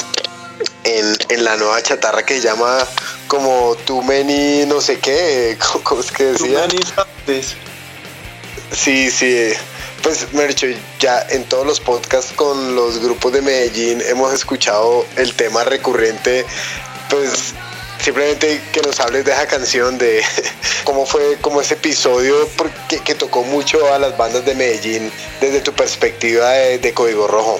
en, 0.83 1.43
la 1.43 1.57
nueva 1.57 1.81
chatarra 1.83 2.25
que 2.25 2.35
se 2.35 2.47
llama 2.47 2.79
como 3.27 3.75
Too 3.85 4.01
Many 4.01 4.65
no 4.65 4.79
sé 4.79 4.97
qué, 4.99 5.57
¿cómo 5.83 6.01
es 6.01 6.11
que 6.11 6.23
decía? 6.23 6.67
Sí, 8.71 9.11
sí. 9.11 9.51
Pues, 10.03 10.33
Mercho, 10.33 10.67
ya 10.99 11.25
en 11.29 11.43
todos 11.45 11.65
los 11.65 11.79
podcasts 11.79 12.31
con 12.33 12.75
los 12.75 12.99
grupos 12.99 13.33
de 13.33 13.41
Medellín 13.41 14.01
hemos 14.07 14.33
escuchado 14.33 15.05
el 15.15 15.33
tema 15.33 15.63
recurrente, 15.63 16.45
pues 17.09 17.53
simplemente 17.99 18.61
que 18.71 18.81
nos 18.81 18.99
hables 18.99 19.25
de 19.25 19.33
esa 19.33 19.47
canción, 19.47 19.97
de 19.97 20.23
cómo 20.83 21.05
fue 21.05 21.37
como 21.41 21.61
ese 21.61 21.73
episodio 21.73 22.47
porque, 22.57 22.99
que 22.99 23.15
tocó 23.15 23.43
mucho 23.43 23.93
a 23.93 23.99
las 23.99 24.17
bandas 24.17 24.45
de 24.45 24.55
Medellín 24.55 25.11
desde 25.41 25.61
tu 25.61 25.73
perspectiva 25.73 26.51
de, 26.51 26.93
Código 26.93 27.27
Rojo. 27.27 27.59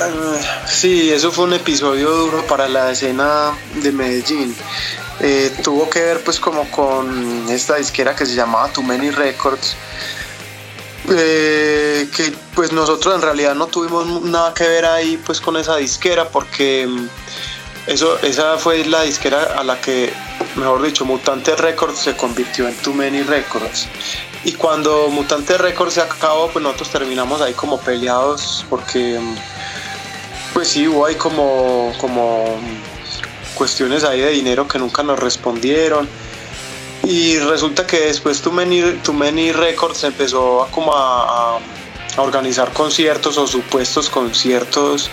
Ah, 0.00 0.66
sí, 0.66 1.12
eso 1.12 1.30
fue 1.30 1.44
un 1.44 1.54
episodio 1.54 2.10
duro 2.10 2.46
para 2.46 2.66
la 2.66 2.92
escena 2.92 3.56
de 3.74 3.92
Medellín. 3.92 4.56
Eh, 5.20 5.52
tuvo 5.62 5.88
que 5.88 6.00
ver 6.00 6.20
pues 6.24 6.40
como 6.40 6.68
con 6.70 7.48
esta 7.50 7.76
disquera 7.76 8.16
que 8.16 8.26
se 8.26 8.34
llamaba 8.34 8.72
Too 8.72 8.82
Many 8.82 9.10
Records 9.10 9.76
eh, 11.10 12.08
que 12.14 12.32
pues 12.54 12.72
nosotros 12.72 13.14
en 13.14 13.22
realidad 13.22 13.54
no 13.54 13.66
tuvimos 13.66 14.22
nada 14.22 14.54
que 14.54 14.66
ver 14.66 14.86
ahí 14.86 15.20
pues 15.24 15.40
con 15.40 15.56
esa 15.56 15.76
disquera 15.76 16.28
porque 16.28 16.86
mm, 16.86 17.08
eso, 17.86 18.18
esa 18.22 18.56
fue 18.56 18.84
la 18.86 19.02
disquera 19.02 19.58
a 19.58 19.64
la 19.64 19.78
que, 19.80 20.12
mejor 20.56 20.82
dicho, 20.82 21.04
Mutante 21.04 21.54
Records 21.56 21.98
se 21.98 22.16
convirtió 22.16 22.66
en 22.66 22.74
Too 22.76 22.94
Many 22.94 23.22
Records. 23.22 23.86
Y 24.44 24.52
cuando 24.52 25.08
Mutante 25.08 25.58
Records 25.58 25.94
se 25.94 26.00
acabó, 26.00 26.48
pues 26.48 26.62
nosotros 26.62 26.90
terminamos 26.90 27.42
ahí 27.42 27.52
como 27.52 27.78
peleados 27.78 28.64
porque 28.70 29.18
mm, 29.20 29.34
pues 30.54 30.68
sí, 30.68 30.88
hubo 30.88 31.04
ahí 31.04 31.16
como, 31.16 31.92
como 31.98 32.58
cuestiones 33.54 34.04
ahí 34.04 34.20
de 34.20 34.30
dinero 34.30 34.66
que 34.66 34.78
nunca 34.78 35.02
nos 35.02 35.18
respondieron 35.18 36.08
y 37.06 37.38
resulta 37.38 37.86
que 37.86 38.00
después 38.00 38.40
Too 38.40 38.52
Many, 38.52 38.82
Too 39.02 39.12
Many 39.12 39.52
Records 39.52 40.04
empezó 40.04 40.62
a 40.62 40.70
como 40.70 40.92
a, 40.94 41.58
organizar 42.16 42.72
conciertos 42.72 43.38
o 43.38 43.46
supuestos 43.48 44.08
conciertos 44.08 45.10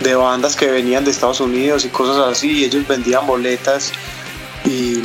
de 0.00 0.14
bandas 0.14 0.54
que 0.54 0.66
venían 0.66 1.02
de 1.02 1.10
Estados 1.10 1.40
Unidos 1.40 1.86
y 1.86 1.88
cosas 1.88 2.18
así. 2.18 2.50
Y 2.50 2.64
ellos 2.64 2.86
vendían 2.86 3.26
boletas 3.26 3.92
y, 4.64 5.00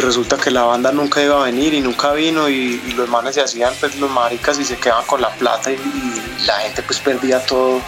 resulta 0.00 0.36
que 0.36 0.50
la 0.50 0.64
banda 0.64 0.92
nunca 0.92 1.22
iba 1.22 1.40
a 1.40 1.44
venir 1.44 1.72
y 1.72 1.80
nunca 1.80 2.12
vino 2.12 2.48
y, 2.48 2.78
los 2.96 3.08
manes 3.08 3.34
se 3.34 3.40
hacían 3.40 3.72
pues 3.80 3.96
los 3.96 4.10
maricas 4.10 4.58
y 4.58 4.64
se 4.64 4.76
quedaban 4.76 5.06
con 5.06 5.22
la 5.22 5.30
plata 5.30 5.72
y, 5.72 5.78
la 6.46 6.54
gente 6.60 6.82
pues 6.82 7.00
perdía 7.00 7.44
todo 7.44 7.80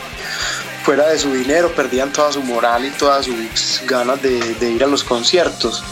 fuera 0.83 1.09
de 1.09 1.19
su 1.19 1.33
dinero, 1.33 1.71
perdían 1.73 2.13
toda 2.13 2.33
su 2.33 2.43
moral 2.43 2.85
y 2.87 2.91
todas 2.91 3.27
sus 3.27 3.83
ganas 3.87 4.21
de 4.23 4.71
ir 4.71 4.83
a 4.83 4.87
los 4.87 5.05
conciertos. 5.05 5.85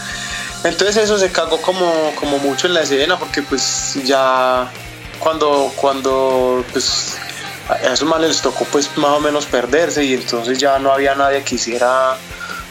Entonces 0.65 0.97
eso 0.97 1.19
se 1.19 1.31
cagó 1.31 1.61
como, 1.63 2.13
como 2.17 2.39
mucho 2.39 2.67
en 2.67 2.75
la 2.75 2.83
escena 2.83 3.19
porque 3.19 3.43
pues 3.43 3.95
ya 4.05 4.71
cuando, 5.19 5.73
cuando 5.77 6.65
pues 6.73 7.17
a 7.69 7.93
esos 7.93 8.09
males 8.09 8.29
les 8.29 8.43
tocó 8.43 8.65
pues 8.65 8.97
más 8.97 9.11
o 9.11 9.21
menos 9.21 9.47
perderse 9.47 10.05
y 10.05 10.15
entonces 10.15 10.59
ya 10.59 10.79
no 10.79 10.93
había 10.93 11.15
nadie 11.15 11.45
que 11.45 11.57
hiciera 11.57 12.17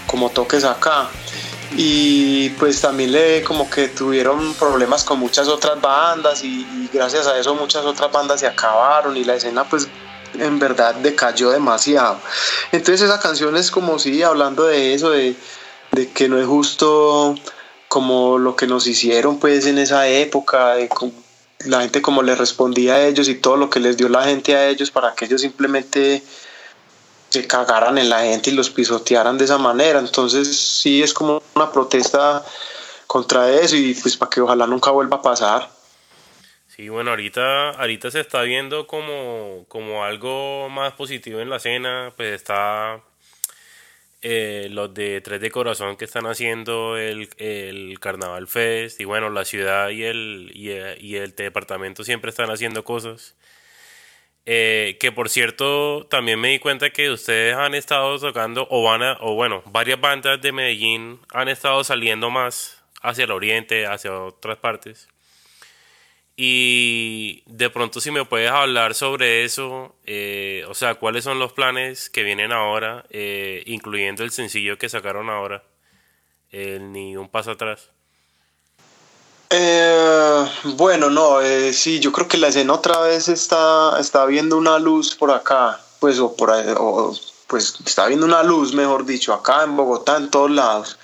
como 0.06 0.30
toques 0.30 0.64
acá. 0.64 1.10
Y 1.76 2.50
pues 2.52 2.82
también 2.82 3.12
le 3.12 3.44
como 3.44 3.70
que 3.70 3.90
tuvieron 3.90 4.54
problemas 4.56 5.04
con 5.04 5.20
muchas 5.20 5.48
otras 5.48 5.80
bandas 5.82 6.44
y, 6.44 6.90
gracias 6.94 7.28
a 7.28 7.38
eso 7.38 7.54
muchas 7.56 7.84
otras 7.84 8.12
bandas 8.12 8.40
se 8.40 8.48
acabaron 8.48 9.18
y 9.18 9.26
la 9.26 9.36
escena 9.36 9.66
pues 9.66 9.88
en 10.40 10.60
verdad 10.60 10.96
decayó 10.96 11.52
demasiado. 11.52 12.20
Entonces 12.72 13.02
esa 13.02 13.20
canción 13.20 13.56
es 13.58 13.70
como 13.70 14.00
si 14.00 14.24
hablando 14.24 14.66
de 14.66 14.94
eso 14.94 15.12
de, 15.12 15.36
de 15.92 16.10
que 16.10 16.30
no 16.30 16.40
es 16.40 16.48
justo 16.48 17.36
como 17.98 18.38
lo 18.38 18.56
que 18.56 18.68
nos 18.68 18.86
hicieron 18.86 19.40
pues 19.40 19.66
en 19.66 19.80
esa 19.80 20.08
época, 20.08 20.76
de 20.76 20.88
la 21.66 21.82
gente 21.82 22.00
como 22.00 22.22
le 22.22 22.36
respondía 22.36 22.94
a 22.94 23.08
ellos 23.08 23.28
y 23.28 23.34
todo 23.34 23.58
lo 23.58 23.72
que 23.72 23.80
les 23.80 23.98
dio 23.98 24.08
la 24.08 24.24
gente 24.24 24.56
a 24.56 24.70
ellos 24.70 24.92
para 24.92 25.16
que 25.16 25.26
ellos 25.26 25.42
simplemente 25.42 26.22
se 27.30 27.48
cagaran 27.48 27.98
en 27.98 28.08
la 28.08 28.20
gente 28.20 28.52
y 28.52 28.54
los 28.54 28.70
pisotearan 28.70 29.40
de 29.40 29.46
esa 29.46 29.58
manera. 29.58 29.98
Entonces 29.98 30.56
sí 30.56 31.02
es 31.02 31.12
como 31.12 31.42
una 31.56 31.72
protesta 31.72 32.46
contra 33.08 33.50
eso 33.50 33.76
y 33.76 33.96
pues 33.96 34.16
para 34.16 34.30
que 34.30 34.42
ojalá 34.42 34.68
nunca 34.68 34.92
vuelva 34.92 35.18
a 35.18 35.22
pasar. 35.24 35.68
Sí, 36.68 36.90
bueno, 36.90 37.10
ahorita, 37.10 37.72
ahorita 37.72 38.12
se 38.12 38.20
está 38.20 38.44
viendo 38.44 38.86
como, 38.86 39.66
como 39.70 40.04
algo 40.04 40.70
más 40.70 40.94
positivo 40.94 41.40
en 41.40 41.50
la 41.50 41.56
escena, 41.56 42.14
pues 42.16 42.36
está 42.36 43.02
eh, 44.30 44.68
los 44.70 44.94
de 44.94 45.22
Tres 45.22 45.40
de 45.40 45.50
Corazón 45.52 45.96
que 45.96 46.04
están 46.04 46.26
haciendo 46.26 46.98
el, 46.98 47.30
el, 47.38 47.98
Carnaval 48.02 48.48
Fest 48.48 49.00
y 49.00 49.06
bueno, 49.06 49.30
la 49.30 49.46
ciudad 49.46 49.90
y 49.90 50.04
el, 50.04 50.52
y, 50.54 50.72
y 51.00 51.16
el 51.16 51.34
departamento 51.34 52.04
siempre 52.04 52.30
están 52.30 52.50
haciendo 52.50 52.84
cosas. 52.84 53.38
Eh, 54.46 54.98
que 55.00 55.14
por 55.14 55.30
cierto, 55.30 56.08
también 56.10 56.42
me 56.42 56.50
di 56.50 56.60
cuenta 56.60 56.90
que 56.90 57.10
ustedes 57.10 57.56
han 57.56 57.74
estado 57.74 58.20
tocando, 58.20 58.68
o 58.70 58.84
van 58.84 59.02
a, 59.02 59.18
o 59.22 59.36
bueno, 59.36 59.64
varias 59.68 60.00
bandas 60.02 60.42
de 60.42 60.52
Medellín 60.52 61.22
han 61.34 61.48
estado 61.48 61.84
saliendo 61.86 62.30
más 62.30 62.84
hacia 63.02 63.24
el 63.24 63.32
oriente, 63.32 63.86
hacia 63.88 64.14
otras 64.14 64.58
partes. 64.58 65.08
Y 66.40 67.42
de 67.48 67.72
pronto 67.72 68.00
si 68.00 68.12
me 68.12 68.24
puedes 68.24 68.52
hablar 68.52 68.94
sobre 68.94 69.44
eso, 69.44 69.96
eh, 70.06 70.64
o 70.70 70.76
sea, 70.76 70.94
cuáles 70.94 71.24
son 71.24 71.40
los 71.40 71.52
planes 71.52 72.12
que 72.12 72.22
vienen 72.22 72.52
ahora, 72.52 73.04
eh, 73.10 73.64
incluyendo 73.66 74.24
el 74.24 74.30
sencillo 74.30 74.78
que 74.78 74.88
sacaron 74.88 75.32
ahora, 75.32 75.64
el 76.52 76.92
Ni 76.92 77.18
un 77.18 77.28
paso 77.28 77.52
atrás. 77.52 77.90
Eh, 79.50 80.46
bueno, 80.76 81.10
no, 81.10 81.40
sí, 81.74 82.00
yo 82.00 82.12
creo 82.12 82.28
que 82.28 82.38
la 82.38 82.50
escena 82.50 82.74
otra 82.74 83.00
vez 83.00 83.30
está, 83.30 84.00
está 84.00 84.28
viendo 84.28 84.58
una 84.58 84.78
luz 84.78 85.16
por 85.16 85.32
acá, 85.32 85.82
pues, 86.00 86.20
o 86.20 86.36
por 86.36 86.52
o, 86.52 87.18
pues 87.48 87.78
está 87.84 88.06
viendo 88.06 88.28
una 88.28 88.44
luz, 88.44 88.74
mejor 88.74 89.06
dicho, 89.06 89.34
acá 89.34 89.64
en 89.64 89.76
Bogotá, 89.76 90.18
en 90.18 90.30
todos 90.30 90.52
lados. 90.52 91.00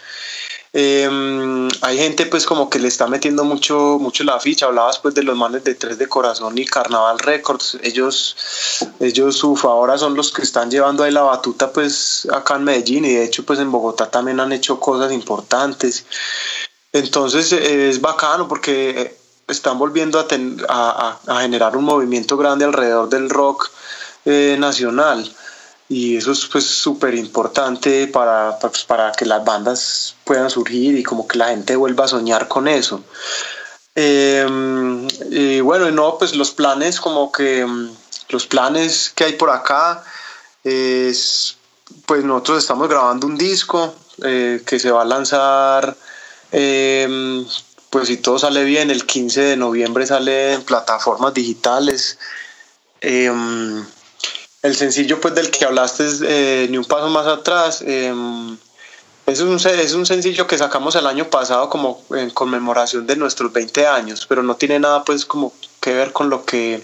Em, 0.75 1.69
hay 1.81 1.97
gente 1.99 2.25
pues 2.25 2.47
como 2.47 2.67
que 2.67 2.79
le 2.79 2.87
está 2.87 3.05
metiendo 3.05 3.43
mucho, 3.43 3.99
mucho 3.99 4.23
la 4.23 4.39
ficha, 4.39 4.65
hablabas 4.65 4.97
pues 4.97 5.13
de 5.13 5.21
los 5.21 5.37
manes 5.37 5.63
de 5.63 5.75
Tres 5.75 5.99
de 5.99 6.09
Corazón 6.09 6.57
y 6.57 6.65
Carnaval 6.65 7.19
Records, 7.19 7.77
ellos, 7.83 8.35
ellos 8.99 9.43
uf, 9.43 9.65
ahora 9.65 9.99
son 9.99 10.15
los 10.15 10.31
que 10.31 10.41
están 10.41 10.71
llevando 10.71 11.03
ahí 11.03 11.11
la 11.11 11.21
batuta 11.21 11.71
pues 11.71 12.27
acá 12.33 12.55
en 12.55 12.63
Medellín. 12.63 13.05
Y 13.05 13.13
de 13.13 13.23
hecho 13.23 13.45
pues 13.45 13.59
en 13.59 13.71
Bogotá 13.71 14.09
también 14.09 14.39
han 14.39 14.51
hecho 14.51 14.79
cosas 14.79 15.11
importantes. 15.11 16.05
Entonces 16.91 17.51
es 17.51 18.01
bacano 18.01 18.47
porque 18.47 19.15
están 19.47 19.77
volviendo 19.77 20.19
a, 20.19 21.19
a, 21.27 21.41
generar 21.41 21.77
un 21.77 21.83
movimiento 21.83 22.35
grande 22.35 22.65
alrededor 22.65 23.09
del 23.09 23.29
rock 23.29 23.69
eh, 24.25 24.55
nacional 24.57 25.29
y 25.93 26.17
eso 26.17 26.31
es 26.31 26.47
pues 26.47 26.65
súper 26.65 27.13
importante 27.13 28.07
para, 28.07 28.57
pues, 28.57 28.83
para 28.83 29.11
que 29.11 29.27
las 29.27 29.45
bandas 29.45 30.15
puedan 30.23 30.49
surgir 30.49 30.97
y 30.97 31.03
como 31.03 31.27
que 31.27 31.37
la 31.37 31.49
gente 31.49 31.75
vuelva 31.75 32.05
a 32.05 32.07
soñar 32.07 32.47
con 32.47 32.67
eso. 32.67 33.03
Em, 33.93 35.07
y 35.29 35.59
bueno, 35.61 35.91
no, 35.91 36.17
pues 36.17 36.35
los 36.35 36.49
planes 36.49 36.99
como 36.99 37.31
que 37.31 37.63
los 38.29 38.47
planes 38.47 39.11
que 39.13 39.25
hay 39.25 39.33
por 39.33 39.51
acá 39.51 40.03
es 40.63 41.57
pues 42.07 42.23
nosotros 42.23 42.57
estamos 42.57 42.89
grabando 42.89 43.27
un 43.27 43.37
disco 43.37 43.93
eh, 44.23 44.63
que 44.65 44.79
se 44.79 44.89
va 44.89 45.03
a 45.03 45.05
lanzar 45.05 45.95
em, 46.51 47.45
pues 47.91 48.07
si 48.07 48.17
todo 48.17 48.39
sale 48.39 48.63
bien 48.63 48.89
el 48.89 49.05
15 49.05 49.41
de 49.41 49.57
noviembre 49.57 50.07
sale 50.07 50.53
en 50.53 50.63
plataformas 50.63 51.35
digitales 51.35 52.17
em, 53.01 53.85
el 54.63 54.75
sencillo 54.75 55.19
pues 55.21 55.35
del 55.35 55.51
que 55.51 55.65
hablaste 55.65 56.07
es 56.07 56.21
eh, 56.25 56.67
Ni 56.69 56.77
un 56.77 56.85
paso 56.85 57.09
más 57.09 57.27
atrás. 57.27 57.83
Em, 57.85 58.57
es, 59.25 59.41
un, 59.41 59.55
es 59.57 59.93
un 59.93 60.05
sencillo 60.05 60.47
que 60.47 60.57
sacamos 60.57 60.95
el 60.95 61.05
año 61.05 61.29
pasado 61.29 61.69
como 61.69 62.01
en 62.11 62.29
conmemoración 62.31 63.05
de 63.05 63.17
nuestros 63.17 63.51
20 63.51 63.85
años, 63.85 64.25
pero 64.27 64.41
no 64.41 64.55
tiene 64.55 64.79
nada 64.79 65.03
pues 65.03 65.25
como 65.25 65.53
que 65.79 65.93
ver 65.93 66.11
con 66.11 66.29
lo 66.29 66.45
que 66.45 66.81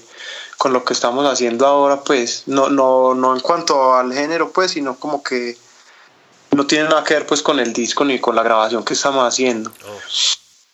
con 0.58 0.74
lo 0.74 0.84
que 0.84 0.92
estamos 0.92 1.26
haciendo 1.26 1.66
ahora 1.66 2.04
pues 2.04 2.44
no 2.46 2.70
no 2.70 3.16
no 3.16 3.34
en 3.34 3.40
cuanto 3.40 3.94
al 3.94 4.12
género 4.12 4.52
pues 4.52 4.72
sino 4.72 4.98
como 4.98 5.24
que 5.24 5.58
no 6.52 6.68
tiene 6.68 6.90
nada 6.90 7.06
que 7.06 7.14
ver 7.14 7.26
pues 7.26 7.42
con 7.42 7.62
el 7.62 7.72
disco 7.72 8.04
ni 8.04 8.20
con 8.20 8.36
la 8.36 8.44
grabación 8.44 8.84
que 8.84 8.94
estamos 8.94 9.26
haciendo 9.26 9.72
oh. 9.88 10.00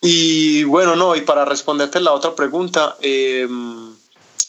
y 0.02 0.64
bueno 0.64 0.96
no 0.96 1.16
y 1.16 1.22
para 1.22 1.46
responderte 1.46 2.00
la 2.00 2.14
otra 2.14 2.34
pregunta 2.34 2.98
eh, 3.00 3.48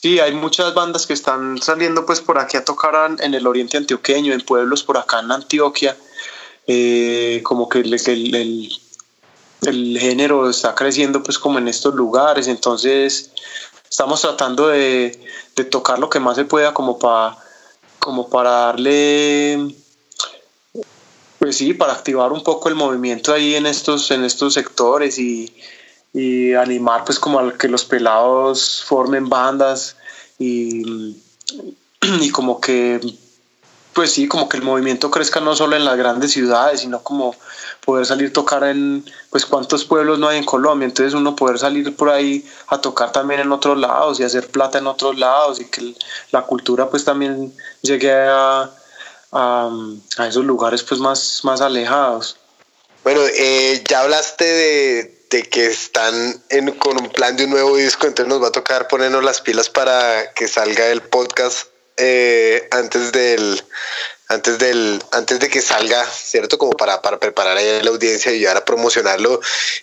Sí, 0.06 0.20
hay 0.20 0.34
muchas 0.34 0.72
bandas 0.72 1.04
que 1.04 1.14
están 1.14 1.60
saliendo 1.60 2.06
pues 2.06 2.20
por 2.20 2.38
aquí 2.38 2.56
a 2.56 2.64
tocar 2.64 3.16
en 3.18 3.34
el 3.34 3.44
oriente 3.44 3.76
antioqueño, 3.76 4.32
en 4.32 4.40
pueblos 4.40 4.84
por 4.84 4.98
acá 4.98 5.18
en 5.18 5.32
Antioquia. 5.32 5.96
Eh, 6.68 7.40
como 7.42 7.68
que 7.68 7.80
el, 7.80 7.92
el, 7.92 8.70
el, 9.62 9.98
género 9.98 10.48
está 10.48 10.76
creciendo 10.76 11.24
pues 11.24 11.40
como 11.40 11.58
en 11.58 11.66
estos 11.66 11.96
lugares, 11.96 12.46
entonces 12.46 13.32
estamos 13.90 14.20
tratando 14.20 14.68
de, 14.68 15.20
de 15.56 15.64
tocar 15.64 15.98
lo 15.98 16.08
que 16.08 16.20
más 16.20 16.36
se 16.36 16.44
pueda 16.44 16.72
como 16.72 17.00
para 17.00 17.36
como 17.98 18.30
para 18.30 18.50
darle 18.50 19.74
pues 21.40 21.56
sí, 21.56 21.74
para 21.74 21.94
activar 21.94 22.30
un 22.30 22.44
poco 22.44 22.68
el 22.68 22.76
movimiento 22.76 23.34
ahí 23.34 23.56
en 23.56 23.66
estos, 23.66 24.12
en 24.12 24.22
estos 24.22 24.54
sectores 24.54 25.18
y, 25.18 25.52
y 26.16 26.54
animar 26.54 27.04
pues 27.04 27.18
como 27.18 27.38
a 27.38 27.58
que 27.58 27.68
los 27.68 27.84
pelados 27.84 28.82
formen 28.86 29.28
bandas 29.28 29.96
y, 30.38 31.14
y 32.20 32.30
como 32.30 32.58
que 32.58 33.00
pues 33.92 34.12
sí, 34.12 34.26
como 34.26 34.48
que 34.48 34.56
el 34.56 34.62
movimiento 34.62 35.10
crezca 35.10 35.40
no 35.40 35.54
solo 35.54 35.76
en 35.76 35.84
las 35.84 35.96
grandes 35.96 36.32
ciudades, 36.32 36.80
sino 36.80 37.02
como 37.02 37.34
poder 37.84 38.06
salir 38.06 38.30
a 38.30 38.32
tocar 38.32 38.64
en, 38.64 39.04
pues 39.30 39.44
cuántos 39.44 39.84
pueblos 39.84 40.18
no 40.18 40.28
hay 40.28 40.38
en 40.38 40.44
Colombia, 40.44 40.86
entonces 40.86 41.12
uno 41.12 41.36
poder 41.36 41.58
salir 41.58 41.94
por 41.96 42.08
ahí 42.08 42.46
a 42.68 42.78
tocar 42.78 43.12
también 43.12 43.40
en 43.40 43.52
otros 43.52 43.78
lados 43.78 44.18
y 44.18 44.22
hacer 44.22 44.48
plata 44.48 44.78
en 44.78 44.86
otros 44.86 45.18
lados 45.18 45.60
y 45.60 45.66
que 45.66 45.94
la 46.30 46.42
cultura 46.42 46.88
pues 46.88 47.04
también 47.04 47.54
llegue 47.82 48.12
a, 48.12 48.70
a, 49.32 49.70
esos 50.26 50.44
lugares 50.44 50.82
pues 50.82 50.98
más, 50.98 51.40
más 51.44 51.60
alejados. 51.60 52.36
Bueno, 53.04 53.20
eh, 53.22 53.82
ya 53.88 54.00
hablaste 54.00 54.44
de, 54.44 55.15
que 55.44 55.66
están 55.66 56.42
en, 56.48 56.72
con 56.72 57.00
un 57.00 57.10
plan 57.10 57.36
de 57.36 57.44
un 57.44 57.50
nuevo 57.50 57.76
disco, 57.76 58.06
entonces 58.06 58.28
nos 58.28 58.42
va 58.42 58.48
a 58.48 58.52
tocar 58.52 58.88
ponernos 58.88 59.24
las 59.24 59.40
pilas 59.40 59.68
para 59.70 60.32
que 60.34 60.48
salga 60.48 60.86
el 60.86 61.02
podcast 61.02 61.68
eh, 61.96 62.68
antes 62.72 63.12
del 63.12 63.62
antes 64.28 64.58
del 64.58 65.02
antes 65.12 65.40
de 65.40 65.48
que 65.48 65.62
salga, 65.62 66.04
¿cierto? 66.04 66.58
Como 66.58 66.72
para, 66.72 67.00
para 67.00 67.18
preparar 67.18 67.56
a 67.56 67.82
la 67.82 67.90
audiencia 67.90 68.32
y 68.32 68.36
ayudar 68.36 68.56
a 68.56 68.64
promocionarlo. 68.64 69.40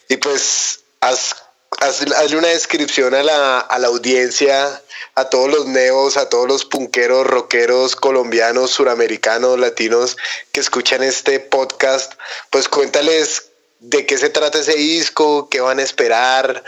Y 0.09 0.17
pues 0.17 0.81
haz, 1.01 1.35
hazle 1.79 2.37
una 2.37 2.49
descripción 2.49 3.15
a 3.15 3.23
la, 3.23 3.59
a 3.59 3.79
la 3.79 3.87
audiencia, 3.87 4.81
a 5.15 5.29
todos 5.29 5.49
los 5.49 5.65
neos, 5.67 6.17
a 6.17 6.29
todos 6.29 6.47
los 6.47 6.65
punqueros, 6.65 7.25
rockeros, 7.25 7.95
colombianos, 7.95 8.71
suramericanos, 8.71 9.59
latinos 9.59 10.17
que 10.51 10.59
escuchan 10.59 11.03
este 11.03 11.39
podcast. 11.39 12.13
Pues 12.49 12.67
cuéntales 12.67 13.52
de 13.84 14.05
qué 14.05 14.17
se 14.17 14.29
trata 14.29 14.59
ese 14.59 14.75
disco, 14.75 15.49
qué 15.49 15.59
van 15.59 15.79
a 15.79 15.84
esperar, 15.84 16.63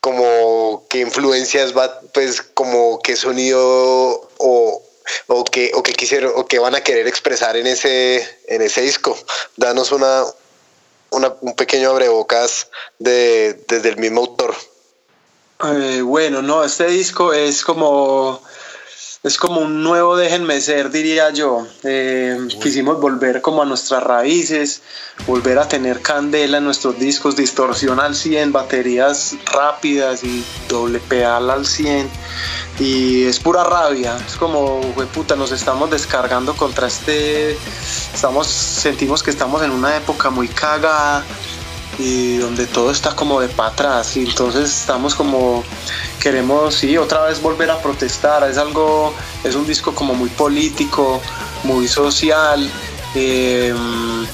como 0.00 0.86
qué 0.88 1.00
influencias 1.00 1.76
va, 1.76 2.00
pues 2.12 2.42
como 2.42 3.00
qué 3.00 3.16
sonido 3.16 3.60
o, 4.38 4.82
o 5.26 5.44
que, 5.44 5.72
o 5.74 5.82
que 5.82 5.92
quisieron 5.94 6.32
o 6.36 6.46
que 6.46 6.60
van 6.60 6.76
a 6.76 6.82
querer 6.82 7.08
expresar 7.08 7.56
en 7.56 7.66
ese, 7.66 8.26
en 8.46 8.62
ese 8.62 8.82
disco. 8.82 9.18
Danos 9.56 9.90
una, 9.90 10.24
una 11.10 11.34
un 11.40 11.56
pequeño 11.56 11.90
abrebocas 11.90 12.68
de, 12.98 13.58
desde 13.66 13.88
el 13.88 13.96
mismo 13.96 14.20
autor. 14.20 14.54
Eh, 15.64 16.02
bueno, 16.02 16.40
no, 16.40 16.62
este 16.62 16.86
disco 16.86 17.32
es 17.32 17.64
como 17.64 18.40
es 19.24 19.38
como 19.38 19.62
un 19.62 19.82
nuevo 19.82 20.18
déjenme 20.18 20.60
ser, 20.60 20.90
diría 20.90 21.30
yo. 21.30 21.66
Eh, 21.82 22.36
quisimos 22.62 23.00
volver 23.00 23.40
como 23.40 23.62
a 23.62 23.64
nuestras 23.64 24.02
raíces, 24.02 24.82
volver 25.26 25.58
a 25.58 25.66
tener 25.66 26.02
candela 26.02 26.58
en 26.58 26.64
nuestros 26.64 26.98
discos, 26.98 27.34
distorsión 27.34 28.00
al 28.00 28.14
100, 28.14 28.52
baterías 28.52 29.34
rápidas 29.46 30.22
y 30.24 30.44
doble 30.68 30.98
pedal 30.98 31.48
al 31.48 31.64
100. 31.64 32.06
Y 32.80 33.24
es 33.24 33.40
pura 33.40 33.64
rabia, 33.64 34.14
es 34.26 34.36
como, 34.36 34.82
puta, 35.14 35.36
nos 35.36 35.52
estamos 35.52 35.90
descargando 35.90 36.54
contra 36.54 36.86
este, 36.86 37.56
estamos, 38.12 38.46
sentimos 38.46 39.22
que 39.22 39.30
estamos 39.30 39.62
en 39.62 39.70
una 39.70 39.96
época 39.96 40.28
muy 40.28 40.48
cagada 40.48 41.24
y 41.98 42.38
donde 42.38 42.66
todo 42.66 42.90
está 42.90 43.14
como 43.14 43.40
de 43.40 43.48
para 43.48 43.70
atrás. 43.70 44.16
Y 44.16 44.20
entonces 44.24 44.70
estamos 44.70 45.14
como 45.14 45.64
queremos 46.20 46.74
sí 46.74 46.96
otra 46.96 47.24
vez 47.24 47.40
volver 47.40 47.70
a 47.70 47.80
protestar. 47.80 48.48
Es 48.48 48.58
algo 48.58 49.14
es 49.42 49.54
un 49.54 49.66
disco 49.66 49.94
como 49.94 50.14
muy 50.14 50.30
político 50.30 51.20
muy 51.64 51.88
social 51.88 52.70
em, 53.14 54.26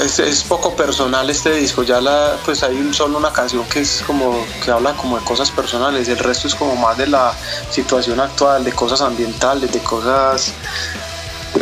es, 0.00 0.44
poco 0.44 0.74
personal 0.74 1.28
este 1.30 1.52
disco. 1.52 1.82
Ya 1.82 2.00
la 2.00 2.36
pues 2.44 2.62
hay 2.62 2.92
solo 2.92 3.18
una 3.18 3.32
canción 3.32 3.64
que 3.66 3.80
es 3.80 4.02
como 4.06 4.44
que 4.64 4.70
habla 4.70 4.92
como 4.94 5.18
de 5.18 5.24
cosas 5.24 5.50
personales. 5.50 6.08
El 6.08 6.18
resto 6.18 6.48
es 6.48 6.54
como 6.54 6.76
más 6.76 6.96
de 6.96 7.06
la 7.06 7.32
situación 7.70 8.20
actual 8.20 8.64
de 8.64 8.72
cosas 8.72 9.00
ambientales 9.00 9.72
de 9.72 9.80
cosas 9.80 10.52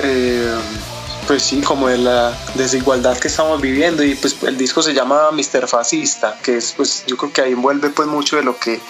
eh, 0.03 0.55
pues 1.27 1.43
sí, 1.43 1.61
como 1.61 1.89
de 1.89 1.99
la 1.99 2.37
desigualdad 2.55 3.19
que 3.19 3.29
estamos 3.29 3.61
viviendo. 3.61 4.03
Y 4.03 4.15
pues 4.15 4.37
el 4.43 4.57
disco 4.57 4.83
se 4.83 4.95
llama 4.95 5.31
Mister 5.33 5.67
Fascista, 5.67 6.39
que 6.43 6.57
es 6.59 6.75
pues 6.77 7.05
yo 7.07 7.17
creo 7.17 7.33
que 7.33 7.43
ahí 7.43 7.53
envuelve 7.53 7.91
pues 7.91 8.09
mucho 8.09 8.37
de 8.37 8.43
lo 8.43 8.59
que 8.59 8.81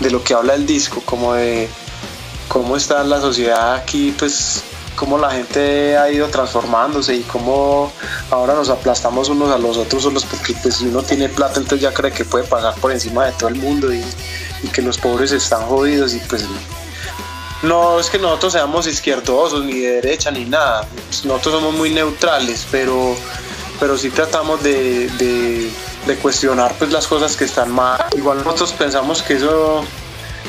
de 0.00 0.10
lo 0.10 0.22
que 0.22 0.34
habla 0.34 0.54
el 0.54 0.66
disco, 0.66 1.02
como 1.04 1.34
de 1.34 1.68
cómo 2.48 2.76
está 2.76 3.02
la 3.04 3.20
sociedad 3.20 3.74
aquí, 3.74 4.14
pues 4.18 4.62
cómo 4.96 5.18
la 5.18 5.30
gente 5.30 5.96
ha 5.96 6.10
ido 6.10 6.28
transformándose 6.28 7.16
y 7.16 7.22
cómo 7.22 7.92
ahora 8.30 8.54
nos 8.54 8.68
aplastamos 8.68 9.28
unos 9.28 9.50
a 9.50 9.58
los 9.58 9.76
otros 9.76 10.04
solos 10.04 10.24
porque 10.24 10.54
pues 10.62 10.76
si 10.76 10.86
uno 10.86 11.02
tiene 11.02 11.28
plata 11.28 11.58
entonces 11.58 11.80
ya 11.80 11.92
cree 11.92 12.12
que 12.12 12.24
puede 12.24 12.44
pasar 12.44 12.74
por 12.76 12.92
encima 12.92 13.26
de 13.26 13.32
todo 13.32 13.48
el 13.48 13.56
mundo 13.56 13.92
y, 13.92 14.04
y 14.62 14.68
que 14.68 14.82
los 14.82 14.98
pobres 14.98 15.32
están 15.32 15.62
jodidos 15.66 16.14
y 16.14 16.18
pues 16.20 16.44
no 17.64 17.98
es 17.98 18.10
que 18.10 18.18
nosotros 18.18 18.52
seamos 18.52 18.86
izquierdosos, 18.86 19.64
ni 19.64 19.80
de 19.80 20.00
derecha, 20.00 20.30
ni 20.30 20.44
nada. 20.44 20.86
Nosotros 21.24 21.54
somos 21.54 21.74
muy 21.74 21.90
neutrales, 21.90 22.66
pero, 22.70 23.16
pero 23.80 23.98
sí 23.98 24.10
tratamos 24.10 24.62
de, 24.62 25.08
de, 26.06 26.16
cuestionar 26.22 26.74
pues, 26.78 26.92
las 26.92 27.06
cosas 27.06 27.36
que 27.36 27.44
están 27.44 27.70
mal. 27.70 28.04
Igual 28.16 28.38
nosotros 28.44 28.72
pensamos 28.72 29.22
que 29.22 29.34
eso, 29.34 29.84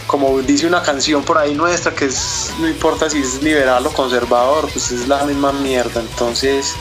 como 0.07 0.41
dice 0.41 0.67
una 0.67 0.83
canción 0.83 1.23
por 1.23 1.37
ahí 1.37 1.55
nuestra, 1.55 1.93
que 1.93 2.05
es, 2.05 2.51
no 2.59 2.67
importa 2.67 3.09
si 3.09 3.19
es 3.19 3.41
liberal 3.41 3.85
o 3.87 3.91
conservador, 3.91 4.69
pues 4.71 4.91
es 4.91 5.07
la 5.07 5.23
misma 5.23 5.51
mierda. 5.53 6.01
Entonces 6.01 6.75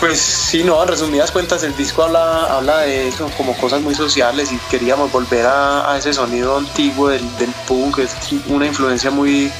pues 0.00 0.20
sí, 0.20 0.62
no, 0.62 0.80
en 0.82 0.88
resumidas 0.88 1.30
cuentas 1.30 1.62
el 1.64 1.76
disco 1.76 2.04
habla, 2.04 2.44
habla 2.44 2.80
de 2.80 3.08
eso, 3.08 3.30
como 3.36 3.56
cosas 3.56 3.80
muy 3.82 3.94
sociales 3.94 4.52
y 4.52 4.58
queríamos 4.70 5.10
volver 5.10 5.46
a, 5.46 5.96
ese 5.98 6.12
sonido 6.12 6.56
antiguo 6.56 7.08
del, 7.08 7.24
punk, 7.66 7.98
es 7.98 8.14
una 8.48 8.66
influencia 8.66 9.10
muy, 9.10 9.50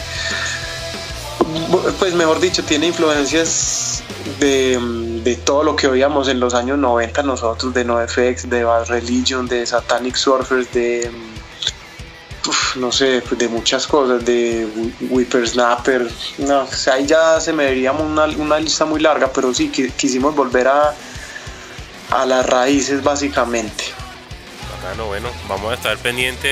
pues 1.99 2.15
mejor 2.15 2.41
dicho, 2.41 2.63
tiene 2.63 2.87
influencias 2.87 4.03
de, 4.39 5.39
todo 5.45 5.63
lo 5.63 5.77
que 5.77 5.89
oíamos 5.89 6.29
en 6.29 6.41
los 6.41 6.55
años 6.55 6.79
90 6.79 7.23
nosotros, 7.23 7.75
de 7.75 7.85
NoFX, 7.85 8.49
de 8.49 8.65
Bad 8.65 8.87
Religion, 8.87 9.47
de 9.47 9.67
Satanic 9.67 10.15
Surfers, 10.15 10.73
de 10.73 11.11
no 12.77 12.93
sé, 12.93 13.23
pues, 13.27 13.39
de 13.39 13.49
muchas 13.49 13.87
cosas, 13.87 14.25
de 14.25 14.67
Whippersnapper, 15.11 16.11
no, 16.39 16.63
o 16.63 16.91
ahí 16.93 17.07
ya 17.07 17.41
se 17.41 17.53
me 17.53 17.65
vería 17.65 17.93
una, 17.93 18.25
una 18.25 18.59
lista 18.59 18.85
muy 18.85 19.01
larga, 19.01 19.33
pero 19.33 19.53
sí, 19.55 19.69
quisimos 19.69 20.35
volver 20.35 20.69
a, 20.69 20.95
a 22.11 22.27
las 22.27 22.47
raíces 22.47 23.03
básicamente. 23.03 23.85
Bacano, 24.73 25.07
bueno, 25.07 25.29
vamos 25.49 25.73
a 25.73 25.75
estar 25.75 25.97
pendientes 25.99 26.43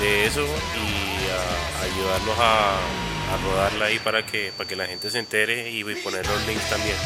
de, 0.00 0.26
eso 0.26 0.42
y 0.42 1.30
a, 1.30 2.42
a, 2.42 3.34
a, 3.34 3.36
rodarla 3.44 3.86
ahí 3.86 3.98
para 3.98 4.24
que, 4.24 4.52
para 4.56 4.68
que 4.68 4.76
la 4.76 4.86
gente 4.86 5.10
se 5.10 5.18
entere 5.18 5.70
y 5.70 5.84
poner 5.84 6.26
los 6.26 6.46
links 6.46 6.68
también. 6.68 6.96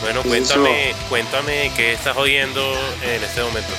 Bueno, 0.00 0.22
cuéntame, 0.22 0.94
cuéntame 1.08 1.70
qué 1.76 1.92
estás 1.92 2.16
oyendo 2.16 2.60
en 3.02 3.22
este 3.22 3.42
momento. 3.42 3.72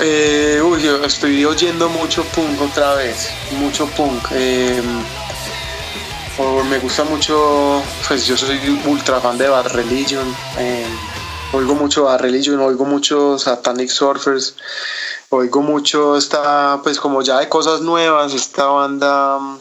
Eh, 0.00 0.60
uy, 0.60 0.82
yo 0.82 1.04
estoy 1.04 1.44
oyendo 1.44 1.88
mucho 1.88 2.24
punk 2.24 2.60
otra 2.60 2.96
vez, 2.96 3.28
mucho 3.52 3.86
punk. 3.86 4.26
Em, 4.32 5.04
me 6.68 6.78
gusta 6.80 7.04
mucho, 7.04 7.80
pues 8.08 8.26
yo 8.26 8.36
soy 8.36 8.58
ultra 8.86 9.20
fan 9.20 9.38
de 9.38 9.48
Bad 9.48 9.68
Religion. 9.68 10.26
Em, 10.58 10.90
oigo 11.52 11.76
mucho 11.76 12.04
Bad 12.04 12.20
Religion, 12.22 12.58
oigo 12.58 12.84
mucho 12.84 13.38
Satanic 13.38 13.88
Surfers, 13.88 14.56
oigo 15.28 15.62
mucho 15.62 16.16
esta, 16.16 16.80
pues 16.82 16.98
como 16.98 17.22
ya 17.22 17.38
de 17.38 17.48
cosas 17.48 17.80
nuevas, 17.80 18.34
esta 18.34 18.66
banda 18.66 19.38
mm, 19.38 19.58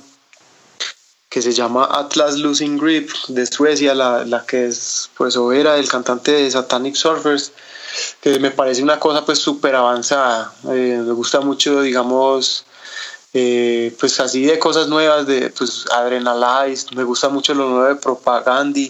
que 1.29 1.43
se 1.43 1.51
llama 1.51 1.87
Atlas 1.91 2.37
Losing 2.39 2.79
Grip 2.79 3.11
de 3.27 3.45
Suecia, 3.45 3.93
la, 3.93 4.25
la 4.25 4.43
que 4.47 4.65
es 4.65 5.11
pues 5.15 5.37
era 5.53 5.77
el 5.77 5.87
cantante 5.87 6.31
de 6.31 6.49
Satanic 6.49 6.95
Surfers 6.95 7.51
que 8.21 8.39
me 8.39 8.51
parece 8.51 8.83
una 8.83 8.99
cosa 8.99 9.25
pues 9.25 9.39
súper 9.39 9.75
avanzada. 9.75 10.53
Eh, 10.69 11.01
me 11.05 11.13
gusta 11.13 11.41
mucho, 11.41 11.81
digamos, 11.81 12.65
eh, 13.33 13.95
pues 13.99 14.19
así 14.19 14.45
de 14.45 14.59
cosas 14.59 14.87
nuevas, 14.87 15.25
de 15.27 15.49
pues 15.49 15.85
Adrenalize, 15.91 16.95
me 16.95 17.03
gusta 17.03 17.29
mucho 17.29 17.53
lo 17.53 17.69
nuevo 17.69 17.85
de 17.85 17.95
Propagandi, 17.95 18.89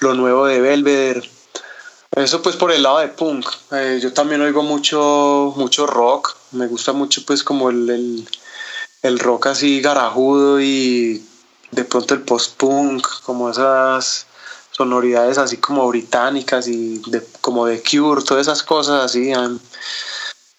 lo 0.00 0.14
nuevo 0.14 0.46
de 0.46 0.60
Belvedere. 0.60 1.28
Eso 2.16 2.42
pues 2.42 2.56
por 2.56 2.72
el 2.72 2.82
lado 2.82 2.98
de 2.98 3.08
punk. 3.08 3.46
Eh, 3.70 4.00
yo 4.02 4.12
también 4.12 4.40
oigo 4.40 4.62
mucho, 4.62 5.54
mucho 5.56 5.86
rock. 5.86 6.36
Me 6.52 6.66
gusta 6.66 6.92
mucho 6.92 7.24
pues 7.24 7.44
como 7.44 7.70
el, 7.70 7.88
el, 7.88 8.28
el 9.02 9.18
rock 9.20 9.46
así 9.46 9.80
garajudo 9.80 10.60
y 10.60 11.24
de 11.70 11.84
pronto 11.84 12.14
el 12.14 12.22
post-punk, 12.22 13.06
como 13.22 13.48
esas 13.48 14.26
sonoridades 14.80 15.36
así 15.36 15.58
como 15.58 15.86
británicas 15.88 16.66
y 16.66 17.02
de, 17.06 17.22
como 17.42 17.66
de 17.66 17.82
Cure, 17.82 18.22
todas 18.22 18.46
esas 18.46 18.62
cosas 18.62 19.04
así. 19.04 19.30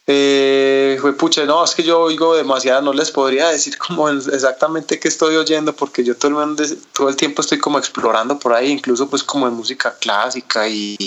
Eh, 0.05 0.97
fue 1.01 1.13
pucha, 1.13 1.43
no, 1.45 1.63
es 1.63 1.74
que 1.74 1.82
yo 1.82 2.01
oigo 2.01 2.36
demasiado, 2.36 2.84
no 2.84 2.93
les 2.93 3.09
podría 3.09 3.49
decir 3.49 3.78
como 3.80 4.09
exactamente 4.09 4.99
qué 4.99 5.07
estoy 5.07 5.36
oyendo 5.38 5.74
porque 5.74 6.03
yo 6.03 6.15
todo 6.15 6.43
el, 6.43 6.78
todo 6.93 7.09
el 7.09 7.15
tiempo 7.15 7.41
estoy 7.41 7.57
como 7.57 7.80
explorando 7.80 8.38
por 8.38 8.53
ahí, 8.53 8.69
incluso 8.69 9.09
pues 9.09 9.24
como 9.24 9.47
en 9.47 9.53
música 9.53 9.95
clásica 9.99 10.67
y, 10.67 10.97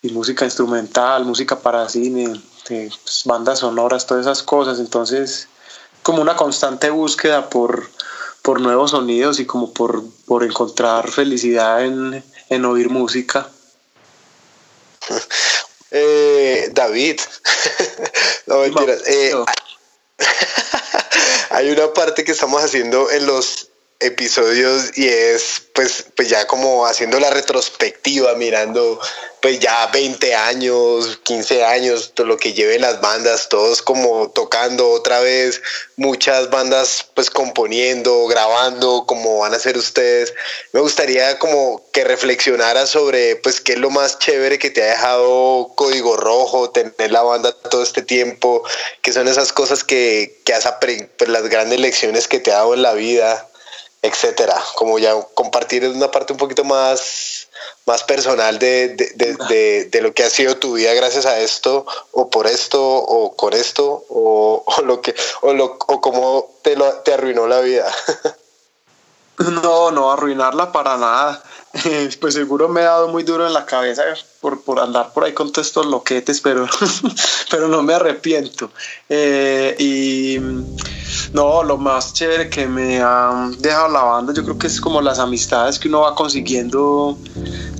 y 0.00 0.08
música 0.10 0.46
instrumental, 0.46 1.26
música 1.26 1.58
para 1.58 1.86
cine, 1.90 2.40
pues, 2.66 3.22
bandas 3.26 3.58
sonoras, 3.58 4.06
todas 4.06 4.24
esas 4.24 4.42
cosas. 4.42 4.78
Entonces, 4.78 5.48
como 6.02 6.22
una 6.22 6.36
constante 6.36 6.88
búsqueda 6.88 7.50
por, 7.50 7.90
por 8.44 8.60
nuevos 8.60 8.90
sonidos 8.90 9.40
y 9.40 9.46
como 9.46 9.72
por, 9.72 10.04
por 10.26 10.44
encontrar 10.44 11.10
felicidad 11.10 11.82
en, 11.82 12.22
en 12.50 12.64
oír 12.66 12.90
música. 12.90 13.50
Eh, 15.96 16.70
David, 16.72 17.20
no 18.46 18.58
mentiras. 18.58 19.00
Eh, 19.06 19.32
hay 21.50 21.70
una 21.70 21.92
parte 21.92 22.24
que 22.24 22.32
estamos 22.32 22.64
haciendo 22.64 23.12
en 23.12 23.26
los 23.26 23.68
episodios 24.00 24.96
y 24.96 25.08
es 25.08 25.62
pues, 25.74 26.04
pues 26.16 26.28
ya 26.28 26.46
como 26.46 26.86
haciendo 26.86 27.18
la 27.18 27.30
retrospectiva, 27.30 28.34
mirando 28.34 29.00
pues 29.40 29.60
ya 29.60 29.88
20 29.88 30.34
años, 30.34 31.18
15 31.22 31.64
años, 31.64 32.12
todo 32.14 32.26
lo 32.26 32.36
que 32.38 32.54
lleven 32.54 32.80
las 32.80 33.00
bandas, 33.00 33.48
todos 33.50 33.82
como 33.82 34.30
tocando 34.30 34.88
otra 34.90 35.20
vez, 35.20 35.60
muchas 35.96 36.48
bandas 36.48 37.06
pues 37.12 37.28
componiendo, 37.28 38.26
grabando, 38.26 39.04
como 39.06 39.40
van 39.40 39.52
a 39.52 39.56
hacer 39.56 39.76
ustedes. 39.76 40.32
Me 40.72 40.80
gustaría 40.80 41.38
como 41.38 41.84
que 41.92 42.04
reflexionara 42.04 42.86
sobre 42.86 43.36
pues 43.36 43.60
qué 43.60 43.72
es 43.72 43.78
lo 43.78 43.90
más 43.90 44.18
chévere 44.18 44.58
que 44.58 44.70
te 44.70 44.82
ha 44.82 44.92
dejado 44.92 45.72
Código 45.74 46.16
Rojo, 46.16 46.70
tener 46.70 47.10
la 47.10 47.22
banda 47.22 47.52
todo 47.52 47.82
este 47.82 48.00
tiempo, 48.00 48.62
qué 49.02 49.12
son 49.12 49.28
esas 49.28 49.52
cosas 49.52 49.84
que, 49.84 50.40
que 50.44 50.54
has 50.54 50.64
aprendido, 50.64 51.10
pues 51.18 51.28
las 51.28 51.48
grandes 51.48 51.80
lecciones 51.80 52.28
que 52.28 52.40
te 52.40 52.50
ha 52.50 52.56
dado 52.56 52.74
en 52.74 52.82
la 52.82 52.94
vida 52.94 53.48
etcétera. 54.04 54.62
Como 54.74 54.98
ya 54.98 55.14
compartir 55.32 55.88
una 55.88 56.10
parte 56.10 56.34
un 56.34 56.38
poquito 56.38 56.62
más, 56.62 57.48
más 57.86 58.04
personal 58.04 58.58
de, 58.58 58.90
de, 58.90 59.88
de, 59.90 60.02
lo 60.02 60.12
que 60.12 60.24
ha 60.24 60.30
sido 60.30 60.58
tu 60.58 60.74
vida 60.74 60.92
gracias 60.92 61.24
a 61.24 61.40
esto, 61.40 61.86
o 62.12 62.28
por 62.28 62.46
esto, 62.46 62.82
o 62.82 63.34
con 63.34 63.54
esto, 63.54 64.04
o, 64.10 64.62
o 64.66 64.82
lo 64.82 65.00
que, 65.00 65.14
o, 65.40 65.54
lo, 65.54 65.78
o 65.86 66.00
cómo 66.02 66.50
te, 66.62 66.76
lo, 66.76 66.92
te 67.00 67.14
arruinó 67.14 67.46
la 67.46 67.60
vida. 67.60 67.90
No, 69.36 69.90
no 69.90 70.12
arruinarla 70.12 70.70
para 70.70 70.96
nada. 70.96 71.42
Pues 72.20 72.34
seguro 72.34 72.68
me 72.68 72.82
he 72.82 72.84
dado 72.84 73.08
muy 73.08 73.24
duro 73.24 73.44
en 73.44 73.52
la 73.52 73.66
cabeza 73.66 74.04
por, 74.40 74.62
por 74.62 74.78
andar 74.78 75.12
por 75.12 75.24
ahí 75.24 75.32
con 75.32 75.50
todos 75.50 75.66
estos 75.66 75.86
loquetes, 75.86 76.40
pero, 76.40 76.68
pero 77.50 77.66
no 77.66 77.82
me 77.82 77.94
arrepiento. 77.94 78.70
Eh, 79.08 79.74
y 79.76 80.38
no, 81.32 81.62
lo 81.62 81.76
más 81.76 82.12
chévere 82.12 82.48
que 82.48 82.66
me 82.66 83.00
ha 83.00 83.50
dejado 83.58 83.88
la 83.88 84.02
banda, 84.02 84.32
yo 84.32 84.44
creo 84.44 84.58
que 84.58 84.66
es 84.66 84.80
como 84.80 85.00
las 85.00 85.18
amistades 85.18 85.78
que 85.78 85.88
uno 85.88 86.00
va 86.00 86.14
consiguiendo 86.14 87.18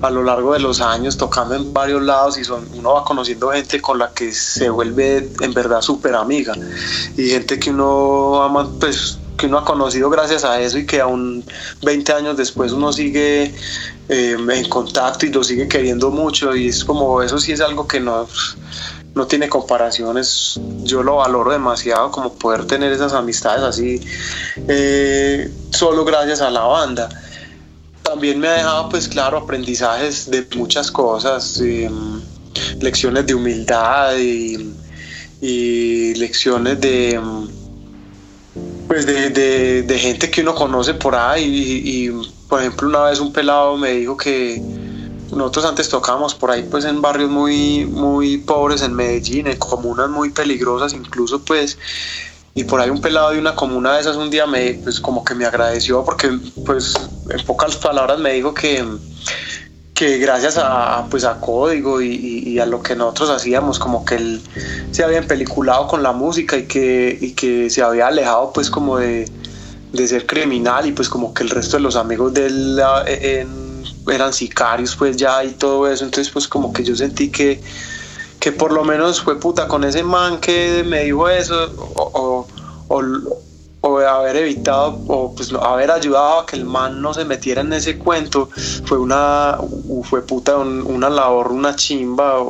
a 0.02 0.10
lo 0.10 0.22
largo 0.22 0.52
de 0.52 0.60
los 0.60 0.80
años, 0.80 1.16
tocando 1.16 1.54
en 1.54 1.72
varios 1.72 2.02
lados 2.02 2.38
y 2.38 2.44
son, 2.44 2.66
uno 2.74 2.94
va 2.94 3.04
conociendo 3.04 3.50
gente 3.50 3.80
con 3.80 3.98
la 3.98 4.12
que 4.12 4.32
se 4.32 4.68
vuelve 4.68 5.28
en 5.40 5.54
verdad 5.54 5.80
súper 5.80 6.14
amiga. 6.14 6.54
Y 7.16 7.28
gente 7.28 7.58
que 7.58 7.70
uno 7.70 8.42
ama, 8.42 8.68
pues 8.78 9.18
que 9.36 9.46
uno 9.46 9.58
ha 9.58 9.64
conocido 9.64 10.10
gracias 10.10 10.44
a 10.44 10.60
eso 10.60 10.78
y 10.78 10.86
que 10.86 11.00
aún 11.00 11.44
20 11.82 12.12
años 12.12 12.36
después 12.36 12.72
uno 12.72 12.92
sigue 12.92 13.52
eh, 14.08 14.36
en 14.38 14.68
contacto 14.68 15.26
y 15.26 15.30
lo 15.30 15.42
sigue 15.42 15.68
queriendo 15.68 16.10
mucho. 16.10 16.54
Y 16.54 16.68
es 16.68 16.84
como 16.84 17.22
eso 17.22 17.38
sí 17.38 17.52
es 17.52 17.60
algo 17.60 17.86
que 17.86 18.00
no 18.00 18.28
no 19.14 19.26
tiene 19.26 19.48
comparaciones. 19.48 20.60
Yo 20.82 21.02
lo 21.02 21.16
valoro 21.16 21.52
demasiado 21.52 22.10
como 22.10 22.32
poder 22.34 22.66
tener 22.66 22.92
esas 22.92 23.12
amistades 23.12 23.62
así, 23.62 24.00
eh, 24.68 25.50
solo 25.70 26.04
gracias 26.04 26.40
a 26.40 26.50
la 26.50 26.62
banda. 26.62 27.08
También 28.02 28.38
me 28.38 28.48
ha 28.48 28.52
dejado, 28.54 28.88
pues 28.90 29.08
claro, 29.08 29.38
aprendizajes 29.38 30.30
de 30.30 30.46
muchas 30.56 30.90
cosas, 30.90 31.58
em, 31.60 32.20
lecciones 32.80 33.26
de 33.26 33.34
humildad 33.34 34.16
y, 34.18 34.72
lecciones 36.16 36.80
de, 36.80 37.20
pues 38.88 39.04
de, 39.04 39.82
de, 39.82 39.98
gente 39.98 40.30
que 40.30 40.40
uno 40.40 40.54
conoce 40.54 40.94
por 40.94 41.14
ahí. 41.14 41.82
y, 41.84 42.10
por 42.48 42.60
ejemplo, 42.60 42.88
una 42.88 43.04
vez 43.04 43.20
un 43.20 43.32
pelado 43.32 43.76
me 43.76 43.92
dijo 43.92 44.16
que 44.16 44.62
nosotros 45.34 45.64
antes 45.64 45.88
tocábamos 45.88 46.34
por 46.34 46.50
ahí 46.50 46.62
pues 46.70 46.84
en 46.84 47.00
barrios 47.00 47.30
muy, 47.30 47.84
muy 47.86 48.38
pobres 48.38 48.82
en 48.82 48.94
Medellín, 48.94 49.46
en 49.46 49.56
comunas 49.58 50.08
muy 50.08 50.30
peligrosas 50.30 50.92
incluso 50.92 51.40
pues, 51.40 51.78
y 52.54 52.64
por 52.64 52.80
ahí 52.80 52.90
un 52.90 53.00
pelado 53.00 53.30
de 53.30 53.38
una 53.38 53.54
comuna 53.54 53.94
de 53.94 54.00
esas 54.00 54.16
un 54.16 54.30
día 54.30 54.46
me, 54.46 54.74
pues 54.74 55.00
como 55.00 55.24
que 55.24 55.34
me 55.34 55.44
agradeció 55.44 56.04
porque 56.04 56.38
pues 56.64 56.94
en 57.28 57.44
pocas 57.46 57.76
palabras 57.76 58.18
me 58.18 58.32
dijo 58.32 58.54
que, 58.54 58.84
que 59.94 60.18
gracias 60.18 60.58
a, 60.58 61.06
pues 61.10 61.24
a 61.24 61.40
Código 61.40 62.00
y, 62.00 62.58
a 62.58 62.66
lo 62.66 62.82
que 62.82 62.94
nosotros 62.94 63.30
hacíamos, 63.30 63.78
como 63.78 64.04
que 64.04 64.14
él 64.14 64.42
se 64.92 65.02
había 65.02 65.18
empeliculado 65.18 65.88
con 65.88 66.02
la 66.02 66.12
música 66.12 66.56
y 66.56 66.66
que, 66.66 67.18
y 67.20 67.32
que 67.32 67.68
se 67.68 67.82
había 67.82 68.06
alejado 68.06 68.52
pues 68.52 68.70
como 68.70 68.98
de, 68.98 69.28
de 69.92 70.08
ser 70.08 70.26
criminal 70.26 70.86
y 70.86 70.92
pues 70.92 71.08
como 71.08 71.34
que 71.34 71.42
el 71.42 71.50
resto 71.50 71.76
de 71.76 71.82
los 71.82 71.96
amigos 71.96 72.34
de 72.34 72.46
él 72.46 72.80
en 73.06 73.63
eran 74.08 74.32
sicarios 74.32 74.94
pues 74.96 75.16
ya 75.16 75.42
y 75.44 75.52
todo 75.52 75.88
eso, 75.88 76.04
entonces 76.04 76.32
pues 76.32 76.48
como 76.48 76.72
que 76.72 76.84
yo 76.84 76.94
sentí 76.96 77.30
que, 77.30 77.60
que 78.38 78.52
por 78.52 78.72
lo 78.72 78.84
menos 78.84 79.20
fue 79.20 79.38
puta 79.38 79.66
con 79.68 79.84
ese 79.84 80.02
man 80.02 80.40
que 80.40 80.84
me 80.86 81.04
dijo 81.04 81.28
eso 81.28 81.72
o, 81.76 82.46
o, 82.88 82.96
o, 82.96 83.02
haber 83.84 84.36
evitado 84.36 84.98
o 85.08 85.34
pues 85.34 85.52
haber 85.52 85.90
ayudado 85.90 86.40
a 86.40 86.46
que 86.46 86.56
el 86.56 86.64
man 86.64 87.02
no 87.02 87.12
se 87.12 87.24
metiera 87.24 87.60
en 87.60 87.72
ese 87.72 87.98
cuento 87.98 88.48
fue 88.86 88.98
una 88.98 89.58
fue 90.04 90.22
puta 90.22 90.56
una 90.56 91.10
labor 91.10 91.52
una 91.52 91.76
chimba 91.76 92.42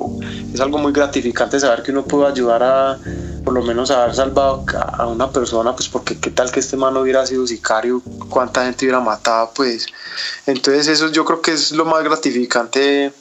es 0.53 0.61
algo 0.61 0.79
muy 0.79 0.93
gratificante 0.93 1.59
saber 1.59 1.83
que 1.83 1.91
uno 1.91 2.05
pudo 2.05 2.27
ayudar 2.27 2.63
a 2.63 2.99
por 3.45 3.53
lo 3.53 3.63
menos 3.63 3.91
haber 3.91 4.15
salvado 4.15 4.65
a 4.75 5.07
una 5.07 5.31
persona, 5.31 5.77
pues 5.77 5.89
porque 5.89 6.19
qué 6.19 6.31
tal 6.31 6.51
que 6.51 6.61
este 6.61 6.79
man 6.79 6.97
hubiera 6.97 7.27
sido 7.27 7.47
sicario, 7.47 8.03
cuánta 8.31 8.65
gente 8.65 8.87
hubiera 8.87 9.01
matado, 9.01 9.53
pues. 9.55 9.87
Entonces 10.47 10.89
eso 10.89 11.13
yo 11.13 11.27
creo 11.27 11.43
que 11.43 11.53
es 11.53 11.73
lo 11.73 11.85
más 11.85 12.03
gratificante 12.03 13.13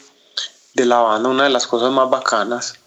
de 0.73 0.85
la 0.85 0.99
banda, 0.99 1.29
una 1.29 1.43
de 1.43 1.49
las 1.49 1.67
cosas 1.67 1.91
más 1.91 2.09
bacanas. 2.09 2.79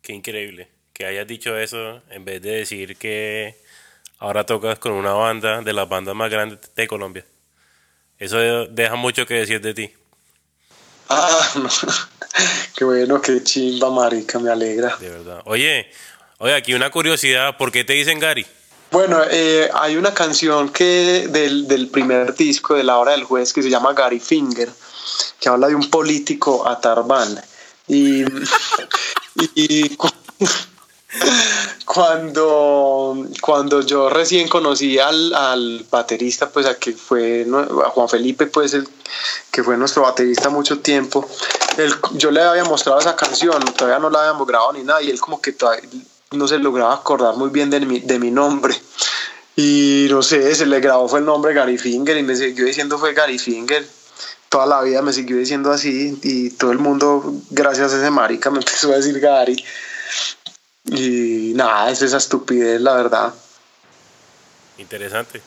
Qué 0.00 0.12
increíble 0.12 0.68
que 0.92 1.06
hayas 1.06 1.26
dicho 1.26 1.56
eso 1.56 2.02
en 2.10 2.24
vez 2.24 2.40
de 2.42 2.50
decir 2.50 2.96
que 2.96 3.56
ahora 4.22 4.46
tocas 4.46 4.78
con 4.78 4.92
una 4.92 5.12
banda 5.12 5.62
de 5.62 5.72
las 5.72 5.88
bandas 5.88 6.14
más 6.14 6.30
grandes 6.30 6.58
de 6.74 6.86
Colombia. 6.86 7.26
Eso 8.18 8.38
deja 8.66 8.94
mucho 8.94 9.26
que 9.26 9.34
decir 9.34 9.60
de 9.60 9.74
ti. 9.74 9.92
Ah, 11.08 11.50
no. 11.56 11.68
qué 12.76 12.84
bueno, 12.84 13.20
qué 13.20 13.42
chimba, 13.42 13.90
marica, 13.90 14.38
me 14.38 14.50
alegra. 14.50 14.96
De 14.96 15.10
verdad. 15.10 15.42
Oye, 15.44 15.90
Oye, 16.38 16.54
aquí 16.54 16.74
una 16.74 16.90
curiosidad, 16.90 17.56
¿por 17.56 17.70
qué 17.70 17.84
te 17.84 17.92
dicen 17.92 18.18
Gary? 18.18 18.44
Bueno, 18.90 19.20
eh, 19.30 19.70
hay 19.74 19.96
una 19.96 20.12
canción 20.12 20.70
que 20.70 21.28
del, 21.28 21.68
del, 21.68 21.88
primer 21.88 22.34
disco 22.34 22.74
de 22.74 22.82
La 22.82 22.98
Hora 22.98 23.12
del 23.12 23.22
Juez 23.24 23.52
que 23.52 23.62
se 23.62 23.70
llama 23.70 23.92
Gary 23.92 24.18
Finger, 24.18 24.68
que 25.38 25.48
habla 25.48 25.68
de 25.68 25.74
un 25.74 25.88
político 25.90 26.66
Atarban. 26.68 27.40
Y, 27.88 28.24
y, 29.54 29.98
cuando, 31.84 33.26
cuando 33.40 33.82
yo 33.82 34.08
recién 34.08 34.48
conocí 34.48 34.98
al, 34.98 35.34
al 35.34 35.86
baterista, 35.90 36.48
pues 36.48 36.66
a 36.66 36.78
que 36.78 36.92
fue 36.92 37.46
a 37.84 37.90
Juan 37.90 38.08
Felipe, 38.08 38.46
pues 38.46 38.74
el 38.74 38.88
que 39.50 39.62
fue 39.62 39.76
nuestro 39.76 40.02
baterista 40.02 40.48
mucho 40.48 40.80
tiempo, 40.80 41.28
yo 42.14 42.30
le 42.30 42.42
había 42.42 42.64
mostrado 42.64 42.98
esa 42.98 43.14
canción, 43.16 43.62
todavía 43.76 43.98
no 43.98 44.10
la 44.10 44.20
habíamos 44.20 44.46
grabado 44.46 44.72
ni 44.72 44.84
nada, 44.84 45.02
y 45.02 45.10
él 45.10 45.20
como 45.20 45.40
que 45.40 45.52
todavía, 45.52 45.88
no 46.30 46.48
se 46.48 46.58
lograba 46.58 46.94
acordar 46.94 47.36
muy 47.36 47.50
bien 47.50 47.68
de 47.70 47.80
mi, 47.80 48.00
de 48.00 48.18
mi 48.18 48.30
nombre. 48.30 48.74
Y 49.54 50.06
no 50.10 50.22
sé, 50.22 50.54
se 50.54 50.64
le 50.64 50.80
grabó 50.80 51.08
fue 51.08 51.18
el 51.18 51.26
nombre 51.26 51.52
Gary 51.52 51.76
Finger 51.76 52.16
y 52.16 52.22
me 52.22 52.34
siguió 52.34 52.64
diciendo 52.64 52.98
fue 52.98 53.12
Gary 53.12 53.38
Finger. 53.38 53.86
Toda 54.48 54.66
la 54.66 54.80
vida 54.82 55.02
me 55.02 55.12
siguió 55.12 55.36
diciendo 55.36 55.70
así 55.70 56.18
y 56.22 56.50
todo 56.50 56.72
el 56.72 56.78
mundo, 56.78 57.34
gracias 57.50 57.92
a 57.92 57.98
ese 57.98 58.10
marica, 58.10 58.50
me 58.50 58.58
empezó 58.58 58.90
a 58.92 58.96
decir 58.96 59.18
Gary. 59.20 59.62
Y 60.84 61.52
nada, 61.54 61.90
es 61.90 62.02
esa 62.02 62.16
estupidez, 62.16 62.80
la 62.80 62.94
verdad. 62.94 63.32
Interesante. 64.78 65.40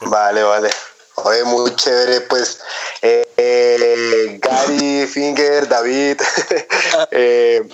Vale, 0.00 0.42
vale. 0.42 0.70
Oye, 1.16 1.44
muy 1.44 1.74
chévere, 1.74 2.20
pues. 2.22 2.60
Eh, 3.02 3.26
eh, 3.36 4.38
Gary 4.40 5.06
Finger, 5.06 5.68
David. 5.68 6.20
eh, 7.10 7.68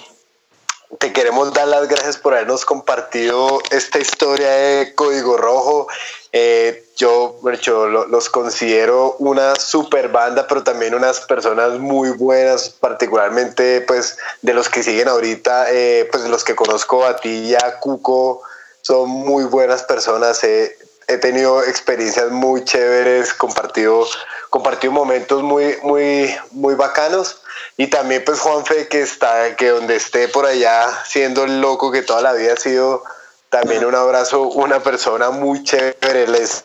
te 1.02 1.12
queremos 1.12 1.52
dar 1.52 1.66
las 1.66 1.88
gracias 1.88 2.16
por 2.16 2.32
habernos 2.32 2.64
compartido 2.64 3.60
esta 3.72 3.98
historia 3.98 4.48
de 4.48 4.94
Código 4.94 5.36
Rojo. 5.36 5.88
Eh, 6.30 6.84
yo, 6.96 7.40
yo 7.60 7.88
los 7.88 8.30
considero 8.30 9.16
una 9.18 9.56
super 9.56 10.10
banda, 10.10 10.46
pero 10.46 10.62
también 10.62 10.94
unas 10.94 11.18
personas 11.22 11.80
muy 11.80 12.10
buenas, 12.10 12.68
particularmente 12.68 13.80
pues 13.80 14.16
de 14.42 14.54
los 14.54 14.68
que 14.68 14.84
siguen 14.84 15.08
ahorita, 15.08 15.72
eh, 15.72 16.08
pues 16.12 16.22
los 16.28 16.44
que 16.44 16.54
conozco 16.54 17.04
a 17.04 17.16
ti 17.16 17.48
y 17.48 17.54
a 17.56 17.80
Cuco, 17.80 18.42
son 18.82 19.08
muy 19.10 19.42
buenas 19.42 19.82
personas. 19.82 20.44
he 20.44 20.76
tenido 21.20 21.64
experiencias 21.64 22.30
muy 22.30 22.62
chéveres, 22.64 23.34
compartido 23.34 24.06
compartido 24.52 24.92
momentos 24.92 25.42
muy, 25.42 25.78
muy, 25.82 26.36
muy 26.50 26.74
bacanos. 26.74 27.40
Y 27.78 27.86
también 27.86 28.22
pues 28.22 28.38
Juanfe 28.38 28.86
que 28.86 29.00
está, 29.00 29.56
que 29.56 29.70
donde 29.70 29.96
esté 29.96 30.28
por 30.28 30.44
allá 30.44 30.86
siendo 31.06 31.44
el 31.44 31.62
loco 31.62 31.90
que 31.90 32.02
toda 32.02 32.20
la 32.20 32.34
vida 32.34 32.52
ha 32.52 32.56
sido, 32.58 33.02
también 33.48 33.82
un 33.86 33.94
abrazo, 33.94 34.42
una 34.42 34.82
persona 34.82 35.30
muy 35.30 35.64
chévere. 35.64 36.28
Les, 36.28 36.64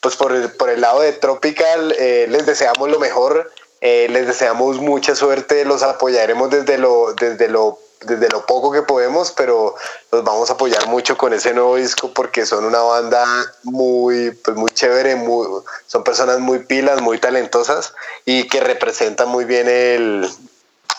pues 0.00 0.16
por 0.16 0.32
el, 0.32 0.50
por 0.52 0.70
el 0.70 0.80
lado 0.80 1.02
de 1.02 1.12
Tropical, 1.12 1.94
eh, 1.98 2.26
les 2.30 2.46
deseamos 2.46 2.88
lo 2.88 2.98
mejor, 2.98 3.52
eh, 3.82 4.06
les 4.08 4.26
deseamos 4.26 4.78
mucha 4.78 5.14
suerte, 5.14 5.66
los 5.66 5.82
apoyaremos 5.82 6.48
desde 6.48 6.78
lo, 6.78 7.12
desde 7.12 7.48
lo 7.48 7.78
desde 8.00 8.28
lo 8.28 8.46
poco 8.46 8.72
que 8.72 8.82
podemos, 8.82 9.32
pero 9.32 9.74
los 10.10 10.24
vamos 10.24 10.50
a 10.50 10.54
apoyar 10.54 10.86
mucho 10.88 11.18
con 11.18 11.32
ese 11.32 11.52
nuevo 11.52 11.76
disco 11.76 12.12
porque 12.14 12.46
son 12.46 12.64
una 12.64 12.80
banda 12.80 13.24
muy, 13.62 14.30
pues 14.30 14.56
muy 14.56 14.70
chévere, 14.70 15.16
muy, 15.16 15.46
son 15.86 16.02
personas 16.02 16.38
muy 16.38 16.60
pilas, 16.60 17.02
muy 17.02 17.18
talentosas 17.18 17.92
y 18.24 18.48
que 18.48 18.60
representan 18.60 19.28
muy 19.28 19.44
bien 19.44 19.68
el, 19.68 20.30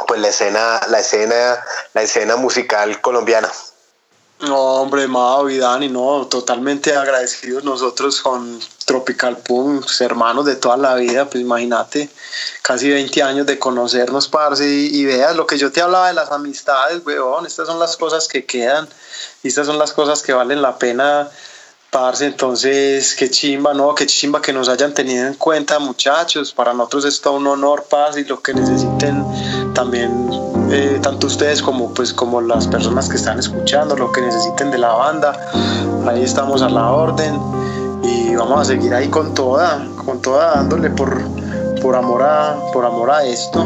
pues 0.08 0.22
la 0.22 0.30
escena, 0.30 0.82
la 0.90 1.00
escena, 1.00 1.64
la 1.94 2.04
escena 2.04 2.36
musical 2.36 3.02
colombiana. 3.02 3.52
No, 4.42 4.58
hombre, 4.82 5.08
Mao 5.08 5.48
y 5.52 5.60
no, 5.90 6.28
totalmente 6.28 6.96
agradecidos 6.96 7.64
nosotros 7.64 8.22
con 8.22 8.60
Tropical 8.86 9.38
Punk, 9.38 9.86
hermanos 10.00 10.46
de 10.46 10.56
toda 10.56 10.78
la 10.78 10.96
vida, 10.96 11.30
pues 11.30 11.44
imagínate, 11.44 12.10
casi 12.64 12.90
20 12.90 13.22
años 13.22 13.46
de 13.46 13.60
conocernos, 13.60 14.28
parce, 14.28 14.68
y, 14.68 15.06
veas 15.06 15.36
lo 15.36 15.46
que 15.46 15.60
yo 15.60 15.72
te 15.72 15.82
hablaba 15.82 16.08
de 16.08 16.16
las 16.16 16.32
amistades, 16.32 17.06
weón, 17.06 17.46
estas 17.46 17.68
son 17.68 17.80
las 17.80 17.96
cosas 17.98 18.28
que 18.28 18.44
quedan, 18.46 18.90
y 19.44 19.50
estas 19.50 19.68
son 19.68 19.78
las 19.78 19.94
cosas 19.94 20.24
que 20.24 20.34
valen 20.34 20.64
la 20.64 20.80
pena, 20.80 21.30
parce, 21.92 22.26
entonces, 22.26 23.16
qué 23.16 23.30
chimba, 23.30 23.74
¿no? 23.74 23.94
Qué 23.94 24.06
chimba 24.06 24.42
que 24.42 24.54
nos 24.54 24.70
hayan 24.70 24.94
tenido 24.94 25.28
en 25.28 25.34
cuenta, 25.34 25.78
muchachos, 25.78 26.54
para 26.54 26.74
nosotros 26.74 27.06
es 27.06 27.20
todo 27.20 27.34
un 27.34 27.46
honor, 27.48 27.84
paz, 27.90 28.18
y 28.18 28.24
lo 28.24 28.42
que 28.42 28.54
necesiten 28.54 29.26
también 29.74 30.30
eh, 30.72 31.00
tanto 31.02 31.28
ustedes 31.28 31.62
como 31.62 31.94
pues 31.94 32.14
como 32.14 32.40
las 32.40 32.66
personas 32.68 33.10
que 33.10 33.18
están 33.18 33.40
escuchando, 33.40 33.98
lo 33.98 34.10
que 34.14 34.22
necesiten 34.22 34.72
de 34.72 34.78
la 34.78 34.94
banda, 34.94 35.34
ahí 36.08 36.24
estamos 36.24 36.62
a 36.62 36.70
la 36.70 36.92
orden 36.92 37.38
y 38.04 38.36
vamos 38.36 38.62
a 38.62 38.66
seguir 38.66 38.94
ahí 38.94 39.10
con 39.10 39.34
toda, 39.34 39.86
con 40.06 40.22
toda 40.22 40.56
dándole 40.56 40.90
por, 40.92 41.22
por 41.82 41.98
amor 41.98 42.24
a, 42.24 42.56
por 42.72 42.86
amor 42.86 43.12
a 43.12 43.26
esto. 43.26 43.66